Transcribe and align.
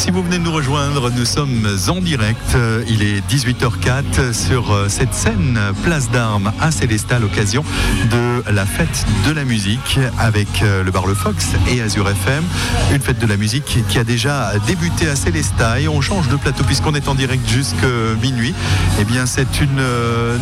Si 0.00 0.10
vous 0.10 0.22
venez 0.22 0.38
de 0.38 0.44
nous 0.44 0.52
rejoindre, 0.52 1.10
nous 1.10 1.26
sommes 1.26 1.68
en 1.88 2.00
direct. 2.00 2.56
Il 2.88 3.02
est 3.02 3.20
18h04 3.30 4.32
sur 4.32 4.74
cette 4.88 5.12
scène 5.12 5.60
Place 5.84 6.10
d'Armes 6.10 6.52
à 6.58 6.70
Célestat 6.70 7.18
l'occasion 7.18 7.62
de 8.10 8.50
la 8.50 8.64
fête 8.64 9.04
de 9.26 9.30
la 9.30 9.44
musique 9.44 10.00
avec 10.18 10.48
le 10.62 10.90
bar 10.90 11.06
Le 11.06 11.12
Fox 11.12 11.48
et 11.68 11.82
Azure 11.82 12.08
FM. 12.08 12.42
Une 12.94 13.02
fête 13.02 13.18
de 13.18 13.26
la 13.26 13.36
musique 13.36 13.84
qui 13.90 13.98
a 13.98 14.04
déjà 14.04 14.52
débuté 14.66 15.06
à 15.06 15.16
Célestat 15.16 15.80
et 15.80 15.88
on 15.88 16.00
change 16.00 16.28
de 16.28 16.36
plateau 16.36 16.64
puisqu'on 16.64 16.94
est 16.94 17.06
en 17.06 17.14
direct 17.14 17.46
jusqu'à 17.46 17.86
minuit. 18.22 18.54
Eh 19.00 19.04
bien, 19.04 19.26
c'est 19.26 19.60
une 19.60 19.82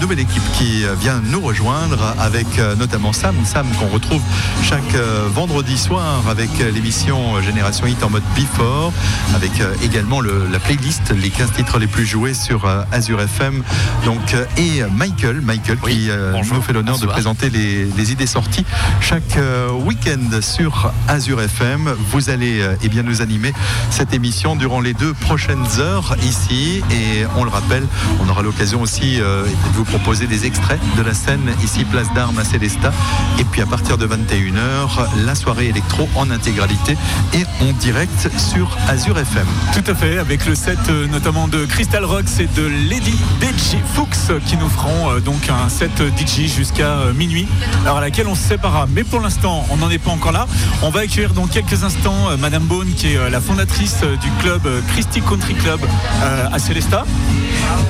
nouvelle 0.00 0.20
équipe 0.20 0.52
qui 0.56 0.84
vient 1.00 1.20
nous 1.32 1.40
rejoindre 1.40 2.14
avec 2.20 2.46
notamment 2.78 3.12
Sam. 3.12 3.34
Sam 3.44 3.66
qu'on 3.80 3.88
retrouve 3.88 4.22
chaque 4.62 4.94
vendredi 5.34 5.76
soir 5.76 6.22
avec 6.30 6.50
l'émission 6.72 7.42
Génération 7.42 7.86
Hit 7.88 8.04
en 8.04 8.10
mode 8.10 8.22
Before, 8.36 8.92
avec 9.34 9.47
euh, 9.60 9.74
également 9.82 10.20
la 10.20 10.58
playlist, 10.58 11.10
les 11.10 11.30
15 11.30 11.52
titres 11.52 11.78
les 11.78 11.86
plus 11.86 12.06
joués 12.06 12.34
sur 12.34 12.64
euh, 12.64 12.82
Azure 12.92 13.20
FM. 13.20 13.62
Donc, 14.04 14.34
euh, 14.34 14.44
et 14.56 14.82
Michael, 14.94 15.40
Michael 15.40 15.78
qui 15.78 16.10
nous 16.52 16.62
fait 16.62 16.72
l'honneur 16.72 16.98
de 16.98 17.06
présenter 17.06 17.50
les, 17.50 18.12
idées 18.12 18.26
sorties 18.26 18.64
chaque 19.00 19.38
week-end 19.84 20.40
sur 20.40 20.92
Azure 21.08 21.42
FM. 21.42 21.94
Vous 22.10 22.30
allez 22.30 22.64
eh 22.82 22.88
bien, 22.88 23.02
nous 23.02 23.20
animer 23.20 23.52
cette 23.90 24.14
émission 24.14 24.56
durant 24.56 24.80
les 24.80 24.94
deux 24.94 25.12
prochaines 25.12 25.66
heures 25.78 26.16
ici. 26.22 26.82
Et 26.90 27.26
on 27.36 27.44
le 27.44 27.50
rappelle, 27.50 27.86
on 28.20 28.28
aura 28.28 28.42
l'occasion 28.42 28.80
aussi 28.80 29.18
de 29.18 29.74
vous 29.74 29.84
proposer 29.84 30.26
des 30.26 30.46
extraits 30.46 30.80
de 30.96 31.02
la 31.02 31.12
scène 31.12 31.50
ici, 31.62 31.84
place 31.84 32.12
d'Armes 32.14 32.38
à 32.38 32.44
Célestat. 32.44 32.92
Et 33.38 33.44
puis 33.44 33.60
à 33.60 33.66
partir 33.66 33.98
de 33.98 34.06
21h, 34.06 35.24
la 35.26 35.34
soirée 35.34 35.66
électro 35.66 36.08
en 36.14 36.30
intégralité 36.30 36.96
et 37.34 37.44
en 37.62 37.72
direct 37.72 38.30
sur 38.38 38.76
Azure 38.88 39.18
FM. 39.18 39.37
Tout 39.72 39.90
à 39.90 39.94
fait, 39.94 40.18
avec 40.18 40.46
le 40.46 40.54
set 40.54 40.78
euh, 40.88 41.06
notamment 41.06 41.48
de 41.48 41.64
Crystal 41.64 42.04
Rocks 42.04 42.40
et 42.40 42.46
de 42.46 42.66
Lady 42.66 43.16
DJ 43.40 43.76
Fuchs 43.94 44.38
qui 44.46 44.56
nous 44.56 44.68
feront 44.68 45.10
euh, 45.10 45.20
donc 45.20 45.48
un 45.48 45.68
set 45.68 45.90
DJ 46.16 46.46
jusqu'à 46.46 46.98
euh, 46.98 47.12
minuit, 47.12 47.46
alors 47.84 47.98
à 47.98 48.00
laquelle 48.00 48.26
on 48.26 48.34
se 48.34 48.42
séparera. 48.42 48.86
Mais 48.90 49.04
pour 49.04 49.20
l'instant, 49.20 49.64
on 49.70 49.76
n'en 49.76 49.90
est 49.90 49.98
pas 49.98 50.10
encore 50.10 50.32
là. 50.32 50.46
On 50.82 50.90
va 50.90 51.00
accueillir 51.00 51.32
dans 51.32 51.46
quelques 51.46 51.84
instants 51.84 52.36
Madame 52.38 52.64
Bone 52.64 52.92
qui 52.94 53.14
est 53.14 53.30
la 53.30 53.40
fondatrice 53.40 54.00
du 54.20 54.30
club 54.40 54.62
Christy 54.88 55.20
Country 55.20 55.54
Club 55.54 55.80
à 56.22 56.58
Célestat. 56.58 57.04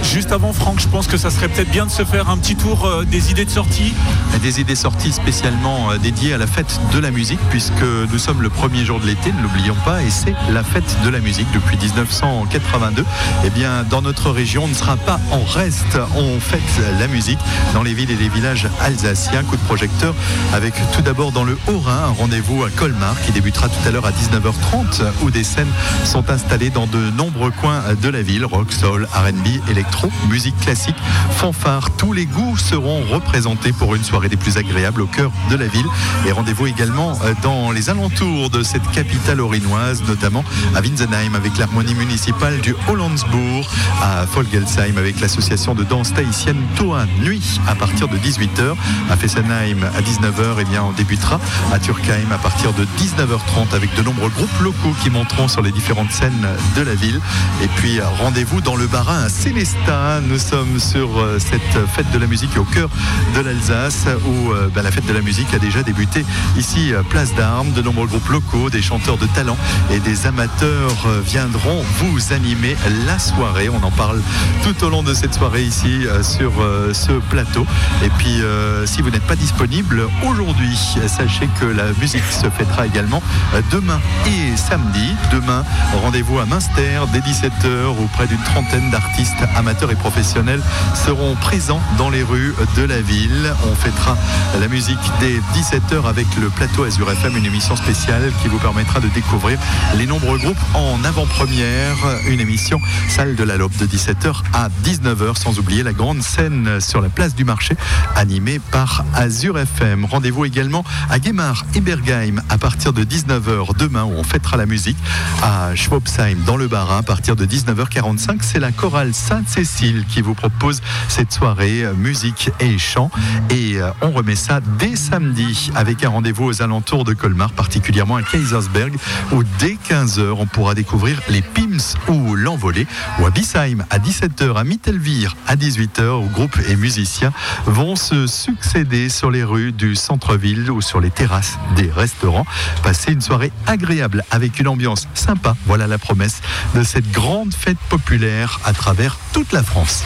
Juste 0.02 0.32
avant, 0.32 0.52
Franck, 0.52 0.80
je 0.80 0.88
pense 0.88 1.06
que 1.06 1.16
ça 1.16 1.30
serait 1.30 1.48
peut-être 1.48 1.70
bien 1.70 1.86
de 1.86 1.90
se 1.90 2.04
faire 2.04 2.30
un 2.30 2.36
petit 2.38 2.56
tour 2.56 2.90
des 3.10 3.30
idées 3.30 3.44
de 3.44 3.50
sortie. 3.50 3.94
Des 4.42 4.60
idées 4.60 4.74
sorties 4.74 5.12
spécialement 5.12 5.90
dédiées 6.02 6.34
à 6.34 6.38
la 6.38 6.46
fête 6.46 6.80
de 6.92 6.98
la 6.98 7.10
musique, 7.10 7.40
puisque 7.50 7.84
nous 8.10 8.18
sommes 8.18 8.42
le 8.42 8.48
premier 8.48 8.84
jour 8.84 9.00
de 9.00 9.06
l'été, 9.06 9.32
ne 9.32 9.42
l'oublions 9.42 9.76
pas, 9.84 10.02
et 10.02 10.10
c'est 10.10 10.34
la 10.50 10.62
fête 10.62 10.96
de 11.04 11.10
la 11.10 11.20
musique 11.20 11.37
depuis 11.52 11.76
1982. 11.76 13.04
Eh 13.44 13.50
bien, 13.50 13.84
dans 13.88 14.02
notre 14.02 14.30
région, 14.30 14.64
on 14.64 14.68
ne 14.68 14.74
sera 14.74 14.96
pas 14.96 15.20
en 15.30 15.42
reste. 15.44 15.98
On 16.16 16.40
fête 16.40 16.60
la 16.98 17.06
musique 17.06 17.38
dans 17.74 17.82
les 17.82 17.94
villes 17.94 18.10
et 18.10 18.16
les 18.16 18.28
villages 18.28 18.68
alsaciens. 18.80 19.42
Coup 19.44 19.56
de 19.56 19.62
projecteur 19.62 20.14
avec 20.52 20.74
tout 20.92 21.02
d'abord 21.02 21.32
dans 21.32 21.44
le 21.44 21.56
Haut-Rhin, 21.68 22.08
un 22.08 22.12
rendez-vous 22.12 22.64
à 22.64 22.70
Colmar 22.70 23.14
qui 23.22 23.32
débutera 23.32 23.68
tout 23.68 23.86
à 23.86 23.90
l'heure 23.90 24.06
à 24.06 24.10
19h30, 24.10 25.02
où 25.22 25.30
des 25.30 25.44
scènes 25.44 25.70
sont 26.04 26.30
installées 26.30 26.70
dans 26.70 26.86
de 26.86 27.10
nombreux 27.10 27.50
coins 27.50 27.82
de 28.00 28.08
la 28.08 28.22
ville. 28.22 28.44
Rock, 28.44 28.72
soul, 28.72 29.08
RB, 29.12 29.70
électro, 29.70 30.10
musique 30.28 30.58
classique, 30.60 30.96
fanfare. 31.36 31.90
Tous 31.96 32.12
les 32.12 32.26
goûts 32.26 32.56
seront 32.56 33.02
représentés 33.10 33.72
pour 33.72 33.94
une 33.94 34.04
soirée 34.04 34.28
des 34.28 34.36
plus 34.36 34.56
agréables 34.56 35.02
au 35.02 35.06
cœur 35.06 35.30
de 35.50 35.56
la 35.56 35.66
ville. 35.66 35.86
Et 36.26 36.32
rendez-vous 36.32 36.66
également 36.66 37.18
dans 37.42 37.70
les 37.70 37.90
alentours 37.90 38.50
de 38.50 38.62
cette 38.62 38.88
capitale 38.90 39.40
orinoise, 39.40 40.02
notamment 40.06 40.44
à 40.74 40.80
Winsenheim 40.80 41.27
avec 41.34 41.58
l'harmonie 41.58 41.94
municipale 41.94 42.60
du 42.60 42.74
Hollandsbourg, 42.88 43.68
à 44.02 44.26
Folgelsheim 44.26 44.98
avec 44.98 45.20
l'association 45.20 45.74
de 45.74 45.84
danse 45.84 46.12
tahitienne 46.14 46.60
Toa 46.76 47.06
Nuit 47.22 47.60
à 47.66 47.74
partir 47.74 48.08
de 48.08 48.16
18h, 48.16 48.74
à 49.10 49.16
Fessenheim 49.16 49.84
à 49.84 50.00
19h, 50.00 50.60
et 50.60 50.64
bien 50.64 50.82
on 50.82 50.92
débutera 50.92 51.40
à 51.72 51.78
Turkheim 51.78 52.30
à 52.32 52.38
partir 52.38 52.72
de 52.72 52.84
19h30 52.98 53.74
avec 53.74 53.94
de 53.96 54.02
nombreux 54.02 54.30
groupes 54.30 54.60
locaux 54.60 54.94
qui 55.02 55.10
monteront 55.10 55.48
sur 55.48 55.62
les 55.62 55.72
différentes 55.72 56.12
scènes 56.12 56.46
de 56.76 56.82
la 56.82 56.94
ville. 56.94 57.20
Et 57.62 57.68
puis 57.76 58.00
rendez-vous 58.00 58.60
dans 58.60 58.76
le 58.76 58.86
Barin 58.86 59.24
à 59.24 59.28
Célestat. 59.28 60.20
Nous 60.28 60.38
sommes 60.38 60.78
sur 60.78 61.18
euh, 61.18 61.38
cette 61.38 61.86
fête 61.94 62.10
de 62.12 62.18
la 62.18 62.26
musique 62.26 62.56
au 62.56 62.64
cœur 62.64 62.88
de 63.34 63.40
l'Alsace 63.40 64.06
où 64.26 64.52
euh, 64.52 64.68
ben, 64.74 64.82
la 64.82 64.90
fête 64.90 65.06
de 65.06 65.12
la 65.12 65.22
musique 65.22 65.52
a 65.54 65.58
déjà 65.58 65.82
débuté 65.82 66.24
ici 66.56 66.92
place 67.10 67.34
d'Armes. 67.34 67.72
De 67.72 67.82
nombreux 67.82 68.06
groupes 68.06 68.28
locaux, 68.28 68.70
des 68.70 68.82
chanteurs 68.82 69.18
de 69.18 69.26
talent 69.26 69.56
et 69.90 70.00
des 70.00 70.26
amateurs 70.26 70.96
euh, 71.06 71.17
viendront 71.20 71.84
vous 71.98 72.32
animer 72.32 72.76
la 73.06 73.18
soirée. 73.18 73.68
On 73.68 73.82
en 73.82 73.90
parle 73.90 74.20
tout 74.62 74.84
au 74.84 74.90
long 74.90 75.02
de 75.02 75.14
cette 75.14 75.34
soirée 75.34 75.62
ici 75.62 76.06
euh, 76.06 76.22
sur 76.22 76.52
euh, 76.60 76.92
ce 76.92 77.12
plateau. 77.12 77.66
Et 78.04 78.10
puis, 78.10 78.42
si 78.86 79.02
vous 79.02 79.10
n'êtes 79.10 79.26
pas 79.26 79.36
disponible 79.36 80.08
aujourd'hui, 80.24 80.76
sachez 81.06 81.48
que 81.60 81.66
la 81.66 81.92
musique 82.00 82.24
se 82.24 82.48
fêtera 82.48 82.86
également 82.86 83.22
demain 83.70 84.00
et 84.26 84.56
samedi. 84.56 85.14
Demain, 85.32 85.64
rendez-vous 86.02 86.38
à 86.38 86.46
Münster 86.46 87.00
dès 87.12 87.20
17h 87.20 87.98
où 88.00 88.06
près 88.14 88.26
d'une 88.26 88.42
trentaine 88.42 88.90
d'artistes 88.90 89.42
amateurs 89.56 89.90
et 89.90 89.96
professionnels 89.96 90.62
seront 90.94 91.34
présents 91.36 91.80
dans 91.96 92.10
les 92.10 92.22
rues 92.22 92.54
de 92.76 92.82
la 92.82 93.00
ville. 93.00 93.52
On 93.70 93.74
fêtera 93.74 94.16
la 94.60 94.68
musique 94.68 94.98
dès 95.20 95.40
17h 95.58 96.06
avec 96.06 96.26
le 96.40 96.48
plateau 96.48 96.84
Azure 96.84 97.10
FM, 97.10 97.36
une 97.36 97.46
émission 97.46 97.76
spéciale 97.76 98.32
qui 98.42 98.48
vous 98.48 98.58
permettra 98.58 99.00
de 99.00 99.08
découvrir 99.08 99.58
les 99.96 100.06
nombreux 100.06 100.38
groupes 100.38 100.58
en 100.74 100.97
avant-première. 101.04 101.96
Une 102.28 102.40
émission 102.40 102.80
salle 103.08 103.36
de 103.36 103.44
la 103.44 103.56
Lobe 103.56 103.76
de 103.76 103.86
17h 103.86 104.42
à 104.52 104.68
19h, 104.84 105.36
sans 105.36 105.58
oublier 105.58 105.82
la 105.82 105.92
grande 105.92 106.22
scène 106.22 106.80
sur 106.80 107.00
la 107.00 107.08
place 107.08 107.34
du 107.34 107.44
marché, 107.44 107.76
animée 108.16 108.58
par 108.58 109.04
Azure 109.14 109.58
FM. 109.58 110.04
Rendez-vous 110.04 110.44
également 110.44 110.84
à 111.08 111.18
Guémar 111.18 111.64
et 111.74 111.80
Bergheim 111.80 112.42
à 112.48 112.58
partir 112.58 112.92
de 112.92 113.04
19h 113.04 113.76
demain, 113.76 114.04
où 114.04 114.12
on 114.12 114.24
fêtera 114.24 114.56
la 114.56 114.66
musique 114.66 114.96
à 115.42 115.74
Schwabsheim 115.74 116.38
dans 116.44 116.56
le 116.56 116.66
Barin 116.66 116.98
à 116.98 117.02
partir 117.02 117.36
de 117.36 117.46
19h45. 117.46 118.38
C'est 118.42 118.60
la 118.60 118.72
chorale 118.72 119.14
Sainte-Cécile 119.14 120.04
qui 120.08 120.20
vous 120.20 120.34
propose 120.34 120.80
cette 121.08 121.32
soirée 121.32 121.84
musique 121.96 122.50
et 122.60 122.76
chant. 122.78 123.10
Et 123.50 123.76
euh, 123.76 123.90
on 124.02 124.10
remet 124.10 124.36
ça 124.36 124.60
dès 124.78 124.96
samedi 124.96 125.70
avec 125.74 126.04
un 126.04 126.08
rendez-vous 126.08 126.44
aux 126.44 126.62
alentours 126.62 127.04
de 127.04 127.14
Colmar, 127.14 127.52
particulièrement 127.52 128.16
à 128.16 128.22
Kaisersberg, 128.22 128.96
où 129.32 129.44
dès 129.58 129.78
15h, 129.88 130.34
on 130.38 130.46
pourra 130.46 130.74
découvrir 130.74 130.87
les 131.28 131.42
Pims 131.42 131.96
ou 132.08 132.34
l'Envolée, 132.34 132.86
ou 133.18 133.26
à 133.26 133.30
Bissheim 133.30 133.84
à 133.90 133.98
17h, 133.98 134.56
à 134.56 134.64
Mittelvire 134.64 135.36
à 135.46 135.56
18h, 135.56 136.24
où 136.24 136.28
groupes 136.28 136.58
et 136.68 136.76
musiciens 136.76 137.32
vont 137.66 137.94
se 137.96 138.26
succéder 138.26 139.08
sur 139.08 139.30
les 139.30 139.44
rues 139.44 139.72
du 139.72 139.94
centre-ville 139.94 140.70
ou 140.70 140.80
sur 140.80 141.00
les 141.00 141.10
terrasses 141.10 141.58
des 141.76 141.90
restaurants. 141.90 142.46
Passer 142.82 143.12
une 143.12 143.20
soirée 143.20 143.52
agréable 143.66 144.24
avec 144.30 144.58
une 144.60 144.68
ambiance 144.68 145.08
sympa. 145.14 145.56
Voilà 145.66 145.86
la 145.86 145.98
promesse 145.98 146.40
de 146.74 146.82
cette 146.82 147.10
grande 147.10 147.52
fête 147.52 147.78
populaire 147.88 148.60
à 148.64 148.72
travers 148.72 149.18
toute 149.32 149.52
la 149.52 149.62
France. 149.62 150.04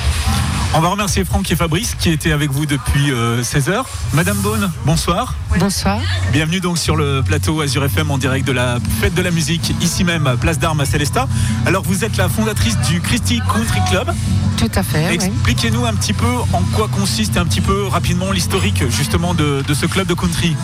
On 0.75 0.81
va 0.81 0.89
remercier 0.89 1.23
Franck 1.27 1.51
et 1.51 1.57
Fabrice 1.57 1.95
qui 1.95 2.09
étaient 2.09 2.33
avec 2.33 2.51
vous 2.51 2.65
depuis 2.65 3.11
16h. 3.11 3.71
Euh, 3.71 3.83
Madame 4.15 4.39
Beaune, 4.39 4.71
bonsoir. 4.87 5.35
Bonsoir. 5.59 6.01
Bienvenue 6.33 6.61
donc 6.61 6.79
sur 6.79 6.97
le 6.97 7.21
plateau 7.23 7.61
Azure 7.61 7.85
FM 7.85 8.11
en 8.11 8.17
direct 8.17 8.47
de 8.47 8.53
la 8.53 8.79
fête 8.99 9.13
de 9.13 9.21
la 9.21 9.31
musique, 9.31 9.75
ici 9.83 10.03
même, 10.03 10.35
place 10.41 10.59
d'Armes 10.59 10.81
à 10.81 10.87
Célestat. 10.87 11.29
Alors 11.67 11.83
vous 11.83 12.05
êtes 12.05 12.17
la 12.17 12.31
fondatrice 12.31 12.79
du 12.89 13.03
Christy 13.03 13.43
Country 13.53 13.81
Club. 13.91 14.15
Tout 14.57 14.71
à 14.75 14.83
fait. 14.83 15.13
Expliquez-nous 15.13 15.85
un 15.85 15.93
petit 15.93 16.15
peu 16.15 16.33
en 16.55 16.63
quoi 16.75 16.89
consiste 16.89 17.37
un 17.37 17.45
petit 17.45 17.61
peu 17.61 17.87
rapidement 17.89 18.33
l'historique 18.33 18.83
justement 18.89 19.35
de, 19.35 19.63
ce 19.75 19.85
club 19.85 20.07
de 20.07 20.15
country. 20.15 20.57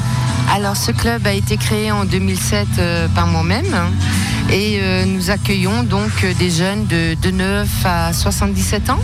Alors 0.50 0.76
ce 0.76 0.90
club 0.90 1.26
a 1.26 1.32
été 1.32 1.58
créé 1.58 1.92
en 1.92 2.06
2007 2.06 2.66
euh, 2.78 3.08
par 3.08 3.26
moi-même 3.26 3.76
et 4.50 4.78
euh, 4.81 5.04
nous 5.04 5.31
accueillons 5.31 5.82
donc 5.82 6.25
des 6.38 6.50
jeunes 6.50 6.87
de, 6.87 7.14
de 7.14 7.31
9 7.31 7.69
à 7.84 8.12
77 8.12 8.90
ans 8.90 9.00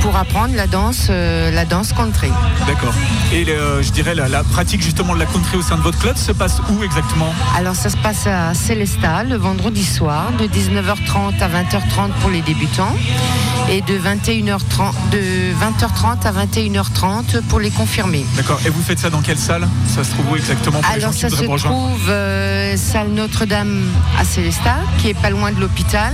pour 0.00 0.16
apprendre 0.16 0.54
la 0.56 0.66
danse, 0.66 1.08
euh, 1.10 1.50
la 1.50 1.64
danse 1.64 1.92
country. 1.92 2.30
D'accord. 2.66 2.94
Et 3.32 3.46
euh, 3.48 3.82
je 3.82 3.90
dirais 3.92 4.14
la, 4.14 4.42
pratique 4.44 4.82
justement 4.82 5.14
de 5.14 5.18
la 5.18 5.26
country 5.26 5.56
au 5.58 5.62
sein 5.62 5.76
de 5.76 5.82
votre 5.82 5.98
club 5.98 6.16
se 6.16 6.32
passe 6.32 6.60
où 6.70 6.82
exactement? 6.82 7.34
Alors 7.56 7.74
ça 7.74 7.90
se 7.90 7.96
passe 7.96 8.26
à 8.26 8.54
Célestat 8.54 9.24
le 9.24 9.36
vendredi 9.36 9.84
soir 9.84 10.32
de 10.38 10.46
19h30 10.46 11.38
à 11.40 11.48
20h30 11.48 12.10
pour 12.20 12.30
les 12.30 12.42
débutants 12.42 12.96
et 13.70 13.80
de 13.82 13.94
21h30 13.98 14.92
de 15.12 15.52
20h30 15.54 16.26
à 16.26 16.32
21h30 16.46 17.42
pour 17.48 17.60
les 17.60 17.70
confirmés. 17.70 18.24
D'accord. 18.36 18.60
Et 18.66 18.70
vous 18.70 18.82
faites 18.82 18.98
ça 18.98 19.10
dans 19.10 19.20
quelle 19.20 19.38
salle? 19.38 19.68
Ça 19.86 20.02
se 20.02 20.10
trouve 20.10 20.32
où 20.32 20.36
exactement? 20.36 20.80
Alors 20.92 21.12
ça 21.12 21.28
se 21.28 21.44
trouve 21.44 22.08
euh, 22.08 22.76
salle 22.76 23.08
Notre-Dame 23.10 23.84
à 24.18 24.24
Célestat 24.24 24.61
Qui 24.98 25.08
est 25.08 25.20
pas 25.20 25.30
loin 25.30 25.50
de 25.50 25.60
l'hôpital. 25.60 26.12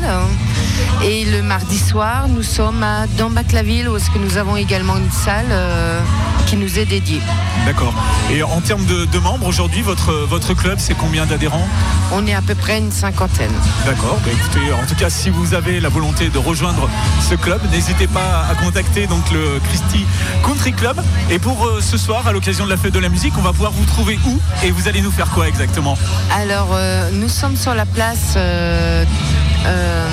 Et 1.04 1.26
le 1.26 1.42
mardi 1.42 1.78
soir, 1.78 2.26
nous 2.28 2.42
sommes 2.42 2.82
à 2.82 3.06
Dambach-la-Ville, 3.18 3.88
où 3.88 3.96
est-ce 3.96 4.10
que 4.10 4.18
nous 4.18 4.38
avons 4.38 4.56
également 4.56 4.96
une 4.96 5.10
salle 5.10 5.46
euh, 5.50 6.00
qui 6.46 6.56
nous 6.56 6.78
est 6.78 6.86
dédiée. 6.86 7.20
D'accord. 7.66 7.92
Et 8.30 8.42
en 8.42 8.60
termes 8.62 8.86
de, 8.86 9.04
de 9.04 9.18
membres, 9.18 9.46
aujourd'hui, 9.46 9.82
votre, 9.82 10.12
votre 10.12 10.54
club, 10.54 10.78
c'est 10.78 10.94
combien 10.94 11.26
d'adhérents? 11.26 11.68
On 12.12 12.26
est 12.26 12.34
à 12.34 12.40
peu 12.40 12.54
près 12.54 12.78
une 12.78 12.90
cinquantaine. 12.90 13.52
D'accord. 13.84 14.18
Bah, 14.24 14.30
écoutez, 14.32 14.72
en 14.72 14.86
tout 14.86 14.94
cas, 14.94 15.10
si 15.10 15.28
vous 15.28 15.52
avez 15.52 15.78
la 15.80 15.90
volonté 15.90 16.30
de 16.30 16.38
rejoindre 16.38 16.88
ce 17.28 17.34
club, 17.34 17.60
n'hésitez 17.70 18.06
pas 18.06 18.46
à 18.50 18.54
contacter 18.54 19.06
donc 19.06 19.30
le 19.30 19.60
Christie 19.68 20.06
Country 20.44 20.72
Club. 20.72 20.98
Et 21.30 21.38
pour 21.38 21.66
euh, 21.66 21.80
ce 21.82 21.98
soir, 21.98 22.26
à 22.26 22.32
l'occasion 22.32 22.64
de 22.64 22.70
la 22.70 22.78
fête 22.78 22.94
de 22.94 23.00
la 23.00 23.10
musique, 23.10 23.34
on 23.36 23.42
va 23.42 23.52
pouvoir 23.52 23.72
vous 23.72 23.84
trouver 23.84 24.18
où 24.26 24.38
et 24.64 24.70
vous 24.70 24.88
allez 24.88 25.02
nous 25.02 25.12
faire 25.12 25.28
quoi 25.30 25.46
exactement? 25.46 25.98
Alors, 26.34 26.70
euh, 26.72 27.10
nous 27.12 27.28
sommes 27.28 27.56
sur 27.56 27.74
la 27.74 27.84
place. 27.84 28.37
Euh, 28.38 29.04
euh, 29.66 30.08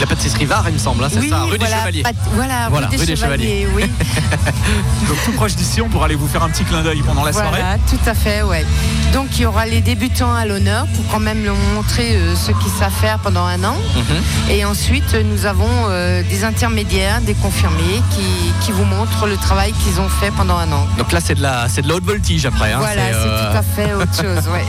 La 0.00 0.06
pâtisserie 0.06 0.46
Var, 0.46 0.64
il 0.68 0.72
me 0.74 0.78
semble, 0.78 1.04
hein, 1.04 1.08
c'est 1.12 1.18
oui, 1.20 1.28
ça, 1.28 1.42
rue 1.42 1.58
voilà, 1.58 1.74
des 1.74 1.80
Chevaliers. 1.80 2.02
pat- 2.02 2.14
voilà, 2.32 2.68
Voilà, 2.70 2.86
rue 2.88 2.96
des 3.04 3.16
Chevaliers, 3.16 3.68
oui. 3.74 3.82
Donc 5.08 5.18
tout 5.26 5.32
proche 5.32 5.54
d'ici, 5.56 5.82
on 5.82 5.88
pourra 5.90 6.06
aller 6.06 6.14
vous 6.14 6.26
faire 6.26 6.42
un 6.42 6.48
petit 6.48 6.64
clin 6.64 6.82
d'œil 6.82 7.02
pendant 7.02 7.22
la 7.22 7.32
soirée. 7.34 7.48
Voilà, 7.60 7.76
tout 7.88 7.98
à 8.08 8.14
fait, 8.14 8.42
ouais. 8.42 8.64
Donc 9.12 9.26
il 9.36 9.42
y 9.42 9.46
aura 9.46 9.66
les 9.66 9.82
débutants 9.82 10.32
à 10.34 10.46
l'honneur 10.46 10.86
pour 10.94 11.06
quand 11.08 11.20
même 11.20 11.44
leur 11.44 11.56
montrer 11.74 12.16
euh, 12.16 12.34
ce 12.34 12.50
qu'ils 12.52 12.70
savent 12.78 12.92
faire 12.98 13.18
pendant 13.18 13.44
un 13.44 13.62
an. 13.62 13.76
Mhm. 13.94 14.50
Et 14.52 14.64
ensuite, 14.64 15.12
euh, 15.14 15.22
nous 15.22 15.44
avons 15.44 15.68
euh, 15.90 16.22
des 16.22 16.44
intermédiaires, 16.44 17.20
des 17.20 17.34
confirmés 17.34 18.00
qui, 18.16 18.24
qui 18.64 18.72
vous 18.72 18.84
montrent 18.84 19.26
le 19.26 19.36
travail 19.36 19.72
qu'ils 19.84 20.00
ont 20.00 20.08
fait 20.08 20.30
pendant 20.30 20.56
un 20.56 20.72
an. 20.72 20.86
Donc 20.96 21.12
là, 21.12 21.20
c'est 21.22 21.34
de 21.34 21.42
la, 21.42 21.68
c'est 21.68 21.82
de 21.82 21.88
la 21.88 21.96
haute 21.96 22.04
voltige 22.04 22.46
après. 22.46 22.72
hein, 22.72 22.78
voilà, 22.78 23.02
c'est 23.10 23.14
euh, 23.16 23.50
tout 23.52 23.58
à 23.58 23.62
fait 23.62 23.92
autre 23.94 24.14
chose, 24.16 24.48
ouais. 24.50 24.64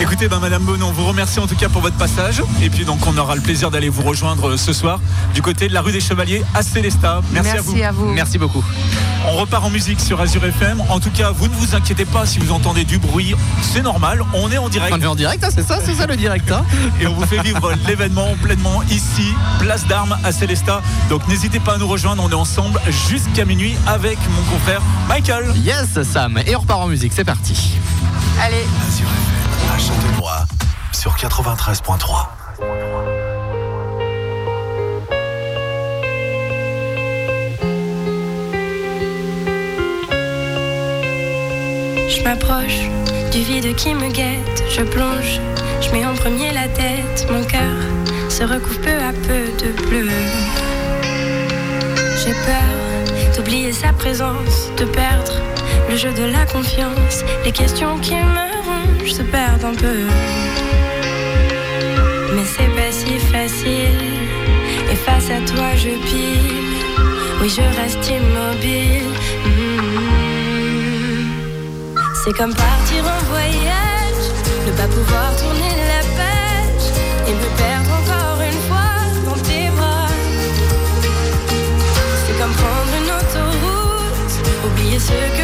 Écoutez, 0.00 0.28
ben, 0.28 0.38
Madame 0.40 0.62
Bonon, 0.62 0.86
on 0.88 0.92
vous 0.92 1.04
remercie 1.06 1.40
en 1.40 1.46
tout 1.46 1.56
cas 1.56 1.68
pour 1.68 1.82
votre 1.82 1.96
passage. 1.96 2.42
Et 2.62 2.70
puis 2.70 2.84
donc 2.86 3.06
on 3.06 3.16
aura 3.18 3.34
le 3.34 3.42
plaisir 3.42 3.70
d'aller 3.70 3.81
vous 3.88 4.02
rejoindre 4.02 4.50
euh, 4.50 4.56
ce 4.56 4.72
soir 4.72 5.00
du 5.34 5.42
côté 5.42 5.68
de 5.68 5.74
la 5.74 5.80
rue 5.80 5.92
des 5.92 6.00
Chevaliers 6.00 6.42
à 6.54 6.62
Célestat. 6.62 7.20
Merci, 7.32 7.50
à 7.56 7.60
vous. 7.60 7.82
à 7.82 7.90
vous. 7.92 8.06
Merci 8.12 8.38
beaucoup. 8.38 8.62
On 9.28 9.36
repart 9.36 9.64
en 9.64 9.70
musique 9.70 10.00
sur 10.00 10.20
Azure 10.20 10.44
FM. 10.44 10.82
En 10.88 10.98
tout 10.98 11.10
cas, 11.10 11.30
vous 11.30 11.46
ne 11.48 11.54
vous 11.54 11.74
inquiétez 11.76 12.04
pas 12.04 12.26
si 12.26 12.38
vous 12.40 12.50
entendez 12.52 12.84
du 12.84 12.98
bruit, 12.98 13.34
c'est 13.72 13.82
normal. 13.82 14.22
On 14.34 14.50
est 14.50 14.58
en 14.58 14.68
direct 14.68 14.92
On 14.96 15.00
est 15.00 15.06
en 15.06 15.14
direct, 15.14 15.44
hein, 15.44 15.48
c'est 15.54 15.66
ça, 15.66 15.78
c'est 15.84 15.94
ça 15.94 16.06
le 16.06 16.16
direct. 16.16 16.50
hein. 16.50 16.64
et 17.00 17.06
on 17.06 17.14
vous 17.14 17.24
fait 17.26 17.40
vivre 17.42 17.72
l'événement 17.86 18.34
pleinement 18.42 18.82
ici, 18.90 19.32
place 19.60 19.86
d'armes 19.86 20.16
à 20.24 20.32
Célestat. 20.32 20.82
Donc 21.08 21.26
n'hésitez 21.28 21.60
pas 21.60 21.74
à 21.74 21.78
nous 21.78 21.86
rejoindre. 21.88 22.22
On 22.24 22.30
est 22.30 22.34
ensemble 22.34 22.80
jusqu'à 23.08 23.44
minuit 23.44 23.76
avec 23.86 24.18
mon 24.30 24.42
confrère 24.52 24.82
Michael. 25.08 25.52
Yes, 25.56 26.02
Sam. 26.02 26.38
Et 26.46 26.56
on 26.56 26.60
repart 26.60 26.80
en 26.80 26.88
musique, 26.88 27.12
c'est 27.14 27.24
parti. 27.24 27.76
Allez. 28.40 28.64
Azure 28.88 29.06
FM 29.06 29.70
à 29.74 29.78
Châtellenois 29.78 30.44
sur 30.92 31.14
93.3. 31.14 33.11
Je 42.22 42.28
m'approche 42.28 42.88
du 43.32 43.40
vide 43.40 43.74
qui 43.74 43.92
me 43.94 44.08
guette, 44.08 44.62
je 44.70 44.82
plonge, 44.82 45.40
je 45.80 45.90
mets 45.90 46.06
en 46.06 46.14
premier 46.14 46.52
la 46.52 46.68
tête, 46.68 47.26
mon 47.28 47.42
cœur 47.42 47.76
se 48.28 48.44
recouvre 48.44 48.80
peu 48.80 48.90
à 48.90 49.12
peu 49.12 49.50
de 49.58 49.72
bleu. 49.88 50.08
J'ai 52.22 52.30
peur 52.30 53.34
d'oublier 53.34 53.72
sa 53.72 53.92
présence, 53.92 54.70
de 54.76 54.84
perdre 54.84 55.32
le 55.90 55.96
jeu 55.96 56.12
de 56.12 56.22
la 56.22 56.46
confiance, 56.46 57.24
les 57.44 57.50
questions 57.50 57.98
qui 57.98 58.14
me 58.14 58.46
rongent 58.66 59.12
se 59.12 59.22
perdent 59.22 59.64
un 59.64 59.74
peu. 59.74 60.06
Mais 62.36 62.44
c'est 62.44 62.72
pas 62.76 62.92
si 62.92 63.18
facile, 63.32 63.98
et 64.92 64.94
face 64.94 65.28
à 65.28 65.40
toi 65.52 65.74
je 65.74 65.88
pile, 66.06 66.76
oui 67.40 67.48
je 67.48 67.80
reste 67.80 68.08
immobile. 68.08 69.10
C'est 72.24 72.32
comme 72.34 72.54
partir 72.54 73.02
en 73.02 73.18
voyage, 73.32 74.24
ne 74.64 74.72
pas 74.76 74.86
pouvoir 74.86 75.34
tourner 75.36 75.74
la 75.92 76.02
page 76.16 76.86
et 77.26 77.32
me 77.32 77.48
perdre 77.56 77.90
encore 78.00 78.40
une 78.40 78.60
fois 78.68 78.94
dans 79.26 79.40
tes 79.42 79.68
bras. 79.76 80.06
C'est 82.24 82.38
comme 82.38 82.52
prendre 82.52 82.92
une 83.00 83.10
autoroute, 83.10 84.34
oublier 84.64 85.00
ce 85.00 85.18
que 85.36 85.41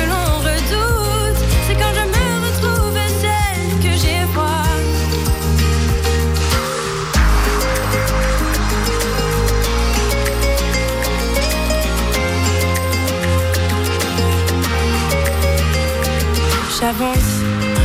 J'avance 16.88 17.43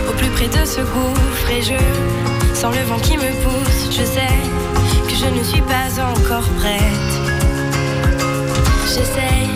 au 0.09 0.13
plus 0.13 0.29
près 0.29 0.47
de 0.47 0.65
ce 0.65 0.79
gouffre 0.79 1.49
et 1.51 1.61
je 1.61 2.55
sens 2.55 2.73
le 2.73 2.83
vent 2.83 2.99
qui 2.99 3.17
me 3.17 3.31
pousse. 3.43 3.89
Je 3.91 4.05
sais 4.05 4.39
que 5.09 5.13
je 5.13 5.25
ne 5.37 5.43
suis 5.43 5.59
pas 5.59 5.89
encore 6.01 6.47
prête. 6.59 7.11
J'essaye 8.87 9.49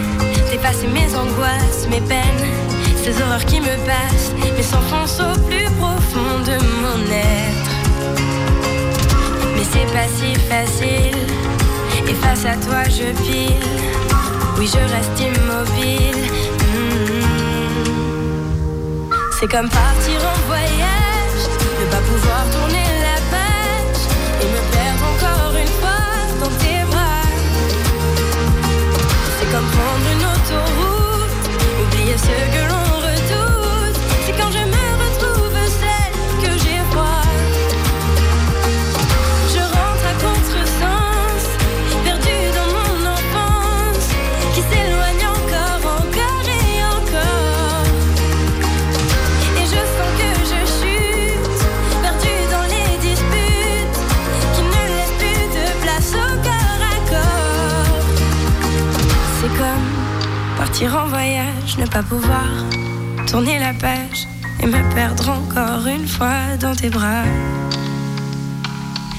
d'effacer 0.51 0.87
mes 0.87 1.15
angoisses, 1.15 1.87
mes 1.89 2.01
peines, 2.01 2.51
ces 3.01 3.21
horreurs 3.21 3.45
qui 3.45 3.61
me 3.61 3.73
passent, 3.85 4.33
mais 4.53 4.61
s'enfoncent 4.61 5.21
au 5.21 5.39
plus 5.47 5.69
profond 5.79 6.39
de 6.45 6.57
mon 6.81 6.99
être. 7.09 7.71
Mais 9.55 9.63
c'est 9.71 9.89
pas 9.93 10.09
si 10.13 10.35
facile, 10.49 11.23
et 12.05 12.13
face 12.15 12.43
à 12.43 12.57
toi 12.65 12.83
je 12.89 13.13
pile. 13.23 13.63
Oui, 14.57 14.67
je 14.67 14.93
reste 14.93 15.17
immobile. 15.21 16.31
Mm. 16.73 17.16
C'est 19.39 19.47
comme 19.47 19.69
partir 19.69 20.19
en 20.33 20.47
voyage, 20.47 21.43
ne 21.79 21.85
pas 21.91 22.01
pouvoir 22.09 22.43
tourner 22.49 22.87
la 23.05 23.17
page 23.29 24.01
et 24.41 24.47
me 24.47 24.61
perdre 24.73 25.03
encore 25.13 25.53
une 25.55 25.73
fois 25.79 26.05
dans 26.41 26.53
tes 26.57 26.81
bras. 26.89 27.21
C'est 29.37 29.49
comme 29.51 29.69
prendre 29.77 30.07
une 30.15 30.25
autoroute, 30.33 31.35
oublier 31.83 32.17
ce 32.17 32.35
que 32.51 32.56
pas 61.89 62.03
pouvoir 62.03 62.47
tourner 63.27 63.59
la 63.59 63.73
page 63.73 64.27
et 64.61 64.65
me 64.65 64.93
perdre 64.93 65.29
encore 65.29 65.87
une 65.87 66.07
fois 66.07 66.57
dans 66.59 66.75
tes 66.75 66.89
bras. 66.89 67.23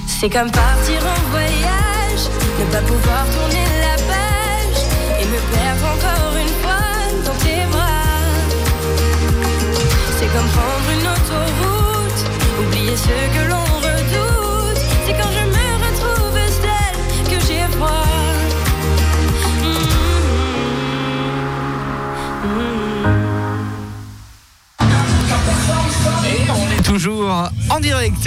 C'est 0.06 0.28
comme 0.28 0.50
partir 0.50 1.00
en 1.06 1.30
voyage, 1.30 2.28
ne 2.58 2.64
pas 2.72 2.80
pouvoir 2.80 3.24
tourner 3.26 3.64
la 3.80 3.96
page 3.96 4.07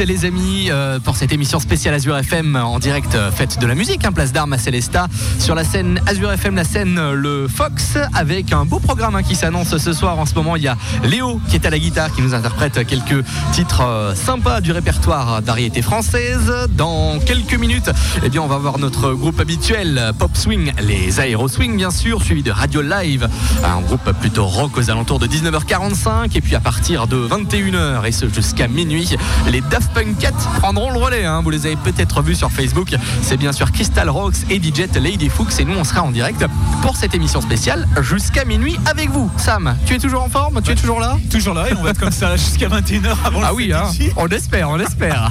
les 0.05 0.25
amis, 0.25 0.69
euh, 0.71 0.99
pour 0.99 1.15
cette 1.15 1.31
émission 1.31 1.59
spéciale 1.59 1.93
Azure 1.93 2.17
FM 2.17 2.55
en 2.55 2.79
direct 2.79 3.13
euh, 3.13 3.29
fête 3.29 3.59
de 3.59 3.67
la 3.67 3.75
musique, 3.75 4.03
hein, 4.03 4.11
place 4.11 4.31
d'armes 4.31 4.53
à 4.53 4.57
Célestat. 4.57 5.07
Sur 5.37 5.53
la 5.53 5.63
scène 5.63 6.01
Azure 6.07 6.31
FM, 6.31 6.55
la 6.55 6.63
scène 6.63 6.97
euh, 6.97 7.13
Le 7.13 7.47
Fox, 7.47 7.97
avec 8.13 8.51
un 8.51 8.65
beau 8.65 8.79
programme 8.79 9.15
hein, 9.15 9.21
qui 9.21 9.35
s'annonce 9.35 9.77
ce 9.77 9.93
soir. 9.93 10.17
En 10.17 10.25
ce 10.25 10.33
moment, 10.33 10.55
il 10.55 10.63
y 10.63 10.67
a 10.67 10.75
Léo 11.03 11.39
qui 11.49 11.55
est 11.55 11.65
à 11.67 11.69
la 11.69 11.77
guitare, 11.77 12.13
qui 12.15 12.21
nous 12.23 12.33
interprète 12.33 12.85
quelques 12.87 13.23
titres 13.51 13.81
euh, 13.81 14.15
sympas 14.15 14.59
du 14.61 14.71
répertoire 14.71 15.41
variété 15.41 15.81
française. 15.83 16.51
Dans 16.71 17.19
quelques 17.19 17.55
minutes, 17.55 17.91
eh 18.23 18.29
bien, 18.29 18.41
on 18.41 18.47
va 18.47 18.57
voir 18.57 18.79
notre 18.79 19.13
groupe 19.13 19.39
habituel, 19.39 20.13
Pop 20.17 20.35
Swing, 20.35 20.71
les 20.81 21.19
Aéro 21.19 21.47
Swing, 21.47 21.77
bien 21.77 21.91
sûr, 21.91 22.23
suivi 22.23 22.41
de 22.41 22.51
Radio 22.51 22.81
Live, 22.81 23.29
un 23.63 23.81
groupe 23.81 24.11
plutôt 24.19 24.45
rock 24.45 24.77
aux 24.77 24.89
alentours 24.89 25.19
de 25.19 25.27
19h45. 25.27 26.35
Et 26.35 26.41
puis 26.41 26.55
à 26.55 26.59
partir 26.59 27.07
de 27.07 27.27
21h 27.27 28.05
et 28.05 28.11
ce 28.11 28.27
jusqu'à 28.27 28.67
minuit, 28.67 29.15
les 29.47 29.61
Daft 29.61 29.90
Punkette 29.93 30.33
prendront 30.59 30.91
le 30.91 30.99
relais. 30.99 31.25
hein. 31.25 31.41
Vous 31.43 31.49
les 31.49 31.65
avez 31.65 31.75
peut-être 31.75 32.21
vus 32.21 32.35
sur 32.35 32.51
Facebook. 32.51 32.95
C'est 33.21 33.37
bien 33.37 33.51
sûr 33.51 33.71
Crystal 33.71 34.09
Rocks 34.09 34.35
et 34.49 34.61
DJ 34.61 34.87
Lady 35.01 35.29
Fuchs. 35.29 35.59
Et 35.59 35.65
nous, 35.65 35.75
on 35.77 35.83
sera 35.83 36.01
en 36.01 36.11
direct 36.11 36.45
pour 36.81 36.95
cette 36.95 37.13
émission 37.15 37.41
spéciale 37.41 37.87
jusqu'à 38.01 38.45
minuit 38.45 38.77
avec 38.85 39.09
vous. 39.09 39.29
Sam, 39.37 39.75
tu 39.85 39.95
es 39.95 39.99
toujours 39.99 40.23
en 40.23 40.29
forme? 40.29 40.61
Tu 40.61 40.71
es 40.71 40.75
toujours 40.75 40.99
là? 40.99 41.17
Toujours 41.29 41.53
là 41.53 41.69
et 41.69 41.73
on 41.77 41.83
va 41.83 41.91
être 41.91 41.99
comme 41.99 42.11
ça 42.11 42.35
jusqu'à 42.35 42.67
21h 42.67 43.15
avant 43.25 43.41
Ah 43.43 43.49
le 43.49 43.55
oui, 43.55 43.71
hein. 43.73 43.83
On 44.17 44.27
espère, 44.27 44.69
on 44.69 44.79
espère. 44.79 45.29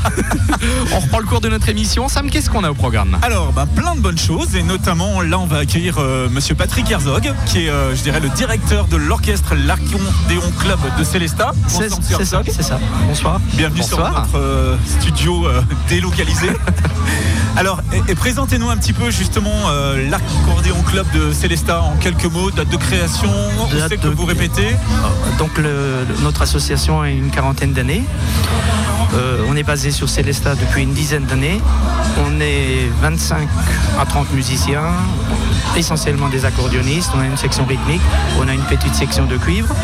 on 0.95 0.99
reprend 1.01 1.19
le 1.19 1.27
cours 1.27 1.41
de 1.41 1.49
notre 1.49 1.69
émission. 1.69 2.09
Sam, 2.09 2.31
qu'est-ce 2.31 2.51
qu'on 2.51 2.65
a 2.65 2.71
au 2.71 2.75
programme? 2.75 3.19
Alors, 3.23 3.53
bah, 3.53 3.67
plein 3.75 3.95
de 3.95 4.01
bonnes 4.01 4.19
choses 4.19 4.55
et 4.57 4.63
notamment 4.63 5.21
là, 5.23 5.39
on 5.39 5.47
va 5.47 5.59
accueillir 5.59 5.97
euh, 5.99 6.29
Monsieur 6.31 6.55
Patrick 6.55 6.91
Herzog, 6.91 7.33
qui 7.47 7.67
est, 7.67 7.71
euh, 7.71 7.95
je 7.95 8.03
dirais, 8.03 8.21
le 8.21 8.29
directeur 8.31 8.87
de 8.87 8.97
l'orchestre 8.97 9.55
L'Archéon 9.55 9.99
Club 10.59 10.79
de 10.99 11.05
Célestat. 11.05 11.53
Monsieur 11.65 11.89
Herzog. 12.21 12.45
c'est 12.55 12.63
ça. 12.63 12.79
Bonsoir. 13.07 13.41
Bienvenue 13.55 13.81
Bonsoir. 13.81 14.27
sur 14.27 14.39
notre 14.39 14.40
euh, 14.41 14.77
studio 14.87 15.47
euh, 15.47 15.61
délocalisé. 15.89 16.49
Alors, 17.57 17.81
et, 17.93 18.13
et 18.13 18.15
présentez-nous 18.15 18.71
un 18.71 18.77
petit 18.77 18.93
peu 18.93 19.11
justement 19.11 19.51
euh, 19.69 20.09
l'Accordéon 20.09 20.81
Club 20.87 21.07
de 21.15 21.33
Célestat 21.33 21.83
en 21.83 21.97
quelques 21.97 22.25
mots, 22.27 22.51
date 22.51 22.69
de 22.69 22.77
création, 22.77 23.31
Date 23.73 23.87
c'est 23.89 23.97
que 23.99 24.03
de- 24.07 24.09
vous 24.15 24.25
répétez 24.25 24.77
Donc 25.39 25.57
le- 25.59 26.07
notre 26.23 26.43
association 26.43 27.01
a 27.01 27.09
une 27.11 27.31
quarantaine 27.31 27.73
d'années. 27.73 28.05
On 29.49 29.57
est 29.57 29.65
basé 29.65 29.91
sur 29.91 30.09
Célestat 30.09 30.55
depuis 30.55 30.85
une 30.85 30.93
dizaine 30.93 31.25
d'années. 31.25 31.61
On 32.25 32.41
est 32.41 32.89
25 33.03 33.49
à 34.01 34.07
30 34.07 34.33
musiciens, 34.33 34.85
essentiellement 35.77 36.29
des 36.29 36.45
accordéonistes. 36.45 37.11
On 37.17 37.21
a 37.21 37.27
une 37.27 37.37
section 37.37 37.65
rythmique, 37.67 38.01
on 38.39 38.47
a 38.47 38.55
une 38.55 38.63
petite 38.63 38.95
section 38.95 39.27
de 39.27 39.37
cuivre, 39.37 39.75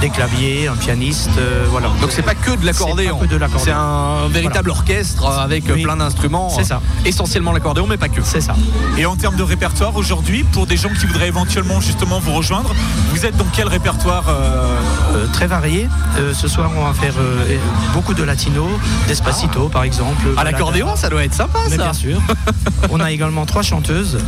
des 0.00 0.10
claviers, 0.10 0.68
un 0.68 0.76
pianiste, 0.76 1.30
euh, 1.38 1.64
voilà. 1.70 1.88
Donc 2.00 2.10
c'est 2.12 2.22
pas 2.22 2.34
que 2.34 2.50
de 2.56 2.64
l'accordéon. 2.66 3.14
C'est 3.14 3.20
pas 3.20 3.26
que 3.26 3.30
de 3.32 3.36
l'accordéon. 3.36 3.64
C'est 3.64 3.72
un 3.72 4.28
véritable 4.28 4.70
orchestre 4.70 5.26
avec 5.26 5.68
euh, 5.68 5.74
Oui. 5.74 5.82
plein 5.82 5.96
d'instruments. 5.96 6.50
C'est 6.50 6.64
ça. 6.64 6.80
Essentiellement 7.04 7.52
l'accordéon, 7.52 7.86
mais 7.88 7.96
pas 7.96 8.08
que. 8.08 8.20
C'est 8.22 8.40
ça. 8.40 8.54
Et 8.98 9.06
en 9.06 9.16
termes 9.16 9.36
de 9.36 9.42
répertoire 9.42 9.96
aujourd'hui, 9.96 10.44
pour 10.44 10.66
des 10.66 10.76
gens 10.76 10.90
qui 10.90 11.06
voudraient 11.06 11.28
éventuellement 11.28 11.80
justement 11.80 12.18
vous 12.20 12.32
rejoindre, 12.32 12.74
vous 13.10 13.24
êtes 13.26 13.36
dans 13.36 13.46
quel 13.52 13.68
répertoire 13.68 14.24
euh, 14.28 14.78
Euh, 15.14 15.26
très 15.32 15.46
varié. 15.46 15.88
Euh, 16.18 16.34
ce 16.34 16.48
soir, 16.48 16.70
on 16.76 16.84
va 16.84 16.92
faire 16.92 17.14
euh, 17.18 17.56
beaucoup 17.94 18.12
de 18.12 18.22
latino, 18.24 18.68
Despacito 19.08 19.68
par 19.68 19.84
exemple. 19.84 20.22
À 20.32 20.34
Balada. 20.36 20.50
l'accordéon, 20.50 20.96
ça 20.96 21.08
doit 21.08 21.24
être 21.24 21.32
sympa 21.34 21.58
Mais 21.70 21.76
ça. 21.76 21.82
bien 21.84 21.92
sûr. 21.92 22.20
On 22.90 23.00
a 23.00 23.10
également 23.12 23.46
trois 23.46 23.62
chanteuses 23.62 24.18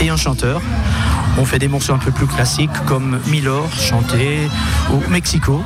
et 0.00 0.08
un 0.08 0.16
chanteur. 0.16 0.60
On 1.38 1.44
fait 1.44 1.58
des 1.58 1.68
morceaux 1.68 1.92
un 1.92 1.98
peu 1.98 2.10
plus 2.10 2.26
classiques 2.26 2.70
comme 2.86 3.20
Milor, 3.26 3.70
chanté, 3.74 4.48
ou 4.92 5.02
Mexico, 5.10 5.62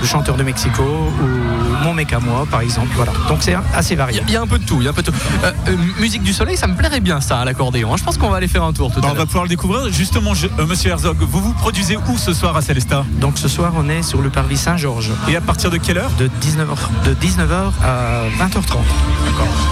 le 0.00 0.06
chanteur 0.06 0.36
de 0.36 0.42
Mexico, 0.42 0.82
Mon 1.82 1.94
mec 1.94 2.12
à 2.12 2.18
moi, 2.20 2.46
par 2.50 2.60
exemple. 2.60 2.88
Voilà. 2.94 3.12
Donc 3.28 3.38
c'est 3.40 3.56
assez 3.74 3.94
varié. 3.96 4.22
il 4.26 4.32
y 4.32 4.36
a 4.36 4.42
un 4.42 4.46
peu 4.46 4.58
de 4.58 4.64
tout, 4.64 4.76
il 4.80 4.84
y 4.84 4.86
a 4.86 4.90
un 4.90 4.94
peu 4.94 5.02
de 5.02 5.10
tout. 5.10 5.16
Euh, 5.44 5.52
euh, 5.68 5.76
musique 5.98 6.22
du 6.22 6.32
soleil, 6.32 6.56
ça 6.56 6.66
me 6.66 6.76
plairait 6.76 7.00
bien 7.00 7.20
ça 7.20 7.40
à 7.40 7.44
l'accordéon. 7.44 7.92
hein. 7.92 7.96
Je 7.98 8.04
pense 8.04 8.18
qu'on 8.18 8.30
va 8.30 8.36
aller 8.36 8.48
faire 8.48 8.62
un 8.64 8.72
tour 8.72 8.92
tout 8.92 9.00
bah, 9.00 9.08
à 9.08 9.12
On 9.12 9.14
va 9.14 9.26
pouvoir 9.26 9.44
le 9.44 9.48
découvrir. 9.48 9.90
Justement, 9.92 10.34
je- 10.34 10.46
euh, 10.58 10.66
Monsieur 10.66 10.90
Herzog, 10.90 11.16
vous 11.20 11.40
vous 11.42 11.52
produisez 11.54 11.96
où 11.96 12.16
ce 12.18 12.32
soir 12.32 12.56
à 12.56 12.62
Célestat? 12.62 13.04
Donc 13.20 13.38
ce 13.38 13.48
soir, 13.48 13.72
on 13.76 13.88
est 13.88 14.02
sur 14.02 14.20
le 14.22 14.30
parvis 14.30 14.56
Saint-Georges 14.56 15.10
Et 15.28 15.36
à 15.36 15.40
partir 15.40 15.70
de 15.70 15.76
quelle 15.76 15.98
heure? 15.98 16.10
De 16.18 16.28
19h, 16.40 16.76
de 17.04 17.14
19h 17.14 17.72
à 17.84 18.44
20h30. 18.44 18.78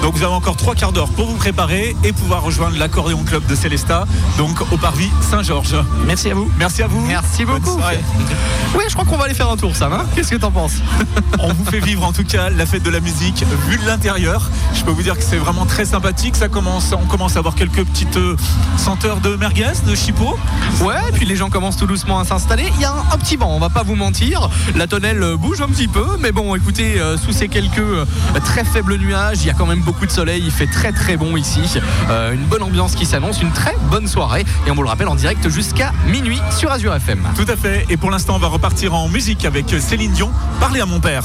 Donc 0.02 0.14
vous 0.16 0.22
avez 0.22 0.32
encore 0.32 0.56
trois 0.56 0.74
quarts 0.74 0.92
d'heure 0.92 1.08
pour 1.10 1.26
vous 1.26 1.36
préparer 1.36 1.94
et 2.04 2.12
pouvoir 2.12 2.42
rejoindre 2.42 2.76
l'accordéon 2.78 3.22
club 3.24 3.46
de 3.46 3.54
Célestat, 3.54 4.04
donc 4.38 4.60
au 4.72 4.76
parvis 4.76 5.10
Saint-Georges. 5.30 5.76
Merci 6.06 6.30
à 6.30 6.34
vous. 6.34 6.50
Merci 6.58 6.82
à 6.82 6.86
vous. 6.86 7.04
Merci 7.06 7.44
beaucoup. 7.44 7.78
Oui, 8.76 8.84
je 8.88 8.94
crois 8.94 9.04
qu'on 9.04 9.16
va 9.16 9.24
aller 9.24 9.34
faire 9.34 9.50
un 9.50 9.56
tour, 9.56 9.74
Sam. 9.76 9.92
hein. 9.92 10.04
Qu'est-ce 10.14 10.30
que 10.30 10.36
t'en 10.36 10.50
penses? 10.50 10.74
On 11.38 11.52
vous 11.52 11.64
fait 11.64 11.80
vivre 11.80 11.99
en 12.04 12.12
tout 12.12 12.24
cas 12.24 12.50
la 12.50 12.66
fête 12.66 12.82
de 12.82 12.90
la 12.90 13.00
musique 13.00 13.44
vue 13.68 13.78
de 13.78 13.86
l'intérieur. 13.86 14.50
Je 14.74 14.84
peux 14.84 14.90
vous 14.90 15.02
dire 15.02 15.16
que 15.16 15.22
c'est 15.22 15.36
vraiment 15.36 15.66
très 15.66 15.84
sympathique. 15.84 16.36
Ça 16.36 16.48
commence, 16.48 16.92
on 16.92 17.06
commence 17.06 17.36
à 17.36 17.40
avoir 17.40 17.54
quelques 17.54 17.84
petites 17.84 18.16
euh, 18.16 18.36
senteurs 18.76 19.20
de 19.20 19.36
merguez, 19.36 19.72
de 19.86 19.94
chipot. 19.94 20.38
Ouais, 20.80 20.94
et 21.08 21.12
puis 21.12 21.26
les 21.26 21.36
gens 21.36 21.50
commencent 21.50 21.76
tout 21.76 21.86
doucement 21.86 22.18
à 22.18 22.24
s'installer. 22.24 22.70
Il 22.76 22.80
y 22.80 22.84
a 22.84 22.92
un, 22.92 23.14
un 23.14 23.18
petit 23.18 23.36
vent, 23.36 23.50
on 23.50 23.58
va 23.58 23.68
pas 23.68 23.82
vous 23.82 23.96
mentir. 23.96 24.48
La 24.74 24.86
tonnelle 24.86 25.22
euh, 25.22 25.36
bouge 25.36 25.60
un 25.60 25.68
petit 25.68 25.88
peu, 25.88 26.06
mais 26.20 26.32
bon, 26.32 26.54
écoutez, 26.54 27.00
euh, 27.00 27.16
sous 27.16 27.32
ces 27.32 27.48
quelques 27.48 27.78
euh, 27.78 28.04
très 28.44 28.64
faibles 28.64 28.96
nuages, 28.96 29.38
il 29.40 29.46
y 29.46 29.50
a 29.50 29.54
quand 29.54 29.66
même 29.66 29.80
beaucoup 29.80 30.06
de 30.06 30.10
soleil. 30.10 30.42
Il 30.44 30.50
fait 30.50 30.66
très 30.66 30.92
très 30.92 31.16
bon 31.16 31.36
ici. 31.36 31.60
Euh, 32.10 32.32
une 32.32 32.44
bonne 32.44 32.62
ambiance 32.62 32.94
qui 32.94 33.06
s'annonce, 33.06 33.42
une 33.42 33.52
très 33.52 33.76
bonne 33.90 34.08
soirée. 34.08 34.44
Et 34.66 34.70
on 34.70 34.74
vous 34.74 34.82
le 34.82 34.88
rappelle 34.88 35.08
en 35.08 35.14
direct 35.14 35.48
jusqu'à 35.48 35.92
minuit 36.06 36.40
sur 36.56 36.70
Azure 36.70 36.94
FM. 36.94 37.26
Tout 37.36 37.46
à 37.48 37.56
fait. 37.56 37.86
Et 37.90 37.96
pour 37.96 38.10
l'instant, 38.10 38.36
on 38.36 38.38
va 38.38 38.48
repartir 38.48 38.94
en 38.94 39.08
musique 39.08 39.44
avec 39.44 39.74
Céline 39.80 40.12
Dion. 40.12 40.30
Parlez 40.60 40.80
à 40.80 40.86
mon 40.86 41.00
père. 41.00 41.24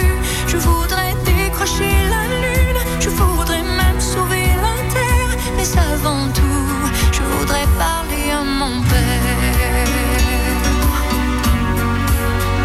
Je 0.51 0.57
voudrais 0.57 1.15
décrocher 1.23 1.93
la 2.13 2.23
lune, 2.27 2.81
je 2.99 3.09
voudrais 3.09 3.63
même 3.63 4.01
sauver 4.01 4.47
la 4.65 4.75
terre, 4.93 5.33
mais 5.55 5.69
avant 5.79 6.27
tout, 6.33 6.67
je 7.13 7.21
voudrais 7.23 7.67
parler 7.79 8.31
à 8.37 8.43
mon 8.43 8.81
père. 8.81 9.87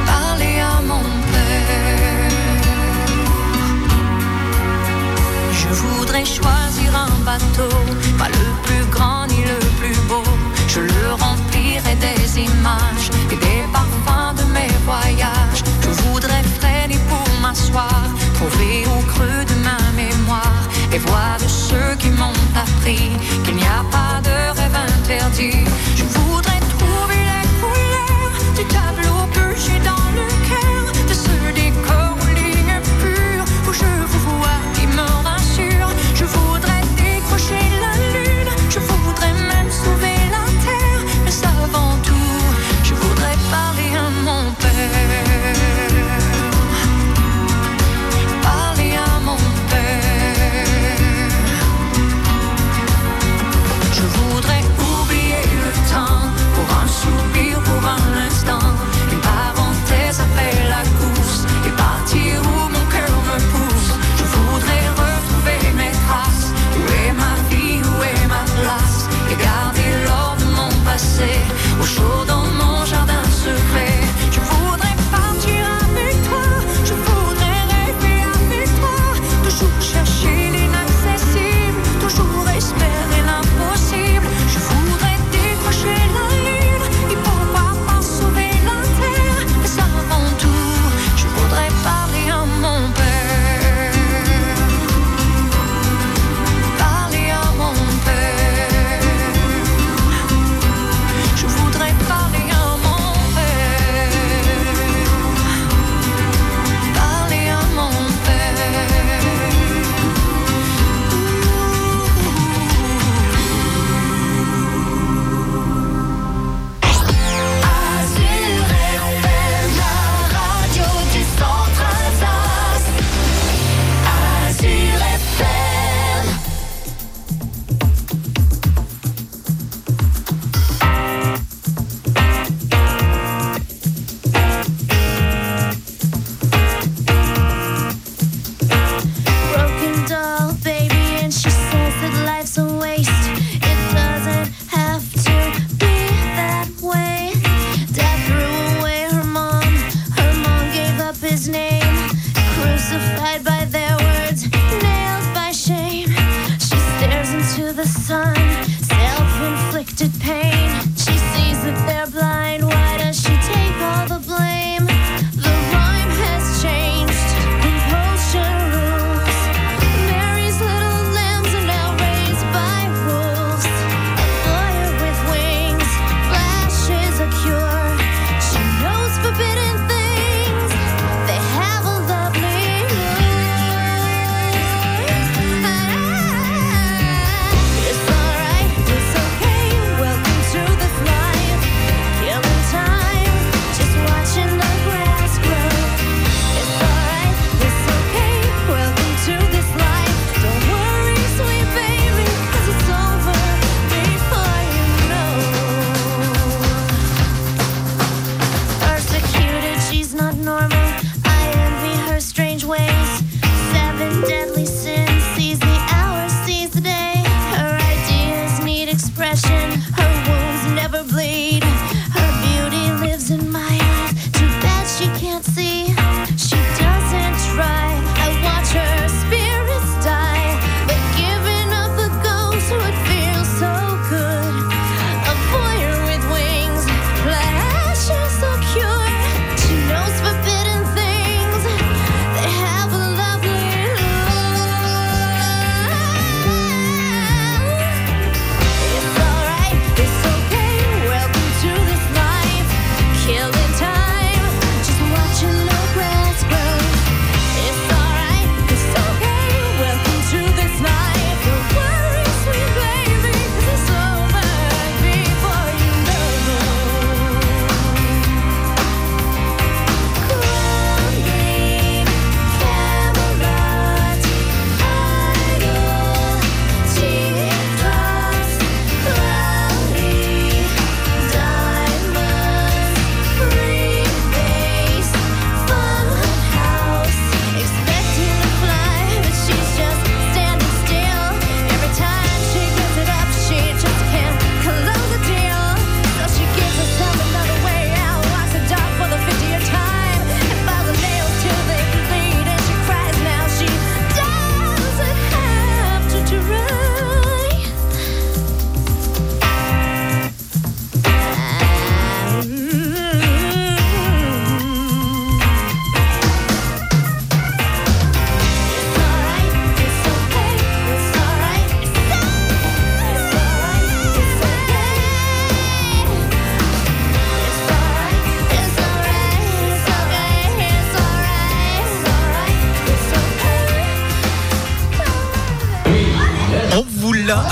Parler 0.05 0.59
à 0.59 0.83
mon 0.83 1.05
père. 1.31 2.31
Je 5.53 5.69
voudrais 5.69 6.25
choisir 6.25 6.91
un 7.07 7.15
bateau, 7.25 7.77
pas 8.19 8.31
le 8.41 8.47
plus 8.65 8.85
grand 8.91 9.29
ni 9.29 9.43
le 9.53 9.61
plus 9.79 9.99
beau. 10.09 10.25
Je 10.67 10.81
le 10.81 11.13
remplirai 11.13 11.95
des 12.07 12.41
images 12.41 13.11
et 13.31 13.37
des 13.37 13.63
parfums 13.73 14.35
de 14.39 14.45
mes 14.55 14.73
voyages. 14.85 15.63
Je 15.83 15.91
voudrais 16.03 16.43
pour 16.61 16.76
trouver 17.55 18.85
au 18.87 19.03
creux 19.07 19.45
de 19.45 19.55
ma 19.63 19.79
mémoire 19.95 20.63
et 20.93 20.99
voir 20.99 21.37
de 21.39 21.47
ceux 21.47 21.95
qui 21.99 22.09
m'ont 22.11 22.33
appris 22.55 23.11
qu'il 23.45 23.55
n'y 23.55 23.65
a 23.65 23.85
pas 23.91 24.21
de 24.21 24.59
rêve 24.59 24.75
interdit. 24.75 25.65
Je 25.95 26.05
voudrais 26.05 26.61
trouver 26.75 27.23
les 27.31 27.49
couleurs 27.61 28.33
du 28.57 28.65
tableau 28.65 29.06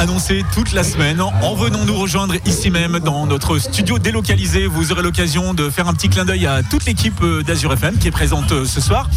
annoncé 0.05 0.45
toute 0.53 0.75
la 0.75 0.85
semaine 0.85 1.23
en 1.23 1.55
venant 1.55 1.87
nous 1.87 1.97
rejoindre 1.97 2.35
ici 2.45 2.71
même 2.71 2.99
dans 2.99 3.27
notre 3.27 3.59
studio 3.59 3.99
délocalisé. 3.99 4.67
Vous 4.67 4.93
aurez 4.93 5.03
l'occasion 5.03 5.55
de 5.55 5.71
faire 5.71 5.89
un 5.89 5.95
petit 5.95 6.11
clin 6.11 6.27
d'œil 6.27 6.47
à 6.47 6.63
toute 6.63 6.85
l'équipe 6.85 7.23
euh, 7.23 7.43
d'Azur 7.43 7.73
FM 7.73 7.97
qui 7.97 8.09
est 8.09 8.11
présente 8.11 8.53
euh, 8.53 8.67
ce 8.67 8.83
soir. 8.83 9.09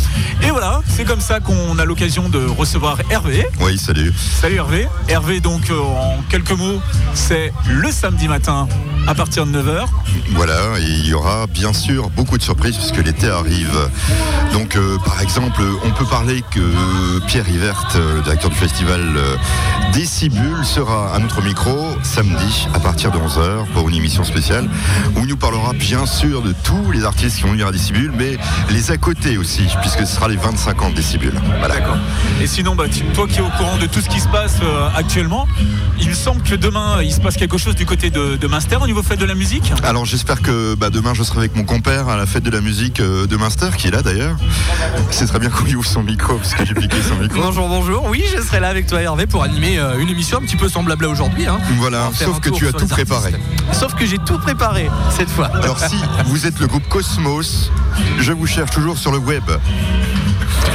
Et 0.43 0.49
voilà, 0.49 0.81
c'est 0.87 1.03
comme 1.03 1.19
ça 1.19 1.41
qu'on 1.41 1.77
a 1.77 1.83
l'occasion 1.83 2.29
de 2.29 2.39
recevoir 2.39 2.99
Hervé. 3.09 3.45
Oui, 3.59 3.77
salut. 3.77 4.13
Salut 4.15 4.55
Hervé. 4.55 4.87
Hervé, 5.09 5.41
donc 5.41 5.69
euh, 5.71 5.77
en 5.77 6.23
quelques 6.29 6.51
mots, 6.51 6.81
c'est 7.13 7.51
le 7.67 7.91
samedi 7.91 8.29
matin 8.29 8.69
à 9.07 9.15
partir 9.15 9.45
de 9.45 9.57
9h. 9.57 9.85
Voilà, 10.31 10.79
et 10.79 10.83
il 10.83 11.07
y 11.07 11.13
aura 11.13 11.47
bien 11.47 11.73
sûr 11.73 12.09
beaucoup 12.09 12.37
de 12.37 12.43
surprises 12.43 12.75
puisque 12.75 13.03
l'été 13.03 13.29
arrive. 13.29 13.89
Donc, 14.51 14.75
euh, 14.75 14.97
par 15.05 15.21
exemple, 15.21 15.61
on 15.85 15.91
peut 15.91 16.05
parler 16.05 16.43
que 16.51 17.19
Pierre 17.27 17.47
Yvert, 17.49 17.87
euh, 17.95 18.17
le 18.17 18.21
directeur 18.21 18.49
du 18.49 18.57
festival 18.57 19.01
euh, 19.15 19.35
Décibule, 19.93 20.65
sera 20.65 21.13
à 21.13 21.19
notre 21.19 21.41
micro 21.41 21.95
samedi 22.03 22.67
à 22.73 22.79
partir 22.79 23.11
de 23.11 23.17
11h 23.17 23.65
pour 23.73 23.87
une 23.87 23.95
émission 23.95 24.23
spéciale 24.23 24.67
où 25.15 25.19
il 25.21 25.27
nous 25.27 25.37
parlera 25.37 25.73
bien 25.73 26.05
sûr 26.05 26.41
de 26.41 26.53
tous 26.63 26.91
les 26.91 27.05
artistes 27.05 27.37
qui 27.37 27.43
vont 27.43 27.51
venir 27.51 27.67
à 27.67 27.71
Décibule, 27.71 28.11
mais 28.17 28.37
les 28.69 28.91
à 28.91 28.97
côté 28.97 29.37
aussi, 29.37 29.63
puisque 29.81 29.99
ce 29.99 30.15
sera 30.15 30.27
les 30.27 30.35
25 30.35 30.81
ans 30.81 30.89
de 30.89 30.95
Décibule. 30.95 31.33
Voilà. 31.59 31.75
D'accord. 31.75 31.97
Et 32.41 32.47
sinon, 32.47 32.75
bah, 32.75 32.85
toi 33.13 33.27
qui 33.27 33.37
es 33.37 33.41
au 33.41 33.49
courant 33.49 33.77
de 33.77 33.85
tout 33.85 34.01
ce 34.01 34.09
qui 34.09 34.19
se 34.19 34.27
passe 34.27 34.57
euh, 34.61 34.89
actuellement, 34.95 35.47
il 35.99 36.09
me 36.09 36.13
semble 36.13 36.41
que 36.41 36.55
demain, 36.55 37.01
il 37.01 37.11
se 37.11 37.19
passe 37.19 37.37
quelque 37.37 37.57
chose 37.57 37.75
du 37.75 37.85
côté 37.85 38.09
de, 38.09 38.35
de 38.35 38.47
au 38.81 38.87
niveau 38.87 38.96
fête 39.03 39.19
de 39.19 39.25
la 39.25 39.35
musique. 39.35 39.71
Alors 39.83 40.05
j'espère 40.05 40.41
que 40.41 40.75
bah, 40.75 40.89
demain 40.89 41.13
je 41.13 41.23
serai 41.23 41.39
avec 41.39 41.55
mon 41.55 41.63
compère 41.63 42.09
à 42.09 42.17
la 42.17 42.25
fête 42.25 42.43
de 42.43 42.49
la 42.49 42.61
musique 42.61 42.99
euh, 42.99 43.27
de 43.27 43.35
Munster, 43.37 43.69
qui 43.77 43.87
est 43.87 43.91
là 43.91 44.01
d'ailleurs. 44.01 44.35
C'est 45.11 45.25
très 45.27 45.39
bien 45.39 45.49
qu'on 45.49 45.63
lui 45.65 45.75
ouvre 45.75 45.87
son 45.87 46.03
micro, 46.03 46.35
parce 46.35 46.53
que 46.53 46.65
j'ai 46.65 46.73
piqué 46.73 46.97
son 47.07 47.15
micro. 47.15 47.39
Bonjour, 47.41 47.67
bonjour. 47.67 48.05
Oui, 48.05 48.23
je 48.35 48.41
serai 48.41 48.59
là 48.59 48.69
avec 48.69 48.87
toi 48.87 49.01
Hervé 49.01 49.27
pour 49.27 49.43
animer 49.43 49.79
euh, 49.79 49.99
une 49.99 50.09
émission 50.09 50.37
un 50.39 50.41
petit 50.41 50.55
peu 50.57 50.69
semblable 50.69 51.05
à 51.05 51.09
aujourd'hui. 51.09 51.47
hein. 51.47 51.59
Voilà, 51.77 52.09
sauf 52.13 52.39
que 52.39 52.49
tu 52.49 52.67
as 52.67 52.73
tout 52.73 52.87
préparé. 52.87 53.33
Sauf 53.71 53.93
que 53.95 54.05
j'ai 54.05 54.17
tout 54.19 54.39
préparé 54.39 54.89
cette 55.15 55.29
fois. 55.29 55.47
Alors 55.61 55.79
si 55.79 55.97
vous 56.25 56.45
êtes 56.45 56.59
le 56.59 56.67
groupe 56.67 56.87
Cosmos, 56.89 57.71
je 58.19 58.31
vous 58.31 58.47
cherche 58.47 58.71
toujours 58.71 58.97
sur 58.97 59.11
le 59.11 59.17
web. 59.17 59.43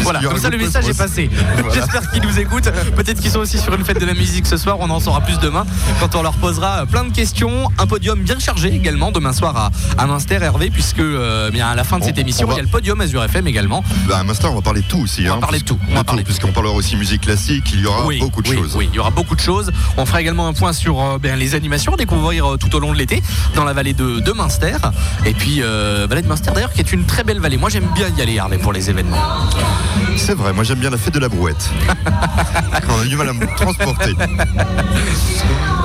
Voilà, 0.03 0.21
comme 0.21 0.39
ça 0.39 0.51
le 0.51 0.59
message 0.59 0.89
est 0.89 0.97
passé. 0.99 1.31
Voilà. 1.59 1.75
J'espère 1.75 2.11
qu'ils 2.11 2.23
nous 2.23 2.39
écoutent. 2.39 2.71
Peut-être 2.97 3.21
qu'ils 3.21 3.31
sont 3.31 3.41
aussi 3.41 3.59
sur 3.59 3.75
une 3.75 3.85
fête 3.85 4.01
de 4.01 4.07
la 4.07 4.15
musique 4.15 4.47
ce 4.47 4.57
soir. 4.57 4.77
On 4.81 4.91
en 4.91 5.01
saura 5.01 5.21
plus 5.21 5.39
demain 5.39 5.65
quand 6.01 6.15
on 6.17 6.23
leur 6.23 6.35
posera 6.35 6.87
plein 6.87 7.05
de 7.05 7.13
questions. 7.13 7.69
Un 7.79 7.87
podium 7.87 8.19
bien 8.21 8.39
chargé 8.39 8.69
également 8.75 9.13
demain 9.13 9.33
soir 9.33 9.57
à, 9.57 9.71
à 9.99 10.07
Munster 10.07 10.39
Hervé, 10.41 10.71
puisque 10.71 10.99
euh, 10.99 11.51
bien 11.51 11.69
à 11.69 11.75
la 11.75 11.85
fin 11.85 11.99
de 11.99 12.05
On- 12.05 12.07
cette 12.07 12.19
émission, 12.19 12.47
va- 12.47 12.55
il 12.55 12.57
y 12.57 12.61
a 12.61 12.63
le 12.63 12.69
podium 12.69 13.01
Azure 13.01 13.25
FM 13.25 13.47
également. 13.47 13.85
Bah, 14.09 14.19
à 14.19 14.25
Munster, 14.25 14.47
on 14.49 14.55
va 14.55 14.63
parler 14.63 14.83
de 14.83 14.87
tout 14.87 14.99
aussi. 15.01 15.23
On 15.27 15.29
va 15.31 15.35
hein, 15.35 15.41
parler 15.41 15.61
de 15.61 15.65
tout, 15.65 15.79
on 15.91 15.95
va 15.95 16.05
parler 16.05 16.23
de 16.23 16.27
puisqu'on 16.27 16.53
parlera 16.53 16.75
aussi 16.75 16.97
musique 16.97 17.23
classique, 17.23 17.71
il 17.73 17.81
y 17.81 17.87
aura 17.87 18.07
oui, 18.07 18.19
beaucoup 18.21 18.43
de 18.43 18.49
oui, 18.49 18.57
choses. 18.57 18.75
Oui, 18.77 18.89
il 18.93 18.97
y 18.97 18.99
aura 18.99 19.11
beaucoup 19.11 19.35
de 19.37 19.41
choses. 19.41 19.71
On 19.97 20.07
fera 20.07 20.21
également 20.21 20.47
un 20.49 20.53
point 20.53 20.73
sur 20.73 21.01
euh, 21.01 21.19
ben, 21.19 21.39
les 21.39 21.55
animations 21.55 21.95
à 21.95 21.97
découvrir 21.97 22.53
euh, 22.53 22.57
tout 22.57 22.75
au 22.75 22.81
long 22.81 22.93
de 22.93 22.99
l'été 22.99 23.23
dans 23.55 23.65
la 23.65 23.73
vallée 23.73 23.95
de, 23.95 24.21
de 24.21 24.33
Munster. 24.33 24.77
Et 25.27 25.33
puis, 25.35 25.61
vallée 25.61 26.23
de 26.23 26.29
Munster 26.29 26.51
d'ailleurs, 26.55 26.73
qui 26.73 26.81
est 26.81 26.93
une 26.93 27.05
très 27.05 27.25
belle 27.25 27.41
vallée. 27.41 27.57
Moi, 27.57 27.71
j'aime 27.71 27.87
bien 27.95 28.09
y 28.17 28.23
aller, 28.23 28.35
Hervé, 28.35 28.59
pour 28.59 28.73
les 28.73 28.91
événements. 28.91 29.17
C'est 30.17 30.35
vrai, 30.35 30.53
moi 30.53 30.63
j'aime 30.65 30.79
bien 30.79 30.91
la 30.91 30.99
fête 30.99 31.15
de 31.15 31.19
la 31.21 31.29
brouette. 31.29 31.71
on 32.89 33.01
a 33.01 33.05
du 33.07 33.17
mal 33.17 33.29
à 33.29 33.33
me 33.33 33.47
transporter. 33.57 34.15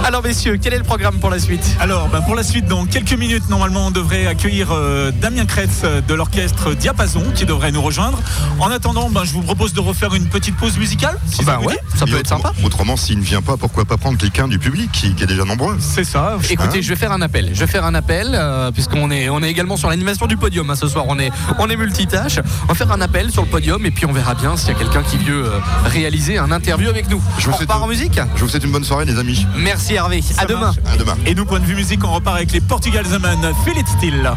Alors, 0.04 0.24
messieurs, 0.24 0.58
quel 0.62 0.74
est 0.74 0.78
le 0.78 0.84
programme 0.84 1.16
pour 1.20 1.30
la 1.30 1.40
suite? 1.40 1.76
Alors, 1.82 2.08
bah, 2.08 2.22
pour 2.22 2.36
la 2.36 2.44
suite, 2.44 2.66
dans 2.66 2.86
quelques 2.86 3.13
minutes, 3.13 3.50
normalement, 3.50 3.88
on 3.88 3.92
devrait 3.92 4.26
accueillir 4.28 4.70
euh, 4.72 5.12
Damien 5.12 5.46
Kretz 5.46 5.82
euh, 5.84 6.02
de 6.02 6.13
l'orchestre 6.13 6.74
Diapason 6.76 7.24
qui 7.36 7.46
devrait 7.46 7.72
nous 7.72 7.82
rejoindre. 7.82 8.20
En 8.60 8.70
attendant, 8.72 9.10
bah, 9.10 9.24
je 9.26 9.34
vous 9.34 9.42
propose 9.42 9.74
de 9.74 9.80
refaire 9.82 10.13
une 10.13 10.28
petite 10.28 10.56
pause 10.56 10.78
musicale. 10.78 11.18
Si 11.26 11.44
ça 11.44 11.58
Bah 11.58 11.60
ouais, 11.66 11.78
ça 11.96 12.06
Et 12.08 12.12
peut 12.12 12.18
être 12.20 12.32
autrement- 12.32 12.44
sympa. 12.54 12.66
Autrement, 12.66 12.96
s'il 12.96 13.18
ne 13.20 13.24
vient 13.24 13.42
pas, 13.42 13.58
pourquoi 13.58 13.84
pas 13.86 13.98
prendre 13.98 14.18
quelqu'un 14.18 14.48
du 14.48 14.60
public 14.60 14.90
qui, 14.94 15.13
qui 15.13 15.24
est 15.24 15.28
déjà 15.28 15.44
nombreux? 15.44 15.76
C'est 15.80 16.06
ça. 16.06 16.38
Écoutez, 16.50 16.78
Hein 16.78 16.82
je 16.82 16.90
vais 16.90 16.96
faire 16.96 17.12
un 17.12 17.22
appel. 17.22 17.50
Je 17.54 17.60
vais 17.60 17.68
faire 17.68 17.84
un 17.84 17.96
appel 17.96 18.32
euh, 18.34 18.72
puisqu'on 18.72 19.12
est, 19.12 19.28
on 19.30 19.42
est 19.44 19.50
également 19.50 19.76
sur 19.78 19.90
l'animation 19.90 20.28
du 20.28 20.38
podium 20.38 20.70
hein, 20.70 20.76
ce 20.76 20.88
soir. 20.88 21.06
On 21.10 21.20
est, 21.20 21.32
on 21.60 21.68
est 21.70 21.76
multitâche. 21.76 22.40
On 22.63 22.68
va 22.68 22.76
faire 22.76 22.92
un 22.92 23.02
appel 23.02 23.30
sur 23.32 23.42
le 23.42 23.50
podium 23.50 23.66
et 23.67 23.91
puis 23.91 24.06
on 24.06 24.13
verra 24.13 24.34
bien 24.34 24.56
s'il 24.56 24.69
y 24.69 24.71
a 24.71 24.75
quelqu'un 24.75 25.03
qui 25.03 25.17
veut 25.17 25.45
euh, 25.45 25.60
réaliser 25.86 26.38
un 26.38 26.51
interview 26.51 26.88
avec 26.89 27.10
nous. 27.10 27.21
Je 27.38 27.45
vous 27.45 27.51
on 27.51 27.56
souhaite- 27.58 27.67
repart 27.69 27.84
en 27.84 27.88
musique? 27.88 28.19
Je 28.36 28.41
vous 28.43 28.49
souhaite 28.49 28.63
une 28.63 28.71
bonne 28.71 28.84
soirée, 28.86 29.03
les 29.06 29.19
amis. 29.19 29.45
Merci 29.58 29.95
Hervé. 29.95 30.21
Ça 30.21 30.43
à 30.43 30.45
demain. 30.45 30.60
marche. 30.62 30.77
À 30.91 30.95
demain. 30.97 31.15
Et 31.25 31.36
nous, 31.36 31.45
point 31.45 31.60
de 31.60 31.65
vue 31.65 31.75
musique, 31.75 32.03
on 32.06 32.13
repart 32.13 32.38
avec 32.38 32.51
les 32.53 32.62
Portugal 32.62 33.06
The 33.06 33.19
Man, 33.19 33.39
Feel 33.65 33.77
It 33.77 33.88
Still. 33.88 34.32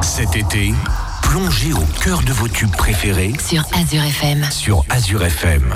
Cet 0.00 0.36
été, 0.36 0.72
plongez 1.22 1.72
au 1.74 1.84
cœur 2.02 2.22
de 2.22 2.32
vos 2.32 2.48
tubes 2.48 2.74
préférés 2.74 3.34
sur 3.46 3.62
Azure 3.78 4.02
FM. 4.04 4.46
sur 4.50 4.84
Azure 4.88 5.22
FM. 5.24 5.74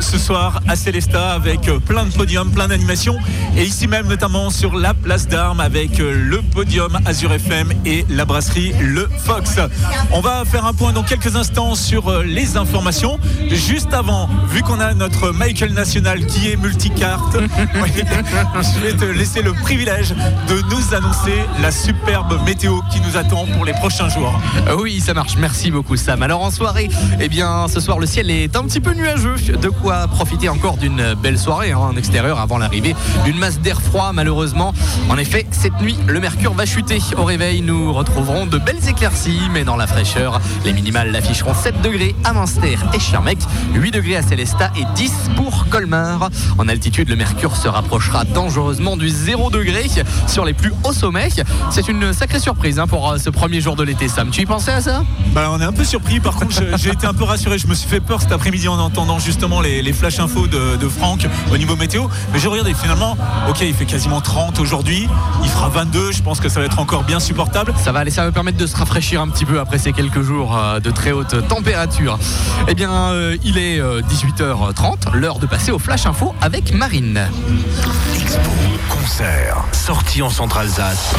ce 0.00 0.18
soir 0.18 0.60
à 0.68 0.76
Célesta 0.76 1.32
avec 1.32 1.68
euh, 1.68 1.78
plein 1.78 2.06
de 2.06 2.12
podiums, 2.12 2.50
plein 2.50 2.68
d'animations 2.68 3.18
et 3.56 3.64
ici 3.64 3.86
même 3.86 4.06
notamment 4.06 4.50
sur 4.50 4.74
la 4.76 4.94
place 4.94 5.28
d'armes 5.28 5.60
avec 5.60 6.00
euh, 6.00 6.14
le 6.14 6.40
podium 6.40 6.98
Azure 7.04 7.32
FM 7.32 7.72
et 7.84 8.06
la 8.08 8.24
brasserie 8.24 8.72
Le 8.80 9.08
Fox. 9.18 9.58
On 10.12 10.20
va 10.20 10.44
faire 10.44 10.66
un 10.66 10.72
point 10.72 10.92
dans 10.92 11.02
quelques 11.02 11.36
instants 11.36 11.74
sur 11.74 12.08
euh, 12.08 12.22
les 12.22 12.56
informations. 12.56 13.18
Juste 13.48 13.92
avant, 13.92 14.28
vu 14.48 14.62
qu'on 14.62 14.80
a 14.80 14.94
notre 14.94 15.30
Michael 15.30 15.72
National 15.72 16.24
qui 16.26 16.50
est 16.50 16.56
multicarte, 16.56 17.36
je 17.36 18.80
vais 18.80 18.92
te 18.94 19.04
laisser 19.04 19.42
le 19.42 19.52
privilège 19.52 20.10
de 20.10 20.62
nous 20.70 20.94
annoncer 20.94 21.34
la 21.60 21.70
superbe 21.70 22.40
météo 22.46 22.80
qui 22.90 23.00
nous 23.00 23.16
attend 23.16 23.46
pour 23.46 23.64
les 23.64 23.72
prochains 23.72 24.08
jours. 24.08 24.40
Oui, 24.78 25.00
ça 25.00 25.12
marche. 25.12 25.36
Merci 25.36 25.70
beaucoup 25.70 25.96
Sam. 25.96 26.22
Alors 26.22 26.42
en 26.42 26.50
soirée, 26.50 26.88
eh 27.20 27.28
bien 27.28 27.66
ce 27.68 27.80
soir 27.80 27.98
le 27.98 28.06
ciel 28.06 28.30
est 28.30 28.56
un 28.56 28.64
petit 28.64 28.80
peu 28.80 28.94
nuageux 28.94 29.36
quoi 29.82 30.06
profiter 30.06 30.48
encore 30.48 30.76
d'une 30.76 31.14
belle 31.14 31.38
soirée 31.38 31.72
hein, 31.72 31.78
en 31.78 31.96
extérieur 31.96 32.38
avant 32.38 32.56
l'arrivée 32.56 32.94
d'une 33.24 33.36
masse 33.36 33.58
d'air 33.58 33.82
froid, 33.82 34.12
malheureusement. 34.14 34.72
En 35.08 35.18
effet, 35.18 35.44
cette 35.50 35.80
nuit, 35.80 35.98
le 36.06 36.20
mercure 36.20 36.54
va 36.54 36.66
chuter. 36.66 37.00
Au 37.16 37.24
réveil, 37.24 37.62
nous 37.62 37.92
retrouverons 37.92 38.46
de 38.46 38.58
belles 38.58 38.88
éclaircies, 38.88 39.40
mais 39.52 39.64
dans 39.64 39.76
la 39.76 39.88
fraîcheur, 39.88 40.40
les 40.64 40.72
minimales 40.72 41.14
afficheront 41.16 41.54
7 41.54 41.82
degrés 41.82 42.14
à 42.22 42.32
Münster 42.32 42.78
et 42.94 43.00
Schirmeck, 43.00 43.38
8 43.74 43.90
degrés 43.90 44.16
à 44.16 44.22
Célestat 44.22 44.70
et 44.78 44.84
10 44.94 45.30
pour 45.36 45.66
Colmar. 45.68 46.30
En 46.58 46.68
altitude, 46.68 47.08
le 47.08 47.16
mercure 47.16 47.56
se 47.56 47.66
rapprochera 47.66 48.24
dangereusement 48.24 48.96
du 48.96 49.08
0 49.08 49.50
degré 49.50 49.86
sur 50.28 50.44
les 50.44 50.54
plus 50.54 50.72
hauts 50.84 50.92
sommets. 50.92 51.30
C'est 51.70 51.88
une 51.88 52.12
sacrée 52.12 52.38
surprise 52.38 52.78
hein, 52.78 52.86
pour 52.86 53.10
euh, 53.10 53.18
ce 53.18 53.30
premier 53.30 53.60
jour 53.60 53.74
de 53.74 53.82
l'été, 53.82 54.06
Sam. 54.06 54.30
Tu 54.30 54.42
y 54.42 54.46
pensais 54.46 54.72
à 54.72 54.80
ça? 54.80 55.02
Bah, 55.34 55.48
on 55.50 55.60
est 55.60 55.64
un 55.64 55.72
peu 55.72 55.84
surpris. 55.84 56.20
Par 56.20 56.36
contre, 56.36 56.62
j'ai 56.76 56.90
été 56.90 57.06
un 57.06 57.14
peu 57.14 57.24
rassuré. 57.24 57.58
Je 57.58 57.66
me 57.66 57.74
suis 57.74 57.88
fait 57.88 58.00
peur 58.00 58.20
cet 58.20 58.32
après-midi 58.32 58.68
en 58.68 58.78
entendant 58.78 59.18
justement 59.18 59.60
les, 59.62 59.82
les 59.82 59.92
flash 59.92 60.18
infos 60.18 60.46
de, 60.46 60.76
de 60.76 60.88
Franck 60.88 61.26
au 61.52 61.56
niveau 61.56 61.76
météo. 61.76 62.04
Mais 62.32 62.38
j'ai 62.38 62.48
regardé 62.48 62.74
finalement, 62.74 63.16
ok, 63.48 63.60
il 63.62 63.74
fait 63.74 63.86
quasiment 63.86 64.20
30 64.20 64.60
aujourd'hui. 64.60 65.08
Il 65.42 65.48
fera 65.48 65.68
22. 65.68 66.12
Je 66.12 66.22
pense 66.22 66.40
que 66.40 66.48
ça 66.48 66.60
va 66.60 66.66
être 66.66 66.78
encore 66.78 67.04
bien 67.04 67.20
supportable. 67.20 67.72
Ça 67.82 67.92
va 67.92 68.00
aller, 68.00 68.10
ça 68.10 68.24
va 68.24 68.32
permettre 68.32 68.58
de 68.58 68.66
se 68.66 68.76
rafraîchir 68.76 69.20
un 69.20 69.28
petit 69.28 69.44
peu 69.44 69.60
après 69.60 69.78
ces 69.78 69.92
quelques 69.92 70.22
jours 70.22 70.56
euh, 70.56 70.80
de 70.80 70.90
très 70.90 71.12
haute 71.12 71.46
température. 71.48 72.18
Eh 72.68 72.74
bien, 72.74 72.92
euh, 72.92 73.36
il 73.44 73.58
est 73.58 73.80
euh, 73.80 74.02
18h30, 74.02 75.14
l'heure 75.14 75.38
de 75.38 75.46
passer 75.46 75.72
au 75.72 75.78
Flash 75.78 76.06
Info 76.06 76.34
avec 76.40 76.74
Marine. 76.74 77.28
Expo, 78.14 78.50
concert, 78.88 79.64
sortie 79.72 80.22
en 80.22 80.30
Centre-Alsace 80.30 81.14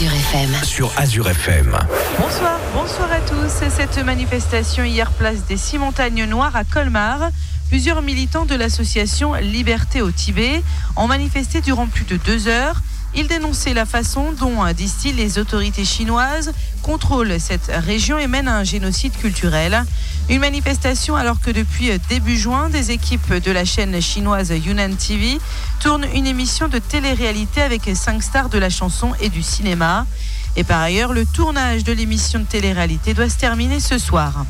Azure 0.00 0.14
FM. 0.14 0.64
sur 0.64 0.92
Azure 0.96 1.28
FM. 1.28 1.78
Bonsoir, 2.18 2.58
bonsoir 2.72 3.12
à 3.12 3.20
tous. 3.20 3.68
Cette 3.68 3.98
manifestation 3.98 4.82
hier 4.82 5.10
place 5.10 5.44
des 5.46 5.58
Six 5.58 5.76
Montagnes 5.76 6.24
Noires 6.24 6.56
à 6.56 6.64
Colmar. 6.64 7.28
Plusieurs 7.68 8.00
militants 8.00 8.46
de 8.46 8.54
l'association 8.54 9.34
Liberté 9.34 10.00
au 10.00 10.10
Tibet 10.10 10.62
ont 10.96 11.06
manifesté 11.06 11.60
durant 11.60 11.86
plus 11.86 12.06
de 12.06 12.16
deux 12.16 12.48
heures. 12.48 12.80
Ils 13.14 13.26
dénonçaient 13.26 13.74
la 13.74 13.86
façon 13.86 14.32
dont, 14.32 14.64
disent-ils, 14.72 15.16
les 15.16 15.38
autorités 15.38 15.84
chinoises 15.84 16.52
contrôlent 16.82 17.40
cette 17.40 17.70
région 17.84 18.18
et 18.18 18.26
mènent 18.26 18.48
à 18.48 18.56
un 18.56 18.64
génocide 18.64 19.16
culturel. 19.16 19.84
Une 20.28 20.40
manifestation 20.40 21.16
alors 21.16 21.40
que 21.40 21.50
depuis 21.50 21.90
début 22.08 22.36
juin, 22.36 22.70
des 22.70 22.92
équipes 22.92 23.34
de 23.34 23.50
la 23.50 23.64
chaîne 23.64 24.00
chinoise 24.00 24.50
Yunnan 24.50 24.94
TV 24.94 25.38
tournent 25.80 26.06
une 26.14 26.26
émission 26.26 26.68
de 26.68 26.78
télé-réalité 26.78 27.62
avec 27.62 27.82
cinq 27.94 28.22
stars 28.22 28.48
de 28.48 28.58
la 28.58 28.70
chanson 28.70 29.12
et 29.20 29.28
du 29.28 29.42
cinéma. 29.42 30.06
Et 30.56 30.64
par 30.64 30.80
ailleurs, 30.80 31.12
le 31.12 31.26
tournage 31.26 31.84
de 31.84 31.92
l'émission 31.92 32.38
de 32.38 32.44
télé-réalité 32.44 33.14
doit 33.14 33.28
se 33.28 33.38
terminer 33.38 33.80
ce 33.80 33.98
soir. 33.98 34.44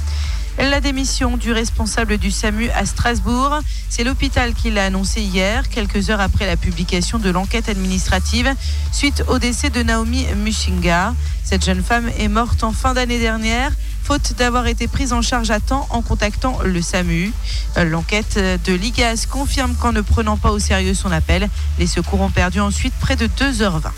La 0.60 0.80
démission 0.82 1.38
du 1.38 1.52
responsable 1.52 2.18
du 2.18 2.30
SAMU 2.30 2.68
à 2.70 2.84
Strasbourg, 2.84 3.60
c'est 3.88 4.04
l'hôpital 4.04 4.52
qui 4.52 4.70
l'a 4.70 4.84
annoncé 4.84 5.22
hier, 5.22 5.70
quelques 5.70 6.10
heures 6.10 6.20
après 6.20 6.46
la 6.46 6.56
publication 6.56 7.18
de 7.18 7.30
l'enquête 7.30 7.70
administrative 7.70 8.52
suite 8.92 9.24
au 9.28 9.38
décès 9.38 9.70
de 9.70 9.82
Naomi 9.82 10.26
Mushinga. 10.36 11.14
Cette 11.44 11.64
jeune 11.64 11.82
femme 11.82 12.10
est 12.18 12.28
morte 12.28 12.62
en 12.62 12.72
fin 12.72 12.92
d'année 12.92 13.18
dernière, 13.18 13.72
faute 14.04 14.34
d'avoir 14.36 14.66
été 14.66 14.86
prise 14.86 15.14
en 15.14 15.22
charge 15.22 15.50
à 15.50 15.60
temps 15.60 15.86
en 15.88 16.02
contactant 16.02 16.58
le 16.62 16.82
SAMU. 16.82 17.32
Euh, 17.78 17.84
L'enquête 17.84 18.38
de 18.38 18.74
l'IGAS 18.74 19.26
confirme 19.30 19.74
qu'en 19.76 19.92
ne 19.92 20.02
prenant 20.02 20.36
pas 20.36 20.50
au 20.50 20.58
sérieux 20.58 20.94
son 20.94 21.10
appel, 21.10 21.48
les 21.78 21.86
secours 21.86 22.20
ont 22.20 22.30
perdu 22.30 22.60
ensuite 22.60 22.92
près 23.00 23.16
de 23.16 23.26
2h20. 23.26 23.92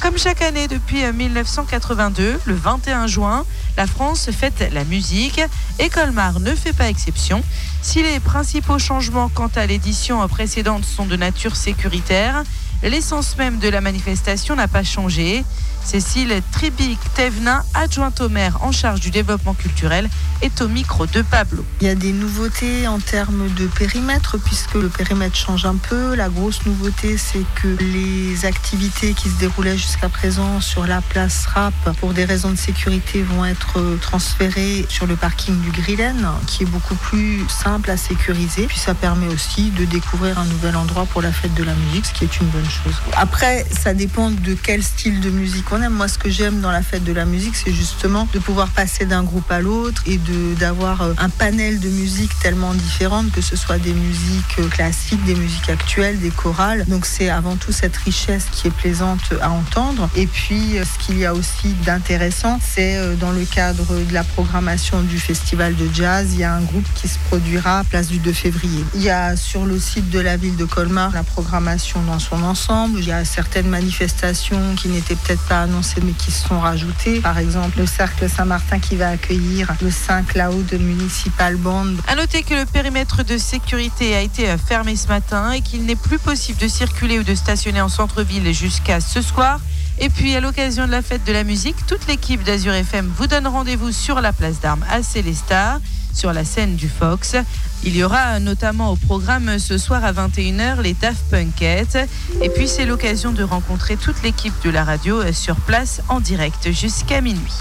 Comme 0.00 0.16
chaque 0.16 0.42
année 0.42 0.68
depuis 0.68 1.02
euh, 1.04 1.12
1982, 1.12 2.40
le 2.44 2.54
21 2.54 3.08
juin, 3.08 3.44
la 3.76 3.86
France 3.86 4.30
fête 4.30 4.64
la 4.72 4.84
musique 4.84 5.40
et 5.80 5.88
Colmar 5.88 6.38
ne 6.38 6.54
fait 6.54 6.72
pas 6.72 6.88
exception. 6.88 7.42
Si 7.82 8.02
les 8.02 8.20
principaux 8.20 8.78
changements 8.78 9.28
quant 9.28 9.50
à 9.56 9.66
l'édition 9.66 10.26
précédente 10.28 10.84
sont 10.84 11.04
de 11.04 11.16
nature 11.16 11.56
sécuritaire, 11.56 12.44
l'essence 12.82 13.36
même 13.38 13.58
de 13.58 13.68
la 13.68 13.80
manifestation 13.80 14.54
n'a 14.54 14.68
pas 14.68 14.84
changé. 14.84 15.44
Cécile 15.88 16.42
Tribic-Tevna, 16.52 17.64
adjointe 17.72 18.20
au 18.20 18.28
maire 18.28 18.58
en 18.60 18.72
charge 18.72 19.00
du 19.00 19.10
développement 19.10 19.54
culturel, 19.54 20.10
est 20.42 20.60
au 20.60 20.68
micro 20.68 21.06
de 21.06 21.22
Pablo. 21.22 21.64
Il 21.80 21.86
y 21.86 21.90
a 21.90 21.94
des 21.94 22.12
nouveautés 22.12 22.86
en 22.86 22.98
termes 22.98 23.48
de 23.54 23.66
périmètre, 23.66 24.36
puisque 24.36 24.74
le 24.74 24.90
périmètre 24.90 25.34
change 25.34 25.64
un 25.64 25.76
peu. 25.76 26.14
La 26.14 26.28
grosse 26.28 26.66
nouveauté, 26.66 27.16
c'est 27.16 27.42
que 27.54 27.68
les 27.82 28.44
activités 28.44 29.14
qui 29.14 29.30
se 29.30 29.38
déroulaient 29.38 29.78
jusqu'à 29.78 30.10
présent 30.10 30.60
sur 30.60 30.86
la 30.86 31.00
place 31.00 31.46
RAP, 31.46 31.72
pour 32.00 32.12
des 32.12 32.26
raisons 32.26 32.50
de 32.50 32.56
sécurité, 32.56 33.22
vont 33.22 33.46
être 33.46 33.80
transférées 34.02 34.84
sur 34.90 35.06
le 35.06 35.16
parking 35.16 35.58
du 35.62 35.70
Grillen, 35.70 36.28
qui 36.46 36.64
est 36.64 36.66
beaucoup 36.66 36.96
plus 36.96 37.48
simple 37.48 37.90
à 37.90 37.96
sécuriser. 37.96 38.66
Puis 38.66 38.78
ça 38.78 38.92
permet 38.92 39.28
aussi 39.28 39.70
de 39.70 39.86
découvrir 39.86 40.38
un 40.38 40.44
nouvel 40.44 40.76
endroit 40.76 41.06
pour 41.06 41.22
la 41.22 41.32
fête 41.32 41.54
de 41.54 41.64
la 41.64 41.72
musique, 41.72 42.04
ce 42.04 42.12
qui 42.12 42.24
est 42.24 42.40
une 42.40 42.48
bonne 42.48 42.68
chose. 42.68 42.94
Après, 43.16 43.64
ça 43.70 43.94
dépend 43.94 44.30
de 44.30 44.52
quel 44.52 44.82
style 44.82 45.22
de 45.22 45.30
musique 45.30 45.64
on 45.72 45.77
Moi, 45.86 46.08
ce 46.08 46.18
que 46.18 46.28
j'aime 46.28 46.60
dans 46.60 46.72
la 46.72 46.82
fête 46.82 47.04
de 47.04 47.12
la 47.12 47.24
musique, 47.24 47.54
c'est 47.54 47.72
justement 47.72 48.28
de 48.32 48.40
pouvoir 48.40 48.68
passer 48.68 49.06
d'un 49.06 49.22
groupe 49.22 49.50
à 49.50 49.60
l'autre 49.60 50.02
et 50.06 50.18
d'avoir 50.58 51.02
euh, 51.02 51.14
un 51.18 51.28
panel 51.28 51.78
de 51.78 51.88
musique 51.88 52.30
tellement 52.40 52.74
différentes, 52.74 53.30
que 53.30 53.40
ce 53.40 53.54
soit 53.54 53.78
des 53.78 53.92
musiques 53.92 54.58
euh, 54.58 54.68
classiques, 54.68 55.24
des 55.24 55.36
musiques 55.36 55.70
actuelles, 55.70 56.18
des 56.18 56.30
chorales. 56.30 56.84
Donc 56.86 57.06
c'est 57.06 57.30
avant 57.30 57.56
tout 57.56 57.70
cette 57.70 57.96
richesse 57.96 58.46
qui 58.50 58.66
est 58.66 58.72
plaisante 58.72 59.32
à 59.40 59.50
entendre. 59.50 60.10
Et 60.16 60.26
puis 60.26 60.78
euh, 60.78 60.84
ce 60.84 61.04
qu'il 61.04 61.18
y 61.18 61.24
a 61.24 61.32
aussi 61.32 61.74
d'intéressant, 61.84 62.58
c'est 62.60 63.16
dans 63.16 63.30
le 63.30 63.44
cadre 63.44 63.86
de 63.94 64.12
la 64.12 64.24
programmation 64.24 65.00
du 65.02 65.18
festival 65.18 65.76
de 65.76 65.88
jazz, 65.92 66.30
il 66.32 66.40
y 66.40 66.44
a 66.44 66.54
un 66.54 66.62
groupe 66.62 66.86
qui 66.96 67.06
se 67.06 67.18
produira 67.28 67.80
à 67.80 67.84
place 67.84 68.08
du 68.08 68.18
2 68.18 68.32
février. 68.32 68.84
Il 68.94 69.02
y 69.02 69.10
a 69.10 69.36
sur 69.36 69.64
le 69.64 69.78
site 69.78 70.10
de 70.10 70.18
la 70.18 70.36
ville 70.36 70.56
de 70.56 70.64
Colmar 70.64 71.12
la 71.12 71.22
programmation 71.22 72.02
dans 72.02 72.18
son 72.18 72.42
ensemble. 72.42 72.98
Il 72.98 73.06
y 73.06 73.12
a 73.12 73.24
certaines 73.24 73.68
manifestations 73.68 74.74
qui 74.76 74.88
n'étaient 74.88 75.16
peut-être 75.16 75.42
pas 75.42 75.57
annoncées 75.62 76.00
mais 76.02 76.12
qui 76.12 76.30
se 76.30 76.46
sont 76.46 76.60
rajoutées. 76.60 77.20
Par 77.20 77.38
exemple, 77.38 77.78
le 77.78 77.86
Cercle 77.86 78.28
Saint-Martin 78.28 78.78
qui 78.78 78.96
va 78.96 79.10
accueillir 79.10 79.72
le 79.82 79.90
5 79.90 80.34
là-haut 80.34 80.62
de 80.62 80.78
Municipal 80.78 81.56
Band. 81.56 81.94
À 82.06 82.14
noter 82.14 82.42
que 82.42 82.54
le 82.54 82.66
périmètre 82.66 83.24
de 83.24 83.38
sécurité 83.38 84.14
a 84.14 84.20
été 84.20 84.46
fermé 84.58 84.96
ce 84.96 85.08
matin 85.08 85.52
et 85.52 85.60
qu'il 85.60 85.84
n'est 85.84 85.96
plus 85.96 86.18
possible 86.18 86.58
de 86.60 86.68
circuler 86.68 87.18
ou 87.18 87.22
de 87.22 87.34
stationner 87.34 87.80
en 87.80 87.88
centre-ville 87.88 88.52
jusqu'à 88.52 89.00
ce 89.00 89.22
soir. 89.22 89.60
Et 90.00 90.10
puis, 90.10 90.34
à 90.36 90.40
l'occasion 90.40 90.86
de 90.86 90.92
la 90.92 91.02
fête 91.02 91.24
de 91.24 91.32
la 91.32 91.42
musique, 91.42 91.76
toute 91.86 92.06
l'équipe 92.06 92.42
d'Azur 92.44 92.72
FM 92.72 93.10
vous 93.16 93.26
donne 93.26 93.46
rendez-vous 93.46 93.90
sur 93.90 94.20
la 94.20 94.32
place 94.32 94.60
d'armes 94.60 94.84
à 94.90 95.02
Célestat, 95.02 95.80
sur 96.12 96.32
la 96.32 96.44
scène 96.44 96.76
du 96.76 96.88
Fox. 96.88 97.36
Il 97.84 97.96
y 97.96 98.02
aura 98.02 98.40
notamment 98.40 98.90
au 98.92 98.96
programme 98.96 99.58
ce 99.58 99.78
soir 99.78 100.04
à 100.04 100.12
21h 100.12 100.80
les 100.82 100.94
Daft 100.94 101.24
Punkette. 101.30 101.98
Et 102.42 102.48
puis, 102.48 102.68
c'est 102.68 102.86
l'occasion 102.86 103.32
de 103.32 103.42
rencontrer 103.42 103.96
toute 103.96 104.22
l'équipe 104.22 104.54
de 104.64 104.70
la 104.70 104.84
radio 104.84 105.20
euh, 105.20 105.32
sur 105.32 105.56
place 105.56 106.02
en 106.08 106.20
direct 106.20 106.70
jusqu'à 106.72 107.20
minuit. 107.20 107.52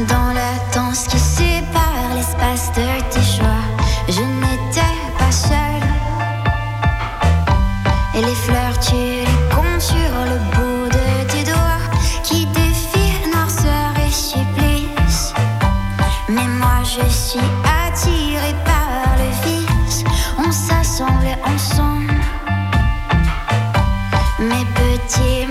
dans 0.07 0.33
la 0.33 0.53
danse 0.73 1.05
qui 1.07 1.19
sépare 1.19 2.15
l'espace 2.15 2.71
de 2.71 3.13
tes 3.13 3.21
choix. 3.21 3.61
Je 4.07 4.21
n'étais 4.21 4.81
pas 5.19 5.31
seule. 5.31 5.57
Et 8.15 8.21
les 8.21 8.35
s'assemble 21.03 21.37
ensemble. 21.45 22.13
Mes 24.39 24.65
petits 24.75 25.47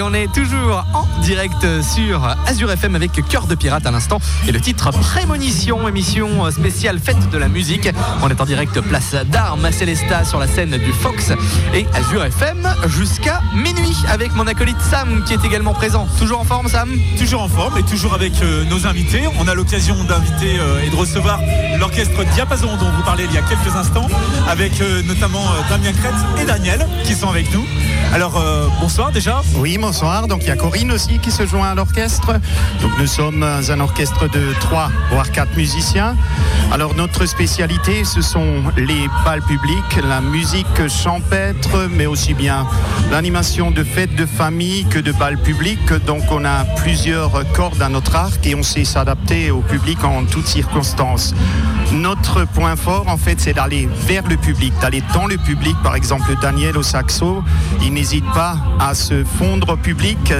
Et 0.00 0.02
on 0.02 0.14
est 0.14 0.32
toujours 0.32 0.82
en 0.94 1.06
direct 1.20 1.82
sur 1.82 2.34
Azure 2.50 2.72
FM 2.72 2.96
avec 2.96 3.12
Cœur 3.28 3.46
de 3.46 3.54
Pirate 3.54 3.86
à 3.86 3.92
l'instant 3.92 4.18
et 4.48 4.50
le 4.50 4.60
titre 4.60 4.90
Prémonition, 4.90 5.86
émission 5.86 6.50
spéciale 6.50 6.98
fête 6.98 7.30
de 7.30 7.38
la 7.38 7.46
musique. 7.46 7.88
On 8.24 8.28
est 8.28 8.40
en 8.40 8.44
direct 8.44 8.80
place 8.80 9.14
d'Armes 9.30 9.64
à 9.64 9.70
Célesta 9.70 10.24
sur 10.24 10.40
la 10.40 10.48
scène 10.48 10.76
du 10.76 10.92
Fox 10.92 11.30
et 11.72 11.86
Azure 11.94 12.24
FM 12.24 12.68
jusqu'à 12.88 13.40
minuit 13.54 13.96
avec 14.08 14.34
mon 14.34 14.48
acolyte 14.48 14.80
Sam 14.80 15.22
qui 15.24 15.34
est 15.34 15.44
également 15.44 15.74
présent. 15.74 16.08
Toujours 16.18 16.40
en 16.40 16.44
forme 16.44 16.66
Sam? 16.66 16.90
Toujours 17.16 17.42
en 17.42 17.48
forme 17.48 17.78
et 17.78 17.84
toujours 17.84 18.14
avec 18.14 18.32
euh, 18.42 18.64
nos 18.64 18.84
invités. 18.84 19.22
On 19.38 19.46
a 19.46 19.54
l'occasion 19.54 20.02
d'inviter 20.02 20.58
euh, 20.58 20.82
et 20.84 20.90
de 20.90 20.96
recevoir 20.96 21.38
l'orchestre 21.78 22.24
Diapason 22.34 22.76
dont 22.78 22.90
vous 22.90 23.02
parlez 23.04 23.26
il 23.26 23.32
y 23.32 23.38
a 23.38 23.42
quelques 23.42 23.76
instants, 23.76 24.08
avec 24.48 24.80
euh, 24.80 25.04
notamment 25.04 25.44
Damien 25.68 25.92
Crête 25.92 26.42
et 26.42 26.46
Daniel 26.46 26.84
qui 27.04 27.14
sont 27.14 27.28
avec 27.28 27.54
nous. 27.54 27.64
Alors 28.12 28.36
euh, 28.38 28.66
bonsoir 28.80 29.12
déjà. 29.12 29.40
Oui, 29.54 29.78
bonsoir. 29.78 30.26
Donc 30.26 30.40
il 30.42 30.48
y 30.48 30.50
a 30.50 30.56
Corinne 30.56 30.90
aussi 30.90 31.20
qui 31.20 31.30
se 31.30 31.46
joint 31.46 31.70
à 31.70 31.74
l'orchestre. 31.76 32.39
Donc 32.82 32.92
nous 32.98 33.06
sommes 33.06 33.42
un 33.42 33.80
orchestre 33.80 34.28
de 34.28 34.52
trois 34.60 34.90
voire 35.10 35.30
quatre 35.30 35.56
musiciens. 35.56 36.16
Alors 36.72 36.94
notre 36.94 37.26
spécialité, 37.26 38.04
ce 38.04 38.22
sont 38.22 38.62
les 38.76 39.08
balles 39.24 39.42
publics, 39.42 40.00
la 40.08 40.20
musique 40.20 40.88
champêtre, 40.88 41.88
mais 41.90 42.06
aussi 42.06 42.34
bien 42.34 42.66
l'animation 43.10 43.70
de 43.70 43.82
fêtes 43.82 44.14
de 44.14 44.26
famille 44.26 44.84
que 44.84 44.98
de 44.98 45.12
balles 45.12 45.38
publiques. 45.38 45.92
Donc 46.06 46.22
on 46.30 46.44
a 46.44 46.64
plusieurs 46.76 47.42
cordes 47.52 47.82
à 47.82 47.88
notre 47.88 48.16
arc 48.16 48.46
et 48.46 48.54
on 48.54 48.62
sait 48.62 48.84
s'adapter 48.84 49.50
au 49.50 49.60
public 49.60 50.02
en 50.04 50.24
toutes 50.24 50.46
circonstances. 50.46 51.34
Notre 51.92 52.44
point 52.44 52.76
fort, 52.76 53.08
en 53.08 53.16
fait, 53.16 53.40
c'est 53.40 53.54
d'aller 53.54 53.88
vers 54.06 54.26
le 54.28 54.36
public, 54.36 54.72
d'aller 54.80 55.02
dans 55.12 55.26
le 55.26 55.36
public. 55.36 55.74
Par 55.82 55.96
exemple, 55.96 56.32
Daniel 56.40 56.78
au 56.78 56.84
saxo, 56.84 57.42
il 57.82 57.92
n'hésite 57.92 58.24
pas 58.32 58.56
à 58.78 58.94
se 58.94 59.24
fondre 59.24 59.70
au 59.70 59.76
public 59.76 60.32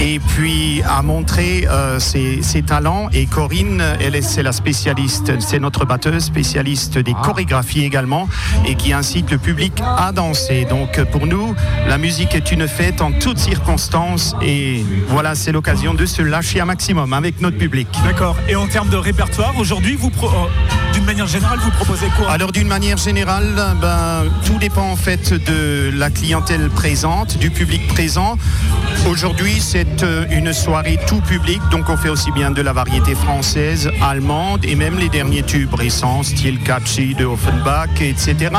et 0.00 0.20
puis 0.20 0.80
à 0.88 1.02
montrer 1.02 1.41
euh, 1.68 1.98
ses, 1.98 2.42
ses 2.42 2.62
talents. 2.62 3.08
Et 3.12 3.26
Corinne, 3.26 3.82
elle, 4.00 4.14
est- 4.14 4.22
c'est 4.22 4.42
la 4.42 4.52
spécialiste, 4.52 5.32
c'est 5.40 5.58
notre 5.58 5.84
batteuse, 5.84 6.24
spécialiste 6.24 6.98
des 6.98 7.14
chorégraphies 7.14 7.84
également, 7.84 8.28
et 8.66 8.74
qui 8.74 8.92
incite 8.92 9.30
le 9.30 9.38
public 9.38 9.72
à 9.80 10.12
danser. 10.12 10.66
Donc 10.68 11.02
pour 11.10 11.26
nous, 11.26 11.54
la 11.88 11.98
musique 11.98 12.34
est 12.34 12.52
une 12.52 12.68
fête 12.68 13.00
en 13.00 13.12
toutes 13.12 13.38
circonstances, 13.38 14.34
et 14.42 14.84
voilà, 15.08 15.34
c'est 15.34 15.52
l'occasion 15.52 15.94
de 15.94 16.06
se 16.06 16.22
lâcher 16.22 16.60
un 16.60 16.66
maximum 16.66 17.12
avec 17.12 17.40
notre 17.40 17.58
public. 17.58 17.88
D'accord. 18.04 18.36
Et 18.48 18.56
en 18.56 18.66
termes 18.66 18.90
de 18.90 18.96
répertoire, 18.96 19.54
aujourd'hui, 19.58 19.96
vous 19.96 20.10
pro- 20.10 20.28
euh, 20.28 20.92
d'une 20.92 21.04
manière 21.04 21.26
générale, 21.26 21.58
vous 21.62 21.70
proposez 21.70 22.06
quoi? 22.18 22.30
Alors 22.30 22.52
d'une 22.52 22.68
manière 22.68 22.96
générale, 22.98 23.54
ben, 23.80 24.24
tout 24.46 24.58
dépend 24.58 24.90
en 24.90 24.96
fait 24.96 25.32
de 25.32 25.90
la 25.94 26.10
clientèle 26.10 26.68
présente, 26.68 27.38
du 27.38 27.50
public 27.50 27.86
présent. 27.88 28.36
Aujourd'hui, 29.08 29.58
c'est 29.60 30.02
euh, 30.02 30.24
une 30.30 30.52
soirée 30.52 30.98
tout 31.06 31.21
public, 31.22 31.60
donc 31.70 31.88
on 31.88 31.96
fait 31.96 32.08
aussi 32.08 32.30
bien 32.32 32.50
de 32.50 32.60
la 32.62 32.72
variété 32.72 33.14
française, 33.14 33.90
allemande 34.02 34.64
et 34.64 34.74
même 34.74 34.98
les 34.98 35.08
derniers 35.08 35.42
tubes 35.42 35.74
récents, 35.74 36.22
style 36.22 36.58
Catchy 36.60 37.14
de 37.14 37.24
Offenbach, 37.24 37.88
etc. 38.00 38.50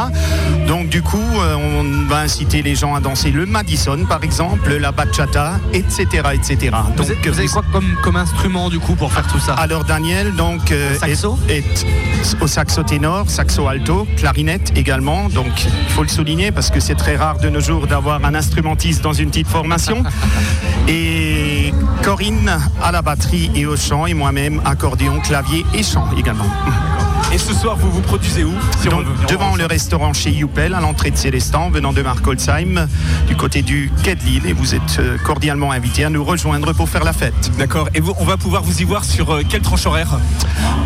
Donc 0.67 0.89
du 0.89 1.02
coup, 1.02 1.21
euh, 1.39 1.56
on 1.56 2.08
va 2.10 2.19
inciter 2.19 2.62
les 2.62 2.76
gens 2.76 2.95
à 2.95 2.99
danser 2.99 3.32
le 3.32 3.45
Madison, 3.45 4.06
par 4.08 4.23
exemple, 4.23 4.73
la 4.78 4.91
bachata, 4.91 5.60
etc., 5.73 6.06
etc. 6.34 6.76
Vous, 6.97 7.12
êtes- 7.12 7.28
vous 7.28 7.39
avez 7.39 7.47
quoi 7.47 7.63
comme, 7.71 7.95
comme 8.02 8.15
instrument 8.15 8.69
du 8.69 8.80
coup 8.80 8.95
pour 8.95 9.12
faire 9.12 9.28
tout 9.28 9.39
ça? 9.39 9.54
Alors 9.54 9.84
Daniel 9.84 10.34
donc 10.36 10.71
euh, 10.71 10.95
est, 11.06 11.49
est 11.49 11.86
au 12.41 12.47
saxo 12.47 12.84
ténor, 12.84 13.30
saxo 13.30 13.67
alto, 13.67 14.08
clarinette 14.17 14.71
également. 14.76 15.28
Donc 15.30 15.65
il 15.65 15.91
faut 15.93 16.04
le 16.04 16.08
souligner 16.10 16.52
parce 16.52 16.69
que 16.69 16.80
c'est 16.80 16.95
très 16.95 17.15
rare 17.15 17.38
de 17.39 17.49
nos 17.49 17.60
jours 17.60 17.88
d'avoir 17.88 18.23
un 18.23 18.34
instrumentiste 18.36 19.02
dans 19.02 19.13
une 19.13 19.30
petite 19.30 19.47
formation. 19.47 20.04
et 20.88 21.43
Corinne 22.04 22.60
à 22.82 22.91
la 22.91 23.01
batterie 23.01 23.49
et 23.56 23.66
au 23.66 23.78
chant 23.78 24.06
et 24.06 24.14
moi-même 24.14 24.62
accordéon, 24.66 25.22
clavier 25.22 25.66
et 25.74 25.84
chant 25.84 26.06
également. 26.18 26.43
Et 27.34 27.38
ce 27.39 27.51
soir, 27.53 27.75
vous 27.77 27.89
vous 27.89 28.01
produisez 28.01 28.43
où 28.43 28.53
Si 28.79 28.88
on 28.89 28.91
Donc, 28.91 29.05
veut 29.05 29.13
venir 29.13 29.27
devant 29.27 29.55
le 29.55 29.65
restaurant 29.65 30.13
chez 30.13 30.29
Youpel, 30.29 30.75
à 30.75 30.79
l'entrée 30.79 31.09
de 31.09 31.17
Célestin, 31.17 31.69
venant 31.71 31.91
de 31.91 32.01
Markolsheim, 32.03 32.88
du 33.27 33.36
côté 33.36 33.63
du 33.63 33.91
quai 34.03 34.13
de 34.13 34.23
Lille. 34.23 34.45
Et 34.45 34.53
vous 34.53 34.75
êtes 34.75 34.97
euh, 34.99 35.17
cordialement 35.17 35.71
invités 35.71 36.05
à 36.05 36.09
nous 36.11 36.23
rejoindre 36.23 36.73
pour 36.73 36.88
faire 36.89 37.03
la 37.03 37.11
fête. 37.13 37.51
D'accord. 37.57 37.89
Et 37.95 38.01
vous- 38.01 38.13
on 38.19 38.25
va 38.25 38.38
pouvoir 38.38 38.61
vous 38.61 38.81
y 38.81 38.84
voir 38.84 39.03
sur 39.03 39.31
euh, 39.34 39.41
quelle 39.47 39.61
tranche 39.61 39.88
horaire? 39.88 40.19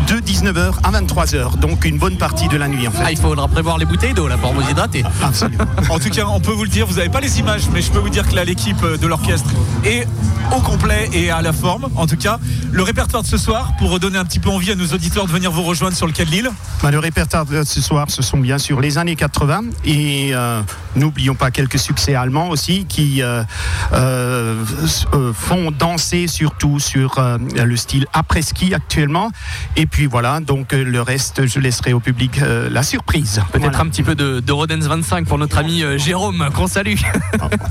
De 0.06 0.14
19h 0.20 0.72
à 0.84 0.90
23h, 0.90 1.58
donc 1.58 1.84
une 1.84 1.98
bonne 1.98 2.16
partie 2.16 2.48
de 2.48 2.56
la 2.56 2.66
nuit 2.68 2.88
en 2.88 2.92
fait. 2.92 3.02
Ah, 3.04 3.12
il 3.12 3.18
faudra 3.18 3.46
prévoir 3.46 3.76
les 3.76 3.84
bouteilles 3.84 4.14
d'eau 4.14 4.26
là 4.26 4.38
pour 4.38 4.54
vous 4.54 4.62
hydrater. 4.70 5.04
Absolument. 5.22 5.64
En 5.90 5.98
tout 5.98 6.08
cas, 6.10 6.24
on 6.28 6.40
peut 6.40 6.52
vous 6.52 6.64
le 6.64 6.70
dire, 6.70 6.86
vous 6.86 6.94
n'avez 6.96 7.08
pas 7.10 7.20
les 7.20 7.38
images, 7.40 7.62
mais 7.72 7.82
je 7.82 7.90
peux 7.90 7.98
vous 7.98 8.08
dire 8.08 8.26
que 8.26 8.34
là, 8.34 8.44
l'équipe 8.44 8.80
de 8.82 9.06
l'orchestre 9.06 9.50
est 9.84 10.06
au 10.56 10.60
complet 10.60 11.10
et 11.12 11.30
à 11.30 11.42
la 11.42 11.52
forme. 11.52 11.88
En 11.96 12.06
tout 12.06 12.16
cas, 12.16 12.38
le 12.72 12.82
répertoire 12.82 13.22
de 13.22 13.28
ce 13.28 13.36
soir, 13.36 13.72
pour 13.78 13.90
redonner 13.90 14.16
un 14.18 14.24
petit 14.24 14.38
peu 14.38 14.48
envie 14.50 14.70
à 14.70 14.74
nos 14.74 14.86
auditeurs 14.86 15.26
de 15.26 15.32
venir 15.32 15.50
vous 15.50 15.62
rejoindre 15.62 15.94
sur 15.96 16.06
le 16.06 16.12
quai 16.12 16.24
de 16.24 16.30
Lille. 16.30 16.37
Bah, 16.82 16.90
le 16.92 16.98
répertoire 17.00 17.44
de 17.44 17.64
ce 17.64 17.80
soir, 17.80 18.06
ce 18.08 18.22
sont 18.22 18.38
bien 18.38 18.58
sûr 18.58 18.80
les 18.80 18.98
années 18.98 19.16
80 19.16 19.62
et 19.84 20.30
euh, 20.32 20.60
n'oublions 20.94 21.34
pas 21.34 21.50
quelques 21.50 21.78
succès 21.78 22.14
allemands 22.14 22.50
aussi 22.50 22.84
qui 22.86 23.20
euh, 23.22 23.42
euh, 23.92 24.62
euh, 25.14 25.32
font 25.32 25.72
danser 25.72 26.28
surtout 26.28 26.78
sur 26.78 27.18
euh, 27.18 27.36
le 27.56 27.76
style 27.76 28.06
après-ski 28.12 28.74
actuellement. 28.74 29.30
Et 29.76 29.86
puis 29.86 30.06
voilà, 30.06 30.38
donc 30.40 30.72
euh, 30.72 30.84
le 30.84 31.02
reste, 31.02 31.46
je 31.46 31.58
laisserai 31.58 31.92
au 31.92 32.00
public 32.00 32.40
euh, 32.42 32.68
la 32.70 32.84
surprise. 32.84 33.42
Peut-être 33.52 33.62
Voilà. 33.70 33.80
un 33.80 33.86
petit 33.88 34.04
peu 34.04 34.14
de, 34.14 34.38
de 34.40 34.52
Rodens 34.52 34.86
25 34.86 35.26
pour 35.26 35.38
notre 35.38 35.58
ami 35.58 35.82
euh, 35.82 35.98
Jérôme 35.98 36.48
qu'on 36.54 36.68
salue. 36.68 36.94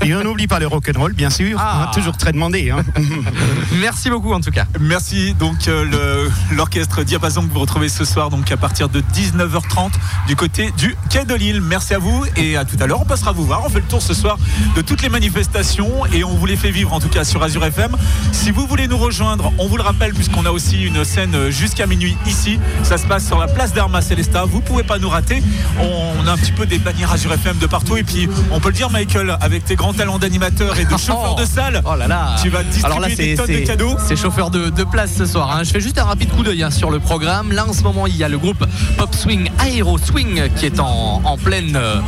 Et 0.02 0.14
on 0.14 0.22
n'oublie 0.22 0.46
pas 0.48 0.58
le 0.58 0.66
rock'n'roll, 0.66 1.14
bien 1.14 1.30
sûr, 1.30 1.58
Ah. 1.60 1.84
hein, 1.84 1.90
toujours 1.94 2.16
très 2.18 2.32
demandé. 2.32 2.70
hein. 2.70 2.84
Merci 3.80 4.10
beaucoup 4.10 4.32
en 4.34 4.40
tout 4.40 4.50
cas. 4.50 4.66
Merci 4.78 5.32
donc 5.34 5.66
euh, 5.68 6.28
l'orchestre 6.52 7.02
Diapason 7.04 7.46
que 7.46 7.52
vous 7.52 7.60
retrouvez 7.60 7.88
ce 7.88 8.04
soir 8.04 8.28
donc 8.28 8.50
à 8.52 8.56
partir 8.58 8.88
de 8.88 9.00
19h30 9.00 9.90
du 10.26 10.36
côté 10.36 10.70
du 10.76 10.96
quai 11.10 11.24
de 11.24 11.34
Lille. 11.34 11.60
Merci 11.62 11.94
à 11.94 11.98
vous 11.98 12.24
et 12.36 12.56
à 12.56 12.64
tout 12.64 12.76
à 12.80 12.86
l'heure. 12.86 13.00
On 13.00 13.04
passera 13.04 13.32
vous 13.32 13.44
voir. 13.44 13.62
On 13.64 13.68
fait 13.68 13.78
le 13.80 13.84
tour 13.86 14.02
ce 14.02 14.14
soir 14.14 14.36
de 14.76 14.82
toutes 14.82 15.02
les 15.02 15.08
manifestations 15.08 16.04
et 16.12 16.24
on 16.24 16.34
vous 16.34 16.46
les 16.46 16.56
fait 16.56 16.70
vivre 16.70 16.92
en 16.92 17.00
tout 17.00 17.08
cas 17.08 17.24
sur 17.24 17.42
Azure 17.42 17.64
FM. 17.64 17.96
Si 18.32 18.50
vous 18.50 18.66
voulez 18.66 18.88
nous 18.88 18.98
rejoindre, 18.98 19.52
on 19.58 19.66
vous 19.68 19.76
le 19.76 19.82
rappelle 19.82 20.12
puisqu'on 20.14 20.44
a 20.46 20.50
aussi 20.50 20.82
une 20.82 21.04
scène 21.04 21.50
jusqu'à 21.50 21.86
minuit 21.86 22.16
ici. 22.26 22.58
Ça 22.82 22.98
se 22.98 23.06
passe 23.06 23.26
sur 23.26 23.38
la 23.38 23.46
place 23.46 23.72
d'Arma 23.72 24.00
Célesta. 24.02 24.44
Vous 24.44 24.60
pouvez 24.60 24.82
pas 24.82 24.98
nous 24.98 25.08
rater. 25.08 25.42
On 25.80 26.26
a 26.26 26.32
un 26.32 26.36
petit 26.36 26.52
peu 26.52 26.66
des 26.66 26.78
bannières 26.78 27.12
Azure 27.12 27.32
FM 27.32 27.58
de 27.58 27.66
partout 27.66 27.96
et 27.96 28.02
puis 28.02 28.28
on 28.50 28.60
peut 28.60 28.68
le 28.68 28.74
dire 28.74 28.90
Michael 28.90 29.36
avec 29.40 29.64
tes 29.64 29.76
grands 29.76 29.92
talents 29.94 30.18
d'animateur 30.18 30.78
et 30.78 30.84
de 30.84 30.90
chauffeur 30.96 31.34
de 31.36 31.44
salle. 31.44 31.82
Oh 31.84 31.94
là 31.94 32.08
là 32.08 32.36
Tu 32.42 32.48
vas 32.50 32.62
distribuer 32.62 32.86
Alors 32.86 33.00
là, 33.00 33.08
des 33.08 33.14
c'est 33.16 33.34
tonnes 33.34 33.46
de 33.60 33.66
cadeaux. 33.66 33.96
c'est 34.06 34.16
chauffeur 34.16 34.50
de, 34.50 34.70
de 34.70 34.84
place 34.84 35.12
ce 35.16 35.26
soir. 35.26 35.50
hein. 35.54 35.62
Je 35.64 35.70
fais 35.70 35.80
juste 35.80 35.98
un 35.98 36.04
rapide 36.04 36.30
coup 36.30 36.42
d'œil 36.42 36.62
hein, 36.62 36.70
sur 36.70 36.90
le 36.90 36.98
programme. 37.00 37.52
Là, 37.52 37.66
en 37.68 37.72
ce 37.72 37.82
moment, 37.82 38.06
il 38.06 38.16
y 38.16 38.24
a 38.24 38.28
le 38.28 38.38
groupe 38.38 38.47
Pop 38.54 39.14
Swing 39.14 39.50
Aero 39.66 39.98
Swing 39.98 40.48
qui 40.56 40.66
est 40.66 40.80
en, 40.80 41.36
pleine, 41.36 41.76
euh, 41.76 42.00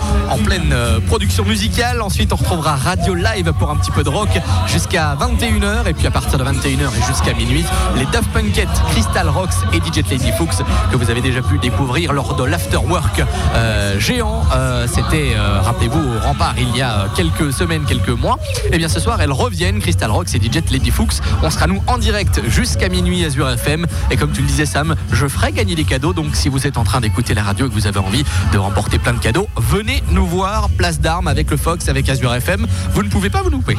euh, 0.72 1.01
production 1.01 1.45
musicale. 1.45 2.01
Ensuite, 2.01 2.32
on 2.32 2.36
retrouvera 2.36 2.76
Radio 2.76 3.14
Live 3.14 3.53
pour 3.59 3.70
un 3.70 3.76
petit 3.76 3.91
peu 3.91 4.03
de 4.03 4.09
rock 4.09 4.28
jusqu'à 4.66 5.16
21h. 5.16 5.88
Et 5.88 5.93
puis 5.93 6.07
à 6.07 6.11
partir 6.11 6.38
de 6.38 6.45
21h 6.45 6.88
et 6.97 7.07
jusqu'à 7.07 7.34
minuit, 7.34 7.64
les 7.97 8.07
Daft 8.07 8.30
Punkette, 8.30 8.68
Crystal 8.91 9.28
Rocks 9.28 9.55
et 9.72 9.78
DJ 9.78 10.05
Lady 10.11 10.32
Fuchs 10.38 10.64
que 10.91 10.97
vous 10.97 11.11
avez 11.11 11.20
déjà 11.20 11.43
pu 11.43 11.59
découvrir 11.59 12.12
lors 12.12 12.34
de 12.34 12.45
l'Afterwork 12.45 13.22
euh, 13.55 13.99
géant. 13.99 14.43
C'était, 14.86 15.36
rappelez-vous, 15.36 15.99
au 15.99 16.20
rempart 16.20 16.55
il 16.59 16.76
y 16.76 16.82
a 16.82 17.07
quelques 17.16 17.53
semaines, 17.53 17.84
quelques 17.84 18.09
mois. 18.09 18.38
Et 18.72 18.78
bien 18.78 18.88
ce 18.88 19.01
soir, 19.01 19.20
elles 19.20 19.32
reviennent, 19.32 19.80
Crystal 19.80 20.11
Rocks 20.11 20.34
et 20.34 20.38
DJ 20.38 20.61
Lady 20.70 20.91
Fuchs. 20.91 21.20
On 21.43 21.51
sera 21.51 21.66
nous 21.66 21.82
en 21.86 21.99
direct 21.99 22.41
jusqu'à 22.49 22.88
minuit 22.88 23.24
Azure 23.24 23.51
FM. 23.51 23.86
Et 24.11 24.16
comme 24.16 24.32
tu 24.32 24.41
le 24.41 24.47
disais, 24.47 24.66
Sam, 24.66 24.95
je 25.12 25.26
ferai 25.26 25.53
gagner 25.53 25.74
des 25.74 25.84
cadeaux. 25.84 26.12
Si 26.35 26.49
vous 26.49 26.66
êtes 26.66 26.78
en 26.78 26.85
train 26.85 27.01
d'écouter 27.01 27.35
la 27.35 27.43
radio 27.43 27.66
et 27.66 27.68
que 27.68 27.74
vous 27.74 27.87
avez 27.87 27.99
envie 27.99 28.24
de 28.53 28.59
remporter 28.59 28.99
plein 28.99 29.12
de 29.12 29.18
cadeaux, 29.18 29.49
venez 29.57 30.03
nous 30.11 30.26
voir, 30.26 30.68
place 30.70 31.01
d'armes 31.01 31.28
avec 31.28 31.51
le 31.51 31.57
Fox, 31.57 31.89
avec 31.89 32.09
Azure 32.09 32.35
FM. 32.35 32.66
Vous 32.93 33.03
ne 33.03 33.09
pouvez 33.09 33.31
pas 33.31 33.43
vous 33.43 33.51
louper. 33.51 33.76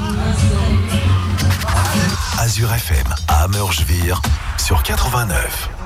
Azure 2.40 2.74
FM 2.74 3.08
à 3.28 3.44
Amurgevire 3.44 4.22
sur 4.58 4.84
89. 4.84 5.81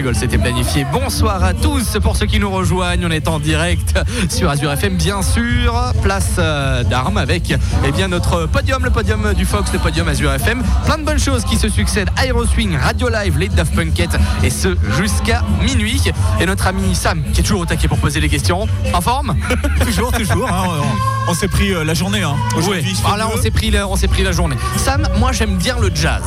Rigole, 0.00 0.14
c'était 0.14 0.38
planifié. 0.38 0.86
Bonsoir 0.90 1.44
à 1.44 1.52
tous 1.52 1.98
pour 2.02 2.16
ceux 2.16 2.24
qui 2.24 2.40
nous 2.40 2.50
rejoignent. 2.50 3.04
On 3.06 3.10
est 3.10 3.28
en 3.28 3.38
direct 3.38 4.00
sur 4.30 4.48
Azure 4.48 4.72
FM, 4.72 4.96
bien 4.96 5.20
sûr. 5.20 5.92
Place 6.02 6.36
euh, 6.38 6.82
d'armes 6.84 7.18
avec 7.18 7.54
eh 7.84 7.92
bien, 7.92 8.08
notre 8.08 8.46
podium, 8.46 8.82
le 8.82 8.88
podium 8.90 9.34
du 9.34 9.44
Fox, 9.44 9.70
le 9.74 9.78
podium 9.78 10.08
Azure 10.08 10.32
FM. 10.32 10.62
Plein 10.86 10.96
de 10.96 11.02
bonnes 11.04 11.18
choses 11.18 11.44
qui 11.44 11.56
se 11.58 11.68
succèdent. 11.68 12.08
Aero 12.24 12.46
Swing, 12.46 12.78
Radio 12.78 13.10
Live, 13.10 13.36
les 13.36 13.48
Daft 13.50 13.74
Punkette 13.74 14.16
et 14.42 14.48
ce 14.48 14.74
jusqu'à 14.98 15.42
minuit. 15.62 16.00
Et 16.40 16.46
notre 16.46 16.66
ami 16.66 16.94
Sam 16.94 17.22
qui 17.34 17.40
est 17.40 17.44
toujours 17.44 17.60
au 17.60 17.66
taquet 17.66 17.86
pour 17.86 17.98
poser 17.98 18.20
les 18.20 18.30
questions. 18.30 18.66
En 18.94 19.02
forme? 19.02 19.36
Toujours, 19.84 20.12
toujours. 20.12 20.48
hein, 20.48 20.64
on 20.82 21.19
on 21.28 21.34
s'est 21.34 21.48
pris 21.48 21.72
euh, 21.72 21.84
la 21.84 21.94
journée 21.94 22.22
hein, 22.22 22.34
aujourd'hui. 22.56 22.82
Oui. 23.04 23.18
là, 23.18 23.28
on 23.32 23.40
s'est 23.40 23.50
pris, 23.50 23.70
la- 23.70 23.86
on 23.86 23.96
s'est 23.96 24.08
pris 24.08 24.22
la 24.22 24.32
journée. 24.32 24.56
Sam, 24.76 25.06
moi 25.18 25.32
j'aime 25.32 25.56
bien 25.56 25.76
le 25.80 25.90
jazz. 25.94 26.22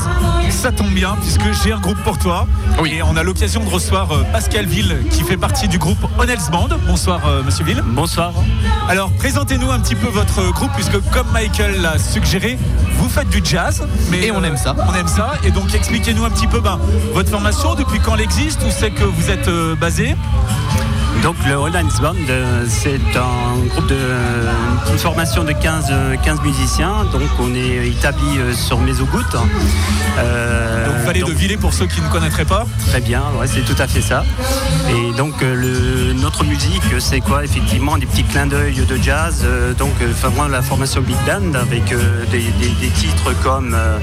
Ça 0.50 0.72
tombe 0.72 0.92
bien 0.92 1.16
puisque 1.22 1.42
j'ai 1.64 1.74
un 1.74 1.80
groupe 1.80 1.98
pour 2.04 2.18
toi. 2.18 2.48
Et 2.86 3.02
on 3.04 3.16
a 3.18 3.24
l'occasion 3.24 3.64
de 3.64 3.70
recevoir 3.70 4.12
euh, 4.14 4.24
Pascal 4.32 4.66
Ville 4.66 4.98
qui 5.12 5.24
fait 5.24 5.38
partie 5.38 5.68
du 5.68 5.78
groupe 5.78 5.98
Honels 6.18 6.38
Band. 6.52 6.70
Bonsoir 6.88 7.22
euh, 7.28 7.44
Monsieur 7.44 7.66
Ville. 7.66 7.82
Bonsoir. 7.86 8.32
Alors 8.88 9.12
présentez-nous 9.14 9.72
un 9.72 9.80
petit 9.80 9.96
peu 9.96 10.08
votre 10.08 10.52
groupe 10.52 10.72
puisque 10.76 11.00
comme 11.12 11.28
Michael 11.34 11.82
l'a 11.82 11.98
suggéré, 11.98 12.58
vous 12.98 13.10
faites 13.10 13.30
du 13.30 13.42
jazz. 13.44 13.84
Mais 14.12 14.28
Et 14.28 14.32
on 14.32 14.44
aime 14.44 14.58
ça. 14.58 14.76
On 14.88 14.94
aime 14.96 15.08
ça. 15.08 15.34
Et 15.44 15.52
donc 15.52 15.74
expliquez-nous 15.74 16.24
un 16.24 16.30
petit 16.30 16.48
peu 16.48 16.60
ben, 16.60 16.80
votre 17.14 17.30
formation, 17.30 17.76
depuis 17.76 18.00
quand 18.00 18.16
elle 18.16 18.22
existe, 18.22 18.62
où 18.64 18.70
c'est 18.70 18.92
que 18.92 19.04
vous 19.04 19.30
êtes 19.30 19.48
euh, 19.48 19.76
basé? 19.76 20.16
Donc 21.24 21.36
le 21.48 21.54
All 21.54 21.74
Hands 21.78 22.02
Band, 22.02 22.16
euh, 22.30 22.66
c'est 22.68 23.00
un 23.16 23.66
groupe 23.70 23.88
de 23.88 23.96
une 24.92 24.98
formation 25.00 25.46
de 25.46 25.54
15, 25.54 25.86
euh, 25.90 26.16
15 26.22 26.42
musiciens. 26.42 27.06
Donc 27.14 27.22
on 27.40 27.56
est 27.56 27.88
établi 27.88 28.38
euh, 28.40 28.54
sur 28.54 28.78
Mésogout. 28.80 29.24
Euh, 30.18 30.86
Donc 30.86 30.96
Vallée 31.06 31.24
de 31.24 31.32
Villers 31.32 31.56
pour 31.58 31.74
ceux 31.74 31.86
qui 31.88 32.02
ne 32.02 32.10
connaîtraient 32.10 32.44
pas. 32.46 32.66
Très 32.90 33.00
bien, 33.00 33.22
ouais, 33.40 33.48
c'est 33.48 33.62
tout 33.62 33.82
à 33.82 33.88
fait 33.88 34.02
ça. 34.02 34.26
Et 34.90 35.14
donc 35.18 35.40
le- 35.42 36.12
notre 36.14 36.44
musique, 36.44 36.84
c'est 37.00 37.22
quoi? 37.22 37.46
Effectivement, 37.46 37.98
des 37.98 38.06
petits 38.06 38.26
clins 38.26 38.46
d'œil 38.48 38.76
de 38.86 38.98
jazz. 39.02 39.46
donc 39.78 39.94
vraiment 40.22 40.48
la 40.50 40.62
formation 40.62 41.00
Big 41.02 41.16
Band 41.26 41.58
avec 41.58 41.86
des, 42.32 42.40
des- 42.60 42.76
des 42.82 42.90
titres 42.90 43.32
comme 43.42 43.74
euh, 43.76 43.98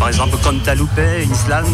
par 0.00 0.08
exemple 0.08 0.36
comme 0.42 0.58
Taloupe, 0.60 0.90
Island, 1.30 1.66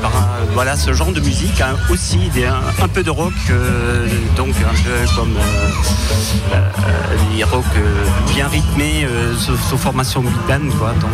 par- 0.00 0.28
voilà 0.54 0.76
ce 0.76 0.92
genre 0.92 1.12
de 1.12 1.20
musique. 1.20 1.60
hein. 1.60 1.74
aussi 1.90 2.18
des- 2.32 2.46
un, 2.82 2.88
peu 2.88 3.02
de 3.02 3.10
rock, 3.10 3.32
euh, 3.50 4.08
donc 4.36 4.54
un 4.56 4.74
peu 4.82 5.16
comme 5.16 5.36
euh, 5.36 6.54
euh, 6.54 7.16
les 7.34 7.44
rock 7.44 7.64
bien 8.32 8.48
rythmés 8.48 9.06
sous, 9.38 9.78
formation 9.78 10.22
Big 10.22 10.32
Band. 10.48 10.64
Donc, 11.00 11.10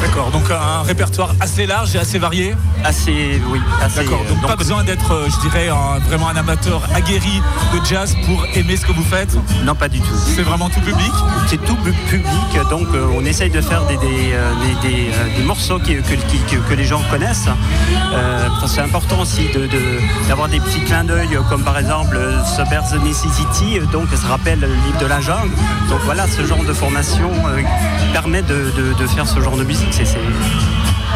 D'accord, 0.00 0.30
donc 0.30 0.50
un 0.50 0.82
répertoire 0.82 1.34
assez 1.40 1.66
large 1.66 1.94
et 1.94 1.98
assez 1.98 2.18
varié. 2.18 2.54
Assez, 2.84 3.40
oui. 3.50 3.60
Assez, 3.82 4.02
D'accord, 4.02 4.24
donc, 4.28 4.38
euh, 4.42 4.46
pas 4.46 4.56
besoin 4.56 4.82
d'être, 4.82 5.12
euh, 5.12 5.28
je 5.28 5.40
dirais, 5.48 5.68
un- 5.68 5.98
vraiment 6.08 6.28
un 6.28 6.36
amateur 6.36 6.80
aguerri 6.94 7.42
de 7.74 7.84
jazz 7.84 8.16
pour 8.26 8.46
aimer 8.54 8.76
ce 8.76 8.86
que 8.86 8.92
vous 8.92 9.04
faites. 9.04 9.36
Non, 9.64 9.74
pas 9.74 9.88
du 9.88 10.00
tout. 10.00 10.14
C'est 10.34 10.42
vraiment 10.42 10.70
tout 10.70 10.80
public 10.80 11.12
C'est 11.48 11.62
tout 11.64 11.76
public, 11.76 12.24
donc 12.70 12.86
euh, 12.94 13.06
on 13.14 13.24
essaye 13.24 13.50
de 13.50 13.60
faire 13.60 13.82
des, 13.86 13.96
des, 13.98 14.30
euh, 14.32 14.52
des- 14.82 14.88
des, 14.88 15.10
euh, 15.10 15.44
morceaux 15.44 15.78
qui- 15.78 15.96
que, 15.96 16.14
qui- 16.14 16.38
que- 16.48 16.56
que 16.68 16.74
les 16.74 16.84
gens 16.84 17.02
connaissent. 17.10 17.48
Euh, 18.12 18.48
c'est 18.66 18.80
important 18.80 19.20
aussi 19.20 19.48
de- 19.54 19.66
de- 19.66 20.00
d'avoir 20.28 20.48
des 20.48 20.60
petits 20.60 20.80
clins 20.84 21.04
d'œil, 21.04 21.28
euh, 21.34 21.40
comme 21.48 21.62
par 21.62 21.76
exemple 21.78 22.16
euh, 22.16 22.38
Suburbs 22.56 22.94
Necessity, 23.04 23.78
euh, 23.78 23.86
donc 23.86 24.08
ça 24.14 24.28
rappelle 24.28 24.60
le 24.60 24.68
livre 24.68 24.98
de 25.00 25.06
la 25.06 25.20
jungle. 25.20 25.50
Donc 25.88 26.00
voilà, 26.04 26.26
ce 26.28 26.44
genre 26.46 26.62
de 26.64 26.72
formation 26.72 27.30
euh, 27.48 27.60
permet 28.12 28.42
de, 28.42 28.70
de- 28.76 28.94
de 28.98 29.06
faire 29.08 29.26
ce 29.26 29.40
genre 29.40 29.56
de 29.56 29.64
musique. 29.64 29.89
C'est- 29.90 30.04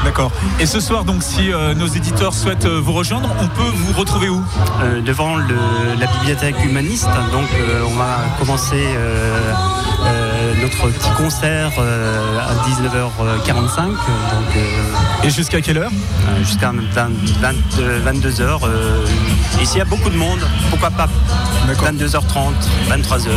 D'accord. 0.04 0.30
Et 0.60 0.66
ce 0.66 0.80
soir, 0.80 1.04
donc, 1.04 1.22
si 1.22 1.50
euh, 1.52 1.72
nos 1.74 1.86
éditeurs 1.86 2.34
souhaitent 2.34 2.66
euh, 2.66 2.78
vous 2.80 2.92
rejoindre, 2.92 3.30
on 3.40 3.46
peut 3.48 3.70
vous 3.74 3.92
retrouver 3.98 4.28
où? 4.28 4.42
Euh, 4.82 5.00
devant 5.00 5.36
le- 5.36 5.54
la 5.98 6.06
bibliothèque 6.06 6.56
humaniste. 6.62 7.08
Donc 7.32 7.48
on 7.86 7.94
va 7.96 8.18
commencer 8.38 8.84
notre 10.64 10.88
petit 10.88 11.10
concert 11.10 11.72
euh, 11.78 12.38
à 12.38 12.54
19h45. 12.68 13.86
Donc, 13.86 13.96
euh, 14.56 15.22
Et 15.22 15.28
jusqu'à 15.30 15.60
quelle 15.60 15.76
heure? 15.76 15.90
Jusqu'à 16.38 16.72
22h. 16.72 18.60
et 19.60 19.66
s'il 19.66 19.78
y 19.78 19.82
a 19.82 19.84
beaucoup 19.84 20.08
de 20.08 20.16
monde, 20.16 20.40
pourquoi 20.70 20.90
pas 20.90 21.08
22h30, 21.72 22.52
23h. 22.88 23.28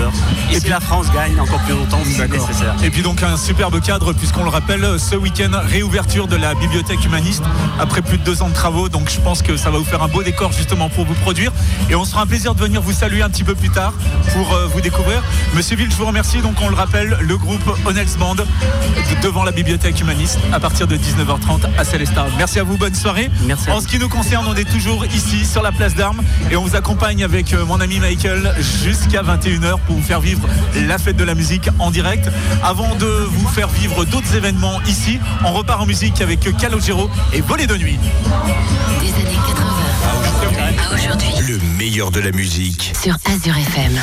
Et, 0.51 0.59
si 0.59 0.69
la 0.69 0.79
France 0.79 1.07
gagne 1.13 1.39
encore 1.39 1.59
plus 1.59 1.73
longtemps, 1.73 1.99
si 2.03 2.13
c'est 2.13 2.27
nécessaire. 2.27 2.75
Et 2.83 2.89
puis 2.89 3.01
donc 3.01 3.23
un 3.23 3.37
superbe 3.37 3.81
cadre, 3.81 4.13
puisqu'on 4.13 4.43
le 4.43 4.49
rappelle, 4.49 4.85
ce 4.99 5.15
week-end, 5.15 5.51
réouverture 5.65 6.27
de 6.27 6.35
la 6.35 6.53
bibliothèque 6.55 7.03
humaniste 7.05 7.43
après 7.79 8.01
plus 8.01 8.17
de 8.17 8.23
deux 8.23 8.41
ans 8.41 8.49
de 8.49 8.53
travaux. 8.53 8.89
Donc 8.89 9.09
je 9.09 9.19
pense 9.19 9.41
que 9.41 9.57
ça 9.57 9.69
va 9.69 9.77
vous 9.77 9.85
faire 9.85 10.03
un 10.03 10.07
beau 10.07 10.23
décor 10.23 10.51
justement 10.51 10.89
pour 10.89 11.05
vous 11.05 11.13
produire. 11.15 11.51
Et 11.89 11.95
on 11.95 12.05
sera 12.05 12.21
un 12.21 12.25
plaisir 12.25 12.53
de 12.55 12.59
venir 12.61 12.81
vous 12.81 12.91
saluer 12.91 13.21
un 13.21 13.29
petit 13.29 13.43
peu 13.43 13.55
plus 13.55 13.69
tard 13.69 13.93
pour 14.33 14.53
euh, 14.53 14.67
vous 14.67 14.81
découvrir. 14.81 15.21
Monsieur 15.53 15.75
Ville, 15.75 15.89
je 15.89 15.95
vous 15.95 16.05
remercie. 16.05 16.41
Donc 16.41 16.55
on 16.61 16.69
le 16.69 16.75
rappelle, 16.75 17.16
le 17.21 17.37
groupe 17.37 17.61
Honels 17.85 18.07
Band 18.19 18.35
de- 18.35 18.45
devant 19.21 19.43
la 19.43 19.51
bibliothèque 19.51 19.99
humaniste 20.01 20.39
à 20.53 20.59
partir 20.59 20.87
de 20.87 20.95
19h30 20.97 21.65
à 21.77 21.83
Célestin. 21.83 22.25
Merci 22.37 22.59
à 22.59 22.63
vous, 22.63 22.77
bonne 22.77 22.95
soirée. 22.95 23.29
Merci. 23.45 23.69
En 23.69 23.81
ce 23.81 23.87
qui 23.87 23.99
nous 23.99 24.09
concerne, 24.09 24.45
on 24.47 24.55
est 24.55 24.69
toujours 24.69 25.05
ici 25.05 25.45
sur 25.45 25.61
la 25.61 25.71
place 25.71 25.95
d'armes 25.95 26.21
et 26.51 26.55
on 26.55 26.63
vous 26.63 26.75
accompagne 26.75 27.23
avec 27.23 27.53
euh, 27.53 27.65
mon 27.65 27.79
ami 27.81 27.99
Michael 27.99 28.53
jusqu'à 28.83 29.21
21h 29.23 29.79
pour 29.85 29.95
vous 29.97 30.03
faire 30.03 30.19
vivre 30.21 30.47
la 30.87 30.97
fête 30.97 31.17
de 31.17 31.23
la 31.23 31.35
musique 31.35 31.69
en 31.79 31.91
direct. 31.91 32.29
Avant 32.63 32.95
de 32.95 33.05
vous 33.05 33.47
faire 33.47 33.67
vivre 33.69 34.05
d'autres 34.05 34.35
événements 34.35 34.79
ici, 34.87 35.19
on 35.43 35.53
repart 35.53 35.81
en 35.81 35.85
musique 35.85 36.21
avec 36.21 36.39
Calogero 36.57 37.09
et 37.33 37.41
Voler 37.41 37.67
de 37.67 37.75
nuit. 37.77 37.97
Des 39.01 39.07
années 39.13 39.39
80 39.47 39.63
à 40.89 40.93
aujourd'hui 40.93 41.29
Le 41.47 41.59
meilleur 41.77 42.11
de 42.11 42.19
la 42.19 42.31
musique. 42.31 42.93
sur 43.01 43.15
Azure 43.25 43.57
FM. 43.57 43.93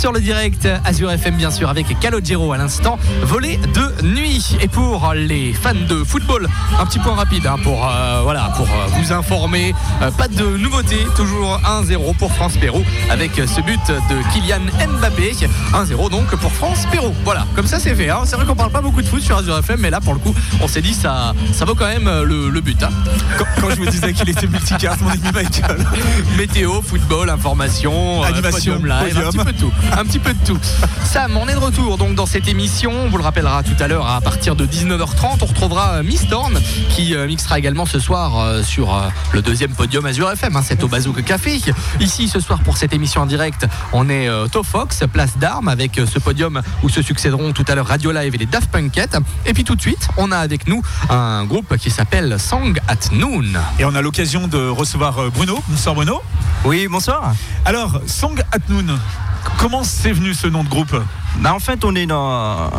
Sur 0.00 0.12
le 0.12 0.20
direct 0.20 0.66
Azure 0.86 1.10
FM 1.12 1.34
bien 1.36 1.50
sûr 1.50 1.68
avec 1.68 1.86
Calogero 2.00 2.54
à 2.54 2.56
l'instant, 2.56 2.98
volée 3.22 3.58
de 3.74 4.02
nuit. 4.06 4.56
Et 4.62 4.66
pour 4.68 5.12
les 5.14 5.52
fans 5.52 5.74
de 5.74 6.02
football, 6.04 6.48
un 6.80 6.86
petit 6.86 6.98
point 6.98 7.14
rapide 7.14 7.46
hein, 7.46 7.56
pour 7.62 7.86
euh, 7.86 8.20
voilà 8.22 8.50
pour 8.56 8.66
euh, 8.66 8.86
vous 8.96 9.12
informer. 9.12 9.74
Euh, 10.00 10.10
pas 10.10 10.28
de 10.28 10.56
nouveauté, 10.56 10.96
toujours 11.16 11.60
1-0 11.82 12.16
pour 12.16 12.32
France 12.32 12.56
Pérou 12.56 12.82
avec 13.10 13.32
ce 13.34 13.60
but 13.60 13.78
de 13.88 14.32
Kylian 14.32 14.60
Mbappé. 15.00 15.32
1-0 15.74 16.10
donc 16.10 16.34
pour 16.36 16.50
France 16.52 16.86
Pérou. 16.90 17.12
Voilà, 17.24 17.44
comme 17.54 17.66
ça 17.66 17.78
c'est 17.78 17.94
fait. 17.94 18.08
hein. 18.08 18.20
C'est 18.24 18.36
vrai 18.36 18.46
qu'on 18.46 18.56
parle 18.56 18.70
pas 18.72 18.80
beaucoup 18.80 19.02
de 19.02 19.06
foot 19.06 19.20
sur 19.20 19.36
Azure 19.36 19.58
FM, 19.58 19.80
mais 19.80 19.90
là 19.90 20.00
pour 20.00 20.14
le 20.14 20.18
coup, 20.20 20.34
on 20.62 20.68
s'est 20.68 20.82
dit 20.82 20.94
ça 20.94 21.34
ça 21.52 21.66
vaut 21.66 21.74
quand 21.74 21.86
même 21.88 22.08
le, 22.24 22.48
le 22.48 22.60
but. 22.62 22.82
hein. 22.82 22.88
Quand, 23.36 23.44
quand 23.60 23.70
je 23.70 23.76
vous 23.76 23.86
disais 23.86 24.14
qu'il 24.14 24.30
était 24.30 24.46
multicarte, 24.46 25.02
mon 25.02 25.10
ami 25.10 25.20
Michael. 25.34 25.84
Météo, 26.38 26.80
football, 26.80 27.28
information, 27.28 28.22
Animation, 28.22 28.50
podium 28.78 28.86
live, 28.86 29.18
un 29.18 29.30
petit 29.30 29.38
peu 29.38 29.52
tout. 29.52 29.72
Un 29.98 30.04
petit 30.04 30.18
peu 30.18 30.32
de 30.32 30.38
tout. 30.46 30.58
Sam, 31.04 31.36
on 31.36 31.46
est 31.48 31.54
de 31.54 31.58
retour 31.58 31.98
donc 31.98 32.14
dans 32.14 32.24
cette 32.26 32.48
émission. 32.48 32.92
On 32.92 33.08
vous 33.08 33.18
le 33.18 33.22
rappellera 33.24 33.62
tout 33.62 33.74
à 33.82 33.88
l'heure 33.88 34.06
à 34.08 34.20
partir 34.20 34.54
de 34.56 34.64
19h30. 34.64 35.38
On 35.42 35.44
retrouvera 35.44 35.94
euh, 35.96 36.02
Miss 36.02 36.26
Thorn 36.28 36.58
qui 36.90 37.14
euh, 37.14 37.26
mixera 37.26 37.58
également 37.58 37.84
ce 37.86 37.98
soir 37.98 38.38
euh, 38.38 38.62
sur 38.62 38.98
le 39.32 39.42
deuxième 39.42 39.72
podium 39.72 40.06
Azure 40.06 40.30
FM. 40.30 40.56
hein, 40.56 40.62
c'est 40.64 40.82
au 40.84 40.88
Bazouk 40.88 41.22
Café. 41.24 41.60
Ici 41.98 42.28
ce 42.28 42.40
soir 42.40 42.60
pour 42.60 42.76
cette 42.76 42.92
émission 42.94 43.22
en 43.22 43.26
direct, 43.26 43.66
on 43.92 44.08
est 44.08 44.28
euh, 44.28 44.46
au 44.54 44.62
Fox, 44.62 45.02
place 45.12 45.36
d'armes 45.38 45.68
avec 45.68 46.00
ce 46.06 46.18
podium 46.18 46.62
où 46.82 46.88
se 46.88 47.02
succéderont 47.02 47.52
tout 47.52 47.64
à 47.68 47.74
l'heure 47.74 47.86
Radio 47.86 48.12
Live 48.12 48.34
et 48.34 48.38
les 48.38 48.46
Daft 48.46 48.70
Punkette. 48.70 49.18
Et 49.46 49.52
puis 49.52 49.64
tout 49.64 49.74
de 49.74 49.80
suite, 49.80 50.08
on 50.16 50.30
a 50.32 50.38
avec 50.38 50.66
nous 50.68 50.82
un 51.10 51.44
groupe 51.44 51.76
qui 51.76 51.90
s'appelle 51.90 52.38
Song 52.38 52.78
at 52.88 53.12
Noon. 53.12 53.44
Et 53.78 53.84
on 53.84 53.94
a 53.94 54.00
l'occasion 54.02 54.46
de 54.48 54.68
recevoir 54.68 55.30
Bruno. 55.30 55.58
Bonsoir 55.68 55.94
Bruno. 55.94 56.22
Oui, 56.64 56.88
bonsoir. 56.88 57.34
Alors, 57.64 58.00
Song 58.06 58.40
at 58.52 58.58
Noon, 58.68 58.98
comment 59.58 59.84
c'est 59.84 60.12
venu 60.12 60.34
ce 60.34 60.46
nom 60.46 60.64
de 60.64 60.68
groupe 60.68 60.96
Bah, 61.38 61.54
en 61.54 61.60
fait, 61.60 61.84
on 61.84 61.94
est 61.94 62.06
dans 62.06 62.70